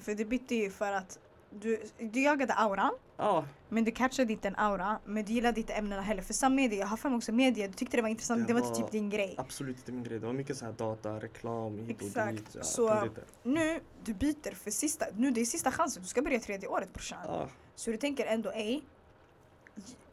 [0.00, 1.18] För det bytte ju för att
[1.50, 2.92] du, du jagade auran.
[3.16, 6.22] Ja, Men du catchade inte en aura, men du gillade inte ämnena heller.
[6.22, 8.54] För sam media, jag har för mig också media, du tyckte det var intressant, det,
[8.54, 9.34] Det var, var- typ din grej.
[9.38, 10.18] absolut inte min grej.
[10.18, 12.36] Det var mycket så här data, reklam, hit och Exakt.
[12.36, 12.46] dit.
[12.54, 13.20] Ja, Så- inte.
[13.42, 16.92] Nu, du byter för sista, nu det är sista chansen, du ska börja tredje året
[16.92, 17.18] brorsan.
[17.24, 18.82] Ja, Så du tänker ändå, ej,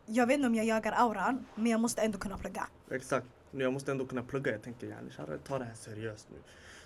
[0.06, 2.68] jag vet inte om jag jagar auran, men jag måste ändå kunna plugga.
[2.92, 3.28] exakt.
[3.52, 4.52] Jag måste ändå kunna plugga.
[4.52, 6.38] Jag tänker, yani Charre, ta det här seriöst nu.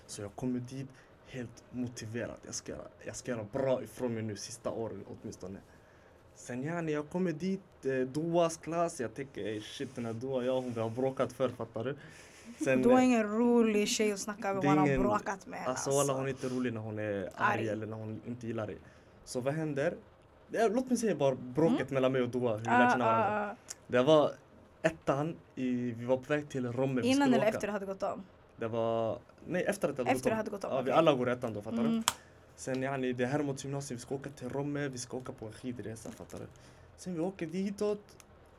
[0.08, 0.88] Så jag kommer dit
[1.28, 2.36] helt motiverad.
[2.46, 5.60] Jag ska, göra- jag ska göra bra ifrån mig nu sista året åtminstone.
[6.36, 9.00] Sen yani, jag kommer dit, eh, Doas klass.
[9.00, 11.96] Jag tänker, ey shit den här Doa, jag hon vi har bråkat förr fattar du.
[12.64, 15.68] Sen, Du är eh, ingen rolig tjej att snacka med, man har bråkat med.
[15.68, 17.68] Alltså walla hon är inte rolig när hon är arg Arg.
[17.70, 18.78] eller när hon inte gillar dig.
[19.26, 19.96] Så vad händer?
[20.52, 21.94] Låt mig säga bara bråket Mm.
[21.94, 23.52] mellan mig och Doa, hur vi Ah, lärde känna ah, varandra.
[23.52, 23.56] ah.
[23.88, 24.32] Det var
[24.82, 27.02] ettan, i, vi var på väg till Romme.
[27.02, 27.48] Innan eller åka.
[27.48, 28.24] efter det hade gått om?
[28.58, 30.92] Det var, nej efter att det hade Efter gått det hade gått om, Ja, vi
[30.92, 31.84] alla går ettan då fattar du.
[31.86, 32.04] Mm.
[32.56, 35.46] Sen yani, det är Hermods gymnasium, vi ska åka till Romme, vi ska åka på
[35.46, 36.46] en skidresa fattar du.
[36.98, 38.02] Sen vi åker ditåt,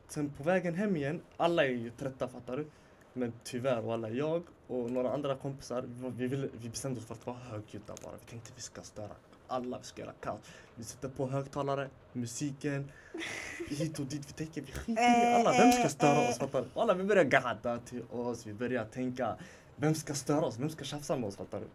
[0.07, 2.65] sen på vägen hem igen, alla är ju trötta fattar du.
[3.13, 5.83] Men tyvärr walla, jag och några andra kompisar,
[6.17, 8.13] vi, ville, vi bestämde oss för att vara högljudda bara.
[8.19, 9.07] Vi tänkte vi ska störa
[9.49, 10.39] alla, vi ska göra kaos.
[10.75, 12.91] Vi sätter på högtalare, musiken,
[13.69, 14.29] hit och dit.
[14.29, 16.67] Vi tänker vi skiter i alla, vem ska störa oss fattar du?
[16.73, 19.35] Walla vi börjar gadda till oss, vi börjar tänka,
[19.75, 21.65] vem ska störa oss, vem ska tjafsa med oss fattar du?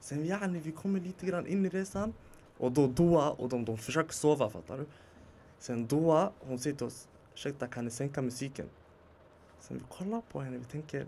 [0.00, 2.14] Sen yani, vi kommer lite grann in i resan
[2.58, 4.86] och då Doa och de, de försöker sova fattar du?
[5.58, 8.66] Sen Doa, hon säger till oss, ursäkta kan ni sänka musiken?
[9.60, 11.06] Sen vi kollar på henne, vi tänker,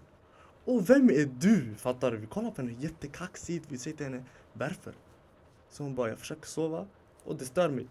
[0.65, 1.75] åh vem är du?
[1.75, 2.17] Fattar du?
[2.17, 4.95] Vi kollar på henne jättekaxigt, vi säger till henne, varför?
[5.71, 6.87] Så hon bara, jag försöker sova
[7.25, 7.87] och det stör mig.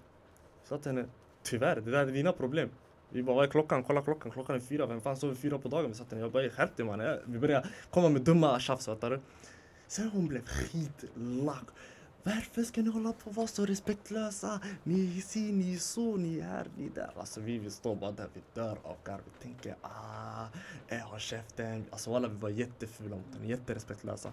[0.63, 1.05] Så att henne,
[1.43, 2.69] tyvärr, det där är dina problem.
[3.09, 3.83] Vi bara, vad är klockan?
[3.83, 4.85] Kolla klockan, klockan är fyra.
[4.85, 5.91] Vem fan sover fyra på dagen?
[5.91, 7.19] Vi sa till henne, jag bara, skärp dig mannen.
[7.25, 9.19] Vi började komma med dumma tjafs, fattar du?
[9.87, 11.65] Sen hon blev skitlack.
[12.23, 14.61] Varför ska ni hålla på och vara så respektlösa?
[14.83, 17.11] Ni är si, ni är så, ni är här, ni är där.
[17.15, 19.21] Alltså vi, vi står bara där, vi dör av garv.
[19.25, 20.45] Vi tänker ah,
[20.87, 21.85] eh, håll käften.
[21.89, 24.31] Alltså alla vi var jättefula mot henne, jätterespektlösa.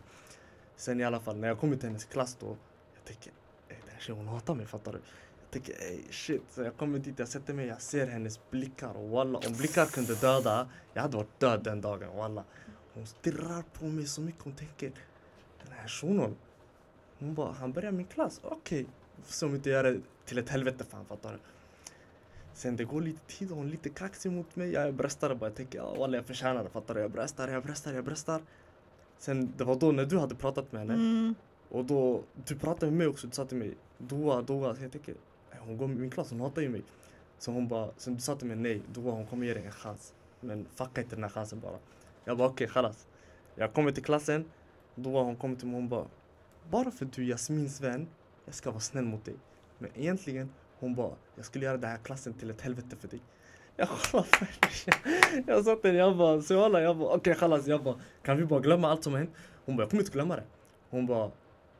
[0.76, 2.56] Sen i alla fall, när jag kom till hennes klass då,
[3.06, 3.32] tänker,
[3.68, 4.98] ey eh, den här tjejen hon hatar mig, fattar du?
[5.40, 6.42] Jag tänker, ey shit.
[6.50, 9.86] Så jag kommer dit, jag sätter mig, jag ser hennes blickar och walla, om blickar
[9.86, 12.44] kunde döda, jag hade varit död den dagen, walla.
[12.94, 14.92] Hon stirrar på mig så mycket, hon tänker,
[15.64, 16.36] den här shunon,
[17.18, 18.82] hon bara, han börjar min klass, okej.
[18.82, 18.86] Okay.
[19.24, 21.38] Som om inte gör det till ett helvete fan, fattar du?
[22.54, 24.72] Sen det går lite tid och hon är lite kaxig mot mig.
[24.72, 27.00] Jag bröstar bara, jag tänker, ja walla jag förtjänar det, fattar du?
[27.00, 28.42] Jag bröstar, jag bröstar, jag bröstar.
[29.18, 31.34] Sen det var då när du hade pratat med henne Mm
[31.68, 34.74] och då, du pratade med mig också, du sa till mig Doa, Doa.
[34.74, 35.14] Så jag tänker,
[35.50, 36.82] äh, hon går i min klass, hon hatar ju mig.
[37.38, 39.72] Så hon bara, sen du sa till mig nej, Doa hon kommer ge dig en
[39.72, 40.14] chans.
[40.40, 41.78] Men fucka inte den här chansen bara.
[42.24, 43.06] Jag bara okej, okay, chalas.
[43.54, 44.44] Jag kommer till klassen,
[44.94, 46.06] Doa hon kommer till mig hon bara,
[46.70, 48.08] bara för att du är Jasmins vän
[48.46, 49.34] jag ska vara snäll mot dig.
[49.78, 53.20] Men egentligen, hon bara, jag skulle göra den här klassen till ett helvete för dig.
[53.76, 54.28] Jag kollade
[55.46, 58.44] Jag sa till henne, jag bara, så jag bara, okej okay, jag bara, kan vi
[58.44, 59.30] bara glömma allt som hänt?
[59.64, 60.44] Hon bara, jag kommer inte glömma det.
[60.90, 61.30] Hon bara,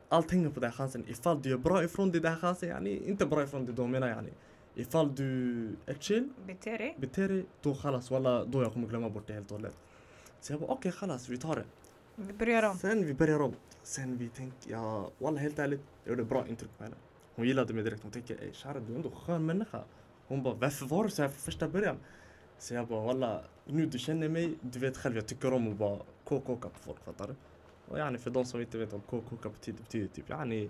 [0.09, 1.05] allt hänger på den här chansen.
[1.07, 3.87] Ifall du gör bra ifrån dig den här chansen, yani, inte bra ifrån dig då
[3.87, 4.31] menar jag yani.
[4.75, 6.95] Ifall du är chill, Bete dig.
[6.99, 9.77] beter dig, då chalas, walla, då jag kommer glömma bort det helt och hållet.
[10.41, 11.65] Så jag bara, okej okay, chalas, vi tar det.
[12.15, 12.77] Vi börjar om.
[12.77, 13.53] Sen vi börjar om.
[13.83, 16.95] Sen vi tänkte, ja, walla helt ärligt, jag gjorde bra intryck på henne.
[17.35, 18.03] Hon gillade mig direkt.
[18.03, 19.83] Hon tänkte, ey Shara du är ändå skön människa.
[20.27, 21.97] Hon bara, varför var du så här från första början?
[22.59, 25.77] Så jag bara, walla, nu du känner mig, du vet själv jag tycker om att
[25.77, 27.35] bara kåka på folk, fattar du?
[27.87, 30.69] Och yani för de som inte vet vad kåka betyder, betyder typ yani,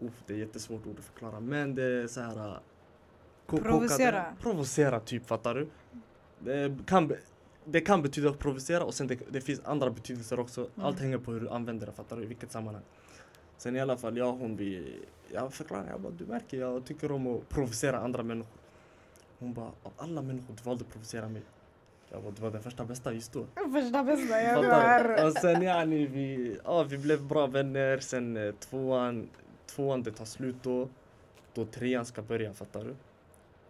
[0.00, 2.60] uff, det är jättesvårt ord att förklara, men det är så här
[3.46, 4.24] ko- Provocera.
[4.40, 5.68] Provocera typ, fattar du?
[6.38, 7.12] Det kan,
[7.64, 10.60] det kan betyda att provocera och sen det, det finns andra betydelser också.
[10.60, 10.86] Mm.
[10.86, 12.22] Allt hänger på hur du använder det, fattar du?
[12.22, 12.84] I vilket sammanhang.
[13.56, 15.00] Sen i alla fall, jag och hon vi,
[15.32, 18.58] jag förklarar, jag bara du märker jag tycker om att provocera andra människor.
[19.38, 21.42] Hon bara, av alla människor du valde att provocera mig.
[22.12, 23.46] Jag du var den första bästa just då.
[23.72, 25.14] Första bästa, ja du Fattar du?
[25.14, 25.26] är...
[25.26, 29.28] Och sen yani vi, ja, vi blev bra vänner, sen eh, tvåan,
[29.66, 30.88] tvåan det tar slut då.
[31.54, 32.94] Då trean ska börja, fattar du?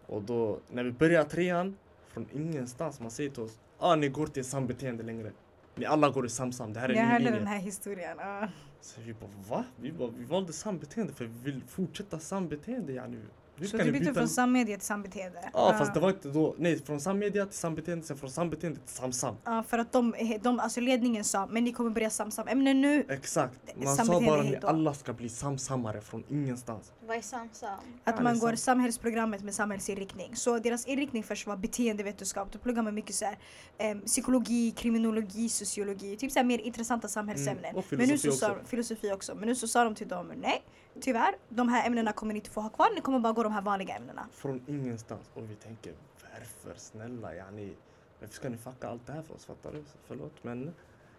[0.07, 1.77] Och då, när vi börjar trean,
[2.09, 5.33] från ingenstans, man säger till oss, ah ni går till sambeteende längre.
[5.75, 7.39] Ni alla går i samsam, det här är Jag hörde linje.
[7.39, 8.17] den här historien.
[8.21, 8.49] ja.
[8.81, 9.65] Så vi bara va?
[9.77, 13.19] Vi, bara, vi valde sambeteende för vi vill fortsätta sambeteende yani.
[13.61, 15.51] Hur Så kan du bytte byta- från sammedia till sambeteende?
[15.53, 18.95] Ja fast det var inte då, nej från sammedia till sambeteende, sen från sambeteende till
[18.95, 19.37] samsam.
[19.45, 23.05] Ja, för att de, de, alltså ledningen sa, men ni kommer börja samsam-ämnen nu.
[23.09, 23.61] Exakt.
[23.85, 24.67] Man sa bara då.
[24.69, 26.93] alla ska bli samsammare från ingenstans.
[27.07, 27.79] Vad är samsam?
[28.05, 28.59] Att Ja, man går sant.
[28.61, 30.37] samhällsprogrammet med samhällsinriktning.
[30.37, 32.53] Så deras inriktning först var beteendevetenskap.
[32.53, 33.39] Du pluggar med mycket så här,
[33.79, 36.17] em, psykologi, kriminologi, sociologi.
[36.17, 37.65] Typ så här mer intressanta samhällsämnen.
[37.65, 38.65] Mm, och Men nu så filosofi sa, också.
[38.67, 39.35] filosofi också.
[39.35, 40.63] Men nu så sa de till dem, nej
[41.01, 42.89] tyvärr, de här ämnena kommer ni inte få ha kvar.
[42.95, 44.29] Ni kommer bara gå de här vanliga ämnena.
[44.33, 45.31] Från ingenstans.
[45.35, 45.95] Och vi tänker
[46.33, 47.73] varför snälla yani.
[48.21, 49.45] Varför ska ni fucka allt det här för oss?
[49.45, 49.85] Fattar du?
[50.07, 50.75] Förlåt men.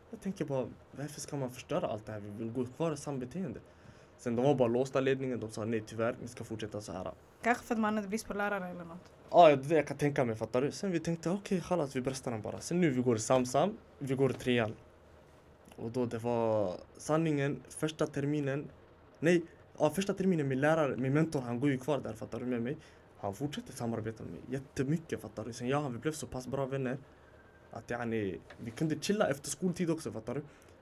[0.10, 2.20] Jag tänker bara varför ska man förstöra allt det här?
[2.20, 3.60] Vi vill gå kvar i sambeteende.
[4.18, 5.40] Sen de var bara låsta ledningen.
[5.40, 7.12] De sa nej tyvärr, ni ska fortsätta så här.
[7.42, 9.14] Kanske för att man hade brist på lärare eller något.
[9.30, 10.72] Ja, det är det jag kan tänka mig, fattar du?
[10.72, 12.60] Sen vi tänkte okej, okay, vi bröstar den bara.
[12.60, 14.76] Sen nu vi går i Samsam, vi går i trean.
[15.76, 18.70] Och då det var sanningen, första terminen,
[19.20, 19.44] nej,
[19.82, 22.62] ja, första terminen min lärare, min mentor, han går ju kvar där, fattar du med
[22.62, 22.78] mig?
[23.18, 25.54] Han fortsätter samarbeta med mig jättemycket, fattar du?
[25.54, 26.98] Sen jag och han, vi blev så pass bra vänner
[27.72, 30.42] att yani, vi kunde chilla efter skoltid också, fattar du?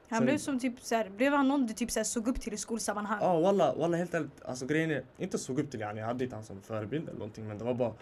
[0.10, 2.28] Han Sen- blev som typ så här, blev han någon du typ så här, såg
[2.28, 3.20] upp till i skolsammanhang?
[3.22, 6.24] Ja, walla, walla helt ärligt, alltså grejen är, inte såg upp till yani, jag hade
[6.24, 7.93] inte han som förebild eller någonting, men det var bara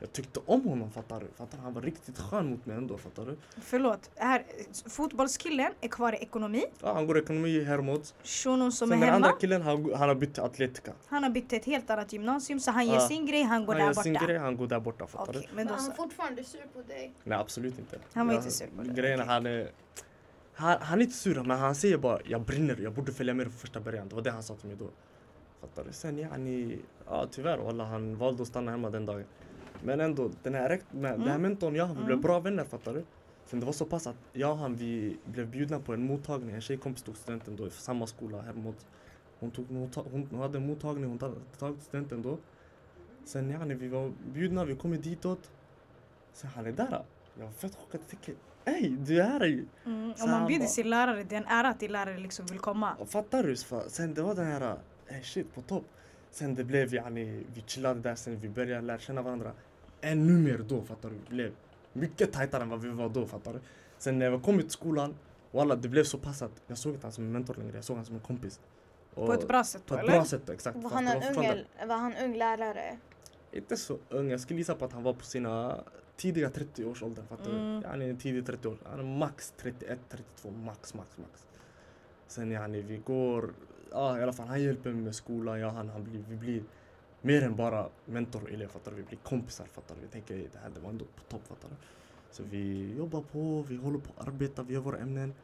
[0.00, 1.26] jag tyckte om honom fattar du?
[1.36, 1.62] Fattar du?
[1.64, 3.36] Han var riktigt skön mot mig ändå fattar du?
[3.60, 4.44] Förlåt, här,
[4.88, 6.64] fotbollskillen är kvar i ekonomi.
[6.82, 8.14] Ja, han går ekonomi i Hermods.
[8.24, 10.92] Shunon som Sen är den andra hemma, killen han, han har bytt till Atletica.
[11.06, 13.08] han har bytt till ett helt annat gymnasium så han ger Ja.
[13.08, 14.02] sin grej, han går Han där gör borta.
[14.02, 15.56] sin grej, han går där borta fattar Okej, du?
[15.56, 17.12] men då han fortfarande sur på dig.
[17.24, 17.98] Nej absolut inte.
[18.12, 19.34] Han var Jag- inte sur på det, Grejen är okej.
[19.34, 19.70] han är
[20.54, 23.44] han, han är inte sur men han säger bara jag brinner, jag borde följa med
[23.46, 24.08] från första början.
[24.08, 24.90] Det var det han sa till mig då.
[25.60, 25.92] Fattar du?
[25.92, 29.24] Sen yani, ja tyvärr walla han valde att stanna hemma den dagen.
[29.82, 31.42] Men ändå, den här, den här Mm.
[31.42, 32.20] mentorn jag vi blev Mm.
[32.20, 33.04] bra vänner fattar du?
[33.46, 36.54] Sen det var så pass att jag och han vi blev bjudna på en mottagning,
[36.54, 38.86] en tjejkompis tog studenten då i samma skola, Hermods.
[39.40, 39.90] Hon, tog hon,
[40.30, 41.18] hon hade en mottagning, hon
[41.58, 42.38] tagit studenten då.
[43.24, 45.50] Sen yani, vi var bjudna, vi kom ditåt.
[46.32, 47.04] Sen han är där.
[47.38, 48.00] Jag var fett chockad,
[48.64, 49.66] ey du är här ju.
[49.86, 52.58] Mm, om man bjuder sin lärare, det är en ära att din lärare liksom vill
[52.58, 52.96] komma.
[53.06, 53.56] Fattar du?
[53.88, 55.84] Sen det var den här, eh shit på topp.
[56.34, 59.52] Sen det blev yani, vi chillade där sen vi började lära känna varandra.
[60.00, 61.14] Ännu mer då fattar du?
[61.14, 61.52] Vi blev
[61.92, 63.60] mycket tajtare än vad vi var då fattar du?
[63.98, 65.14] Sen när jag kom till skolan,
[65.50, 67.84] walla det blev så pass att jag såg inte han som en mentor längre, jag
[67.84, 68.60] såg han som en kompis.
[69.14, 70.12] Och På ett bra sätt på ett eller?
[70.12, 70.76] bra sätt exakt.
[70.76, 72.98] Var han, en ung, var han ung lärare?
[73.52, 75.78] Inte så ung, jag skulle gissa på att han var på sina
[76.16, 77.98] tidiga 30-årsåldern fattar Mm.
[77.98, 78.04] du?
[78.10, 81.46] Är tidig 30 år, han är max 31, 32, max, max, max.
[82.26, 83.50] Sen yani vi går,
[83.94, 86.62] ah, i alla fall han hjälper mig med skolan, jag han, han blir, vi blir
[87.20, 88.96] mer än bara mentor och elev fattar du?
[88.96, 90.00] Vi blir kompisar fattar du?
[90.00, 91.74] Vi tänker det här det var ändå på topp fattar du?
[92.30, 95.34] Så vi jobbar på, vi håller på att arbeta, vi gör våra ämnen.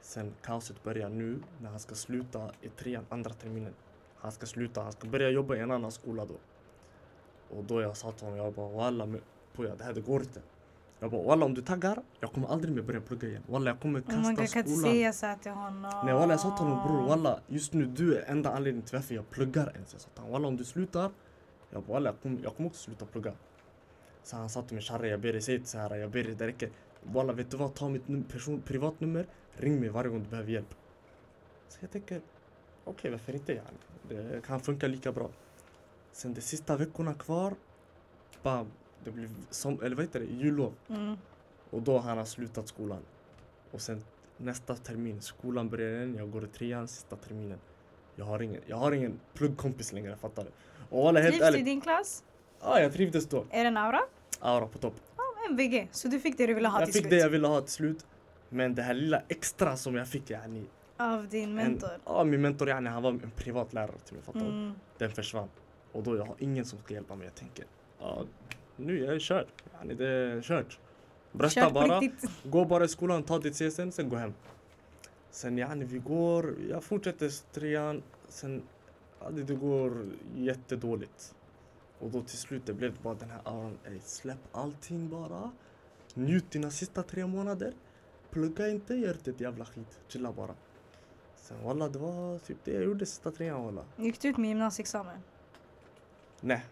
[0.00, 3.74] Sen kaoset börjar nu när han ska sluta i trean, andra terminen.
[4.16, 6.34] Han ska sluta, han ska börja jobba i en annan skola då.
[7.56, 9.18] Och då jag sa till honom, jag bara walla på
[9.52, 10.42] Poja det här det går inte.
[11.02, 13.42] Jag bara walla om du taggar, jag kommer aldrig mer börja plugga igen.
[13.48, 14.92] Walla jag kommer Oh my God, kasta jag kan inte skolan.
[14.92, 16.02] säga så här till honom.
[16.04, 18.96] Nej walla jag sa till honom bror walla just nu du är enda anledningen till
[18.96, 19.92] varför jag pluggar ens.
[19.92, 21.10] Jag sa till honom walla om du slutar,
[21.70, 23.32] jag bara walla jag kommer, jag kommer också sluta plugga.
[24.22, 26.24] Så han sa till mig Sharre jag ber dig säg inte så här, jag ber
[26.24, 26.70] dig det räcker.
[27.02, 29.26] Walla vet du vad, ta mitt num- person, privatnummer,
[29.56, 30.74] ring mig varje gång du behöver hjälp.
[31.68, 32.20] Så jag tänker,
[32.84, 33.78] okej varför inte yani?
[34.08, 35.28] Det kan funka lika bra.
[36.12, 37.54] Sen de sista veckorna kvar,
[38.42, 38.66] bam,
[39.04, 40.72] det blir som, eller vad heter det, jullov.
[40.88, 41.16] Mm.
[41.70, 43.02] Och då har han slutat skolan.
[43.70, 44.04] Och sen
[44.36, 47.58] nästa termin, skolan börjar igen, jag går i trean sista terminen.
[48.16, 50.50] Jag har ingen, jag har ingen pluggkompis längre, fattar du?
[50.96, 52.24] Och alla helt Trivs du i din klass?
[52.60, 53.44] ah, jag trivdes då.
[53.50, 54.00] Är det en aura?
[54.40, 54.94] Aura på topp.
[55.50, 55.88] MVG.
[55.92, 57.10] Så du fick det du ville ha Jag till fick slut?
[57.10, 58.06] det jag ville ha till slut.
[58.48, 60.64] Men det här lilla extra som jag fick, yani,
[60.96, 61.90] Av din en, mentor?
[62.04, 64.46] ja, min mentor yani, han var en privatlärare till mig, fattar du?
[64.46, 64.72] Mm.
[64.98, 65.48] Den försvann.
[65.92, 67.26] Och då jag har ingen som ska hjälpa mig.
[67.26, 67.64] Jag tänker,
[68.00, 68.22] ja,
[68.82, 69.46] nu är jag körd.
[69.80, 70.78] Yani, det är kört.
[71.32, 72.00] Brösta Kört bara.
[72.00, 72.30] riktigt.
[72.44, 74.34] Gå bara i skolan, ta ditt CSN, sen gå hem.
[75.30, 78.62] Sen yani vi går, jag fortsätter trean, sen
[79.20, 80.06] ja, det, det går
[80.36, 81.34] jättedåligt.
[81.98, 85.50] Och då till slut det blev bara den här auran, ey släpp allting bara.
[86.14, 87.72] Njut dina sista tre månader.
[88.30, 90.00] Plugga inte, gör inte ett jävla skit.
[90.08, 90.54] Chilla bara.
[91.36, 93.84] Sen walla det var typ det jag gjorde sista trean walla.
[93.96, 95.18] Gick du ut med gymnasieexamen?
[96.40, 96.64] Nej.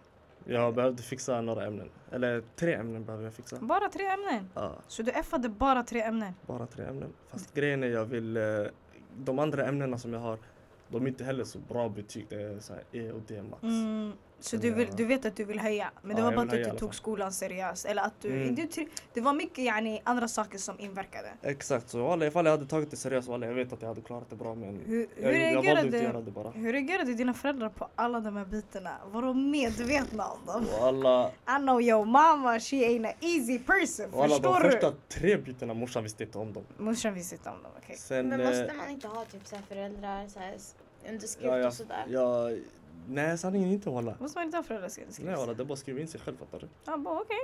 [0.45, 1.91] Jag behövde fixa några ämnen.
[2.12, 3.57] Eller tre ämnen behöver jag fixa.
[3.61, 4.51] Bara tre ämnen?
[4.55, 4.72] Ja.
[4.86, 6.32] Så du effade bara tre ämnen?
[6.47, 7.12] Bara tre ämnen.
[7.28, 8.36] Fast grejen är jag vill...
[8.36, 8.43] eh,
[9.16, 10.38] De andra ämnena som jag har,
[10.88, 12.26] de är inte heller så bra betyg.
[12.28, 13.62] Det är så E och D max.
[13.62, 14.12] Mm.
[14.41, 15.91] Så du, vill, du vet att du vill höja?
[16.03, 17.84] Men det Ja, var bara att du inte tog skolan seriöst?
[17.86, 18.55] Eller att du, Mm.
[18.55, 18.68] du,
[19.14, 21.28] det var mycket yani, andra saker som inverkade?
[21.43, 24.01] Exakt, så alla, ifall jag hade tagit det seriöst, alla, jag vet att jag hade
[24.01, 26.51] klarat det bra men Hur, hur, jag, jag valde inte att göra det bara.
[26.51, 28.97] hur reagerade dina föräldrar på alla de här bitarna?
[29.12, 30.66] Var de medvetna om dem?
[30.78, 34.07] Och alla, I know your mama, she ain't an easy person.
[34.14, 34.97] alla de Förstår första du?
[35.09, 36.62] tre bitarna morsan visste inte om dem.
[36.78, 37.97] Morsan visste inte om dem, okej.
[37.97, 38.28] Sen...
[38.28, 40.55] Men eh, måste man inte ha typ så här föräldrar, så här,
[41.09, 42.05] underskrift ja, jag, och sådär?
[42.09, 42.59] jag,
[43.14, 44.14] nej sanningen inte walla.
[44.20, 45.26] Måste man inte ha föräldrars underskrift?
[45.26, 46.68] Nej walla, det är bara att skriva in sig själv fattar du.
[46.84, 47.36] Ja, bara, okej.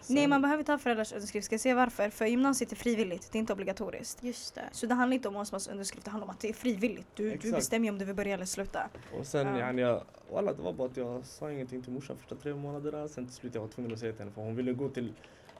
[0.00, 1.44] Sen- Nej, man behöver inte ha föräldrars underskrift.
[1.44, 2.10] Ska jag säga varför?
[2.10, 4.22] För gymnasiet är frivilligt, det är inte obligatoriskt.
[4.22, 4.62] Just det.
[4.72, 7.06] Så det handlar inte om måste underskrift, det handlar om att det är frivilligt.
[7.14, 8.88] Du, du bestämmer ju om du vill börja eller sluta.
[9.18, 9.58] Och sen Ja.
[9.58, 10.02] yani jag,
[10.32, 13.08] walla, det var bara att jag sa ingenting till morsan första tre månaderna.
[13.08, 15.12] Sen till slut jag var tvungen att säga till henne för hon ville gå till,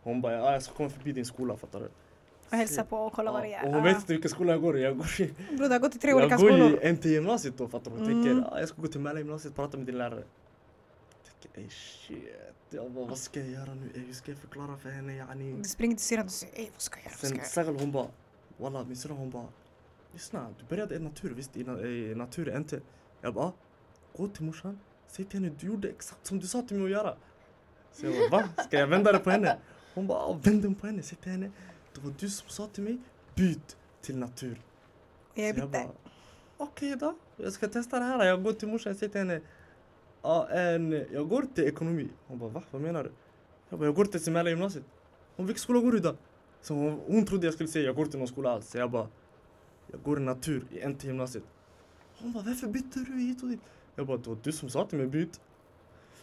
[0.02, 1.88] hon bara ah, jag ska komma förbi din skola fattar du.
[2.50, 3.62] Och hälsa på och kolla vad det Ja, är.
[3.66, 3.84] och hon Ja.
[3.84, 4.82] vet inte vilken skola jag går i.
[4.82, 5.26] Jag går i,
[5.56, 6.78] Bror, du har gått i tre jag olika går skolor.
[6.84, 7.96] i NT-gymnasiet då fattar du.
[7.96, 8.24] Hon Mm.
[8.24, 10.24] tänker ah, jag ska gå till Mälargymnasiet prata med din lärare.
[11.24, 12.18] Jag tänker ey shit.
[12.70, 13.88] Jag bara, vad ska jag göra nu?
[13.94, 15.52] Ey, hur ska jag förklara för henne yani?
[15.58, 17.14] Du springer till syrran och säger ey vad ska jag göra?
[17.16, 17.46] Sen jag?
[17.46, 18.06] Sagal hon bara,
[18.56, 19.46] walla min syrra hon bara,
[20.12, 22.80] lyssna du började i natur visst i, na- i natur inte.
[23.20, 23.52] Jag bara,
[24.16, 26.90] gå till morsan, säg till henne du gjorde exakt som du sa till mig att
[26.90, 27.14] göra.
[27.92, 28.48] Så jag bara, va?
[28.66, 29.56] Ska jag vända det på henne?
[29.94, 31.50] Hon bara, "Ja, vänd den på henne, säg till henne,
[31.94, 32.98] det var du som sa till mig,
[33.34, 34.60] byt till natur.
[35.34, 35.88] Jag bara,
[36.56, 38.24] okej då, jag ska testa det här.
[38.24, 39.40] Jag går till morsan och säger till henne,
[40.22, 42.08] ja, en, jag går till ekonomi.
[42.26, 42.62] Hon bara, va?
[42.70, 43.12] Vad menar du?
[43.68, 44.84] Jag bara, jag går till Simäla gymnasiet.
[45.36, 46.16] Hon, vilken skola går du då?
[46.60, 48.70] Så hon, hon trodde jag skulle säga, jag går till någon skola alls.
[48.70, 49.08] Så jag bara,
[49.92, 51.44] jag går i natur i NT gymnasiet.
[52.18, 53.60] Hon bara, varför bytte du hit och dit?
[53.96, 55.40] Jag bara, det var du som sa till mig byt.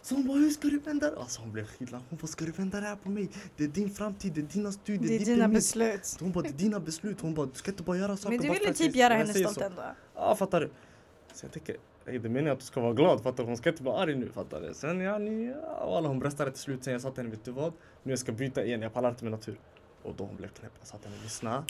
[0.02, 1.16] Så hon bara, hur ska du vända det?
[1.18, 2.02] Alltså hon blev skitlack.
[2.10, 3.28] Hon bara, ska du vända det här på mig?
[3.56, 5.56] Det är din framtid, det är dina studier, Det är dina mitt.
[5.56, 6.16] beslut.
[6.20, 7.20] Hon bara, det är dina beslut.
[7.20, 9.18] Hon bara, du ska inte bara göra saker Men du ville typ jag- göra jag
[9.26, 9.62] henne stolt så.
[9.64, 9.82] ändå.
[10.14, 10.70] Ja, fattar du?
[11.34, 11.76] Så jag tänker,
[12.06, 13.48] ey, det menar jag att du ska vara glad, fattar du?
[13.48, 14.74] Hon ska inte vara arg nu, fattar du?
[14.74, 16.84] Sen yani, ja, alla hon bröstade till slut.
[16.84, 17.72] Sen jag sa till henne, vet du vad?
[18.02, 19.58] Nu jag ska byta igen, jag pallar inte med natur.
[20.02, 20.72] Och då hon blev knäpp.
[20.78, 21.64] Jag sa till henne, lyssna.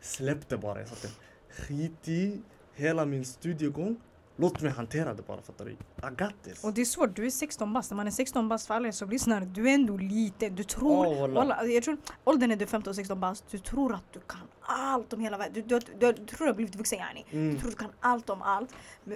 [0.00, 0.78] Släpp det bara.
[0.78, 1.20] Jag sa till henne,
[1.66, 2.40] skit i
[2.74, 4.00] hela min studiegång.
[4.40, 5.70] Låt mig hantera det bara, fattar du?
[5.70, 5.76] I
[6.18, 6.64] got this.
[6.64, 7.90] Och det är svårt, du är 16 bast.
[7.90, 10.54] När man är 16 bast för alla er som lyssnar, du är ändå liten.
[10.54, 11.34] Du tror, Ja, wallah.
[11.34, 15.12] Walla, jag tror åldern är du 15 16 bast, du tror att du kan allt
[15.12, 15.54] om hela världen.
[15.54, 17.24] Du, du, du, du tror du har blivit vuxen yani.
[17.30, 17.54] Mm.
[17.54, 18.70] Du tror du kan allt om allt.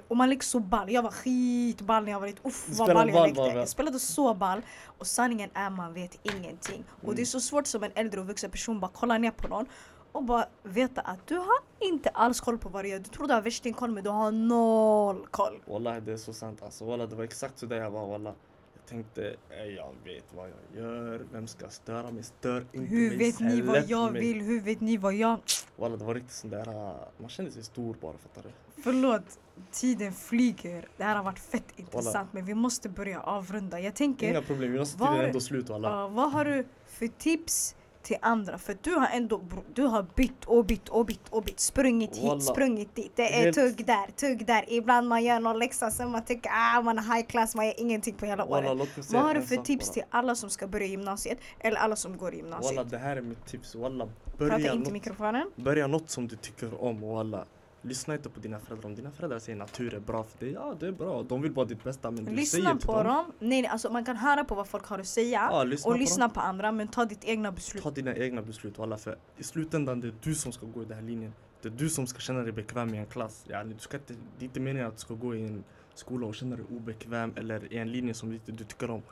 [0.09, 0.91] Och man lekte så ball.
[0.93, 2.47] Jag var skitball när jag var liten.
[2.47, 3.41] Uff vad ball jag lekte.
[3.43, 4.63] Jag spelade så ball.
[4.99, 6.85] Och sanningen är man vet ingenting.
[6.91, 7.17] Och Mm.
[7.17, 9.67] det är så svårt som en äldre och vuxen person bara kolla ner på någon
[10.15, 12.99] och bara veta att du har inte alls koll på vad du gör.
[12.99, 15.61] Du tror du har värstingkoll men du har noll koll.
[15.67, 16.85] Wallahi det är så sant alltså.
[16.85, 18.35] Wallah, det var exakt så där jag var wallah.
[18.75, 19.37] Jag tänkte,
[19.77, 21.27] jag vet vad jag gör.
[21.33, 22.23] Vem ska störa mig?
[22.23, 23.19] Stör inte Hur mig.
[23.19, 24.21] vet ni vad jag mig.
[24.23, 24.41] vill?
[24.43, 25.39] Hur vet ni vad jag...
[25.77, 28.83] Wallah det var riktigt sån där, uh, man kände sig stor bara fattar du?
[28.83, 29.39] Förlåt,
[29.73, 30.89] tiden flyger.
[30.97, 33.81] Det här har varit fett intressant men vi måste börja avrunda.
[33.81, 36.05] Jag tänker, Inga problem, vi måste var- tiden ändå slut wallah.
[36.09, 38.59] uh, vad har du för tips till andra?
[38.59, 39.41] För du har ändå
[39.75, 41.61] du har bytt och bytt och bytt och bytt.
[41.61, 42.41] Sprungit hit, Wallah.
[42.41, 43.13] sprungit dit.
[43.17, 44.65] Det är Helt- tugg där, tugg där.
[44.69, 47.81] Ibland man gör någon läxa sen man tycker ah man är high class, man gör
[47.81, 49.11] ingenting på hela Wallah året.
[49.13, 49.93] Vad har du för tips bara.
[49.93, 52.77] till alla som ska börja gymnasiet eller alla som går i gymnasiet?
[52.77, 54.09] Wallah det här är mitt tips, Prata
[54.39, 55.51] börja inte i något, mikrofonen.
[55.57, 57.43] börja något som du tycker om och wallah
[57.87, 58.87] Lyssna inte på dina föräldrar.
[58.89, 61.23] Om dina föräldrar säger natur är bra för dig, ja det är bra.
[61.23, 63.07] De vill bara ditt bästa men du säger Lyssna till på dem.
[63.07, 63.33] dem.
[63.39, 65.95] Nej, nej, alltså man kan höra på vad folk har att säga Ja, lyssna och
[65.95, 66.35] på lyssna dem.
[66.35, 67.83] på andra men ta ditt egna beslut.
[67.83, 70.85] Ta dina egna beslut walla för i slutändan det är du som ska gå i
[70.85, 71.33] den här linjen.
[71.63, 73.45] Det är du som ska känna dig bekväm i en klass.
[73.49, 76.27] Yani, du ska inte, det är inte meningen att du ska gå i en skola
[76.27, 79.03] och känna dig obekväm eller i en linje som inte du tycker om.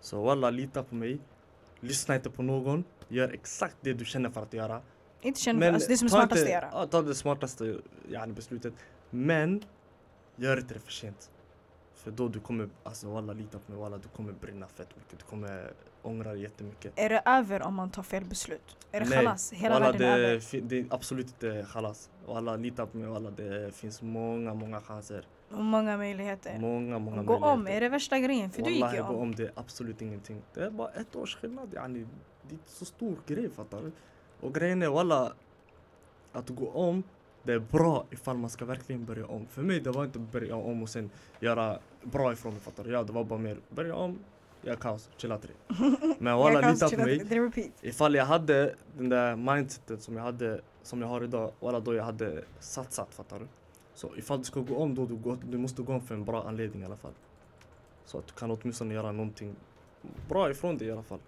[0.00, 1.18] Så walla, lita på mig.
[1.80, 2.84] Lyssna inte på någon.
[3.08, 4.80] Gör exakt det du känner för att göra.
[5.22, 6.68] Inte känna för, alltså det som är ta smartast att göra.
[6.72, 7.76] Ja, ta det smartaste
[8.08, 8.74] yani, beslutet.
[9.10, 9.64] Men
[10.36, 11.30] gör inte det för sent.
[11.94, 15.18] För då du kommer, alltså walla lita på mig walla, du kommer brinna fett mycket.
[15.18, 15.72] Du kommer
[16.02, 16.92] ångra dig jättemycket.
[16.96, 18.76] Är det över om man tar fel beslut?
[18.92, 19.36] Är det Nej?
[19.52, 20.60] Hela Walla, världen är det, över?
[20.60, 22.10] det är absolut inte chalas.
[22.26, 25.26] Walla lita på mig walla, det finns många, många chanser.
[25.50, 26.58] Och många möjligheter.
[26.58, 27.76] Många, många Gå om, möjligheter.
[27.76, 28.50] är det värsta grejen?
[28.50, 29.16] För du gick ju gå om.
[29.16, 30.42] om det är absolut ingenting.
[30.54, 32.06] Det är bara ett års skillnad yani.
[32.42, 33.92] Det är inte så stor grej fattar du?
[34.40, 35.32] Och grejen är walla,
[36.32, 37.02] att gå om,
[37.42, 39.46] det är bra ifall man ska verkligen börja om.
[39.46, 41.10] För mig det var inte börja om och sen
[41.40, 42.90] göra bra ifrån mig fattar du?
[42.90, 44.18] Ja det var bara mer börja om,
[44.62, 45.74] göra kaos, chilla till det.
[46.18, 47.70] Men Jag walla lita på mig.
[47.80, 51.94] Ifall jag hade den där mindsetet som jag hade, som jag har idag, walla då
[51.94, 53.46] jag hade satsat fattar du?
[53.94, 56.24] Så ifall du ska gå om då, du, går, du måste gå om för en
[56.24, 57.12] bra anledning i alla fall.
[58.04, 59.56] Så att du kan åtminstone göra någonting
[60.28, 61.18] bra ifrån det i alla fall.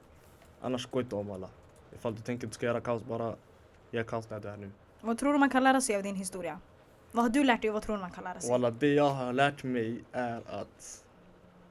[0.60, 1.48] Annars gå inte om alla.
[1.94, 3.34] Ifall du tänker att du ska göra kaos, bara
[3.90, 4.70] gör kaos där du är nu.
[5.00, 6.58] Vad tror du man kan lära sig av din historia?
[7.12, 8.50] Vad har du lärt dig och vad tror du man kan lära sig?
[8.50, 11.04] Walla det jag har lärt mig är att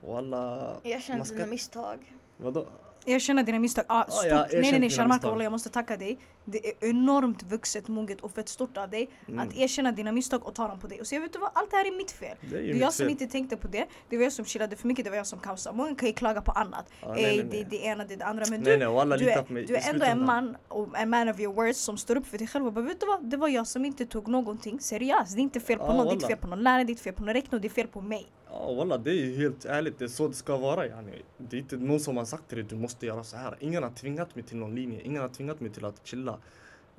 [0.07, 2.14] Walla, Erkänn dina misstag.
[2.38, 2.65] vadå?
[3.05, 3.85] Erkänna dina misstag.
[3.87, 4.25] Ah, Ja, stort.
[4.29, 5.07] jag nej nej nej misstag.
[5.23, 6.17] wallah, jag måste tacka dig.
[6.45, 9.39] Det är enormt vuxet, moget och fett stort av dig Mm.
[9.39, 10.99] att erkänna dina misstag och ta dem på dig.
[11.01, 12.37] Och säga vet du vad, allt det här är mitt fel.
[12.41, 13.11] Det är Det är jag som fel.
[13.11, 13.85] inte tänkte på det.
[14.09, 15.77] Det var jag som chillade för mycket, det var jag som kaosade.
[15.77, 16.85] Många kan ju klaga på annat.
[17.01, 17.67] Ja, nej, Ey, nej, det, nej.
[17.69, 18.43] det ena, det, det andra.
[18.49, 21.39] Men Nej du, nej du, är, du är ändå en man och en man of
[21.39, 23.47] your words som står upp för dig själv och bara vet du vad, det var
[23.47, 25.35] jag som inte tog någonting seriöst.
[25.35, 26.89] Det är inte fel på Ja, någon, det är inte fel på någon lärare, det
[26.89, 28.27] är inte fel på någon rektor, det är fel på mig.
[28.53, 31.21] Ja walla det är helt ärligt, det är så det ska vara yani.
[31.37, 33.57] Det är inte någon som har sagt till dig du måste göra så här.
[33.59, 36.37] Ingen har tvingat mig till någon linje, ingen har tvingat mig till att chilla.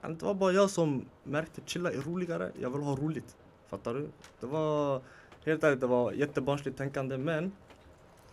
[0.02, 3.36] Yani, det var bara jag som märkte chilla är roligare, jag vill ha roligt.
[3.66, 4.08] Fattar du?
[4.40, 5.00] Det var,
[5.44, 7.52] helt ärligt, det var jättebarnsligt tänkande men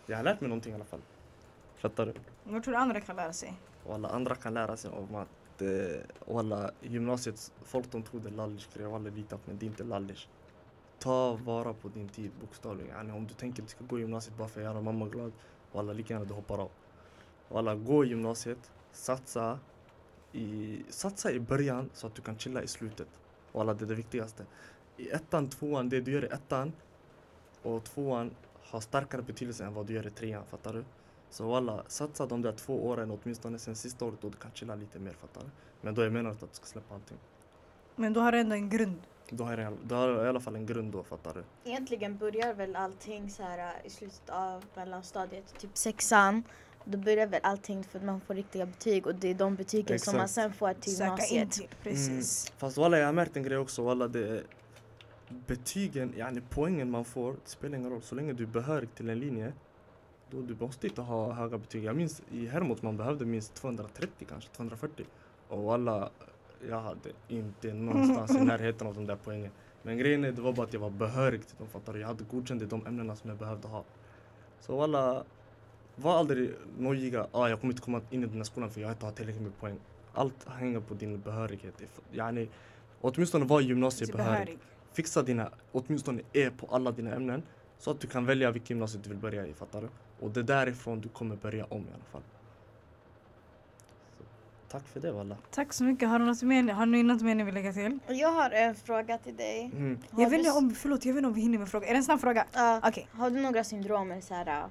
[0.06, 1.00] jag har lärt mig någonting i alla fall.
[1.76, 2.12] Fattar du?
[2.44, 3.54] Vad tror du andra kan lära sig?
[3.84, 8.20] Och alla andra kan lära sig om att eh, och alla gymnasiet, folk de tror
[8.20, 10.28] det är lallish grej, och alla litar på mig, det är inte lallish.
[11.00, 12.96] Ta vara på din tid bokstavligen.
[12.96, 15.32] Yani, om du tänker att du ska gå gymnasiet bara för att göra mamma glad,
[15.72, 16.70] walla, alla lika gärna du hoppar av.
[17.48, 19.58] Walla, gå i gymnasiet, satsa
[20.32, 23.08] i, satsa i början så att du kan chilla i slutet.
[23.52, 24.46] Walla, det är det viktigaste.
[24.96, 26.72] I ettan, tvåan, det du gör i ettan
[27.62, 28.30] och tvåan
[28.62, 30.84] har starkare betydelse än vad du gör i trean, fattar du?
[31.30, 34.74] Så walla, satsa de där två åren åtminstone sen sista året då du kan chilla
[34.74, 35.50] lite mer fattar du?
[35.80, 37.18] Men då är meningen att du ska släppa allting.
[37.96, 39.00] Men då har du ändå en grund.
[39.30, 41.70] Då har jag, då har jag i alla fall en grund då fattar du?
[41.70, 46.42] Egentligen börjar väl allting så här äh, i slutet av mellanstadiet, typ sexan.
[46.84, 49.98] Då börjar väl allting för att man får riktiga betyg och det är de betygen
[49.98, 50.34] som man Exakt.
[50.34, 51.52] sen får till Söka in gymnasiet.
[51.52, 51.76] till.
[51.82, 52.52] Precis.
[52.58, 54.42] Fast walla jag har märkt en grej också walla det är
[55.46, 58.02] betygen, yani poängen man får, det spelar ingen roll.
[58.02, 59.52] Så länge du är behörig till en linje
[60.30, 61.84] då du måste inte ha höga betyg.
[61.84, 65.06] Jag minns i Hermods man behövde minst 230 kanske, 240.
[65.48, 66.10] Och walla,
[66.68, 69.50] jag hade inte någonstans i närheten av de där poängen.
[69.82, 72.00] Men grejen är, det var bara att jag var behörig till dem, fattar du?
[72.00, 73.84] Jag hade godkänt i de ämnena som jag behövde ha.
[74.60, 75.24] Så walla,
[75.96, 78.90] var aldrig nojiga, ah, jag kommer inte komma in i den här skolan för jag
[78.90, 79.78] inte har tillräckligt med poäng.
[80.14, 81.82] Allt hänger på din behörighet.
[82.12, 82.48] Yani,
[83.00, 84.30] åtminstone var gymnasiebehörig.
[84.30, 84.58] behörig.
[84.92, 87.42] Fixa dina, åtminstone E på alla dina ämnen.
[87.78, 89.88] Så att du kan välja vilket gymnasium du vill börja i, fattar du?
[90.20, 92.22] Och det är därifrån du kommer börja om i alla fall.
[94.70, 95.36] Tack för det walla.
[95.50, 96.08] Tack så mycket.
[96.08, 97.98] Har du något mer, har ni något mer ni vill lägga till?
[98.08, 99.70] Jag har en fråga till dig.
[99.74, 99.98] Mm.
[100.18, 101.86] Jag vet du om, förlåt, jag vet inte om vi hinner med fråga.
[101.86, 102.44] Är det en snabb fråga?
[102.52, 102.80] Ja.
[102.84, 103.08] Okej.
[103.12, 104.64] Har du några syndrom eller så här, äh,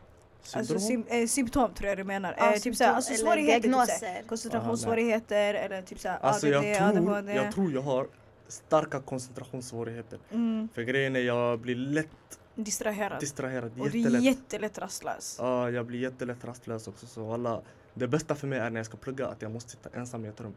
[0.54, 2.36] Alltså sym, eh, symptom tror jag du menar.
[2.38, 3.62] Ja, eh, typ såhär, alltså eller svårigheter.
[3.62, 4.28] Typ såhär, diagnoser?
[4.28, 7.34] koncentrationssvårigheter eller typ såhär Alltså ADD, jag tror, ADHD.
[7.34, 8.08] jag tror jag har
[8.48, 10.20] starka koncentrationssvårigheter.
[10.32, 13.20] Mm, För grejen är jag blir lätt distraherad.
[13.20, 13.72] distraherad.
[13.80, 14.24] och du är Jättelätt.
[14.24, 15.36] jättelätt rastlös.
[15.40, 17.08] Ja, jag blir jättelätt rastlös också.
[17.08, 17.62] Så alla,
[18.00, 20.28] det bästa för mig är när jag ska plugga att jag måste sitta ensam i
[20.28, 20.54] ett rum.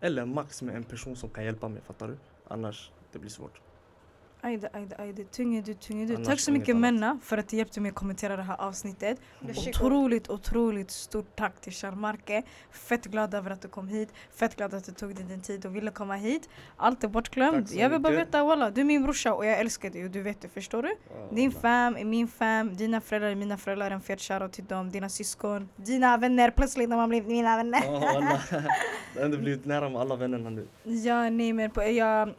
[0.00, 2.16] Eller max med en person som kan hjälpa mig, fattar du?
[2.48, 3.60] Annars, det blir svårt.
[4.40, 5.12] Ajde, ajde, ajde.
[5.12, 5.62] Du, tunge
[6.06, 6.14] du.
[6.14, 6.76] Annars Tack så mycket.
[6.76, 9.20] Menna för att du hjälpte mig att kommentera det här avsnittet.
[9.68, 12.42] Otroligt, otroligt stort tack till Sharmarke.
[12.70, 14.08] Fett glad över att du kom hit.
[14.30, 16.48] Fett glad att du tog dig din tid och ville komma hit.
[16.76, 17.72] Allt är bortglömt.
[17.72, 20.22] Jag vill bara veta walla, du är min brorsa och jag älskar dig och du
[20.22, 20.96] vet det, förstår du?
[21.30, 24.90] Din fam är min fam, dina föräldrar är mina föräldrar, en fet shoutout till dem,
[24.90, 27.80] dina syskon, dina vänner, plötsligt när man blivit mina vänner.
[27.84, 28.00] Jag
[29.14, 30.66] har ändå blivit nära med alla vännerna nu.
[30.82, 32.34] Ja, nej men på, jag, äh,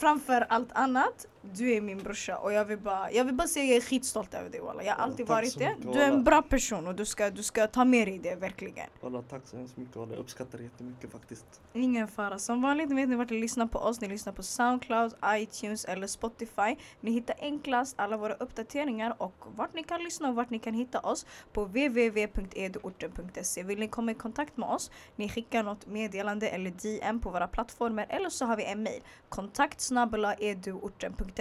[0.00, 3.64] framför allt annat, du är min brorsa och jag vill bara, jag vill bara säga
[3.64, 4.82] jag är skitstolt över dig walla.
[4.82, 5.68] Jag har Ja, alltid tack varit det.
[5.76, 8.34] mycket, Du är en bra person och du ska, du ska ta med dig det
[8.34, 8.86] verkligen.
[9.00, 10.12] Walla, tack så hemskt mycket walla.
[10.12, 11.60] Jag uppskattar det jättemycket faktiskt.
[11.72, 12.38] Ingen fara.
[12.38, 14.00] Som vanligt vet ni vart ni lyssnar på oss.
[14.00, 16.76] Ni lyssnar på Soundcloud, iTunes eller Spotify.
[17.00, 20.74] Ni hittar enklast alla våra uppdateringar och vart ni kan lyssna och vart ni kan
[20.74, 23.62] hitta oss på www.eduorten.se.
[23.62, 27.48] Vill ni komma i kontakt med oss, ni skickar något meddelande eller DM på våra
[27.48, 29.02] plattformar eller så har vi en mail.
[29.28, 29.90] Kontakt
[30.38, 31.33] eduorten.se.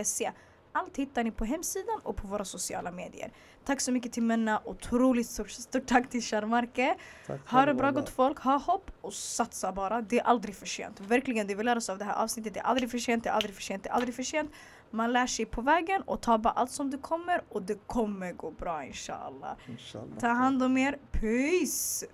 [0.76, 3.32] Allt hittar ni på hemsidan och på våra sociala medier.
[3.65, 4.61] Tack så mycket till Menna.
[4.65, 6.95] Otroligt stort, stort tack till Sharmarke.
[7.48, 10.02] Ha det bra gott folk, ha hopp och satsa bara.
[10.02, 10.99] Det är aldrig för sent.
[10.99, 12.53] Verkligen, det vi lär oss av det här avsnittet.
[12.53, 14.52] Det är aldrig för sent, det är aldrig för sent, det är aldrig för sent.
[14.90, 18.34] Man lär sig på vägen och tar bara allt som det kommer och det kommer
[18.34, 19.56] gå bra inshallah.
[19.68, 20.18] Inshallah.
[20.20, 22.06] Ta hand om er, peace!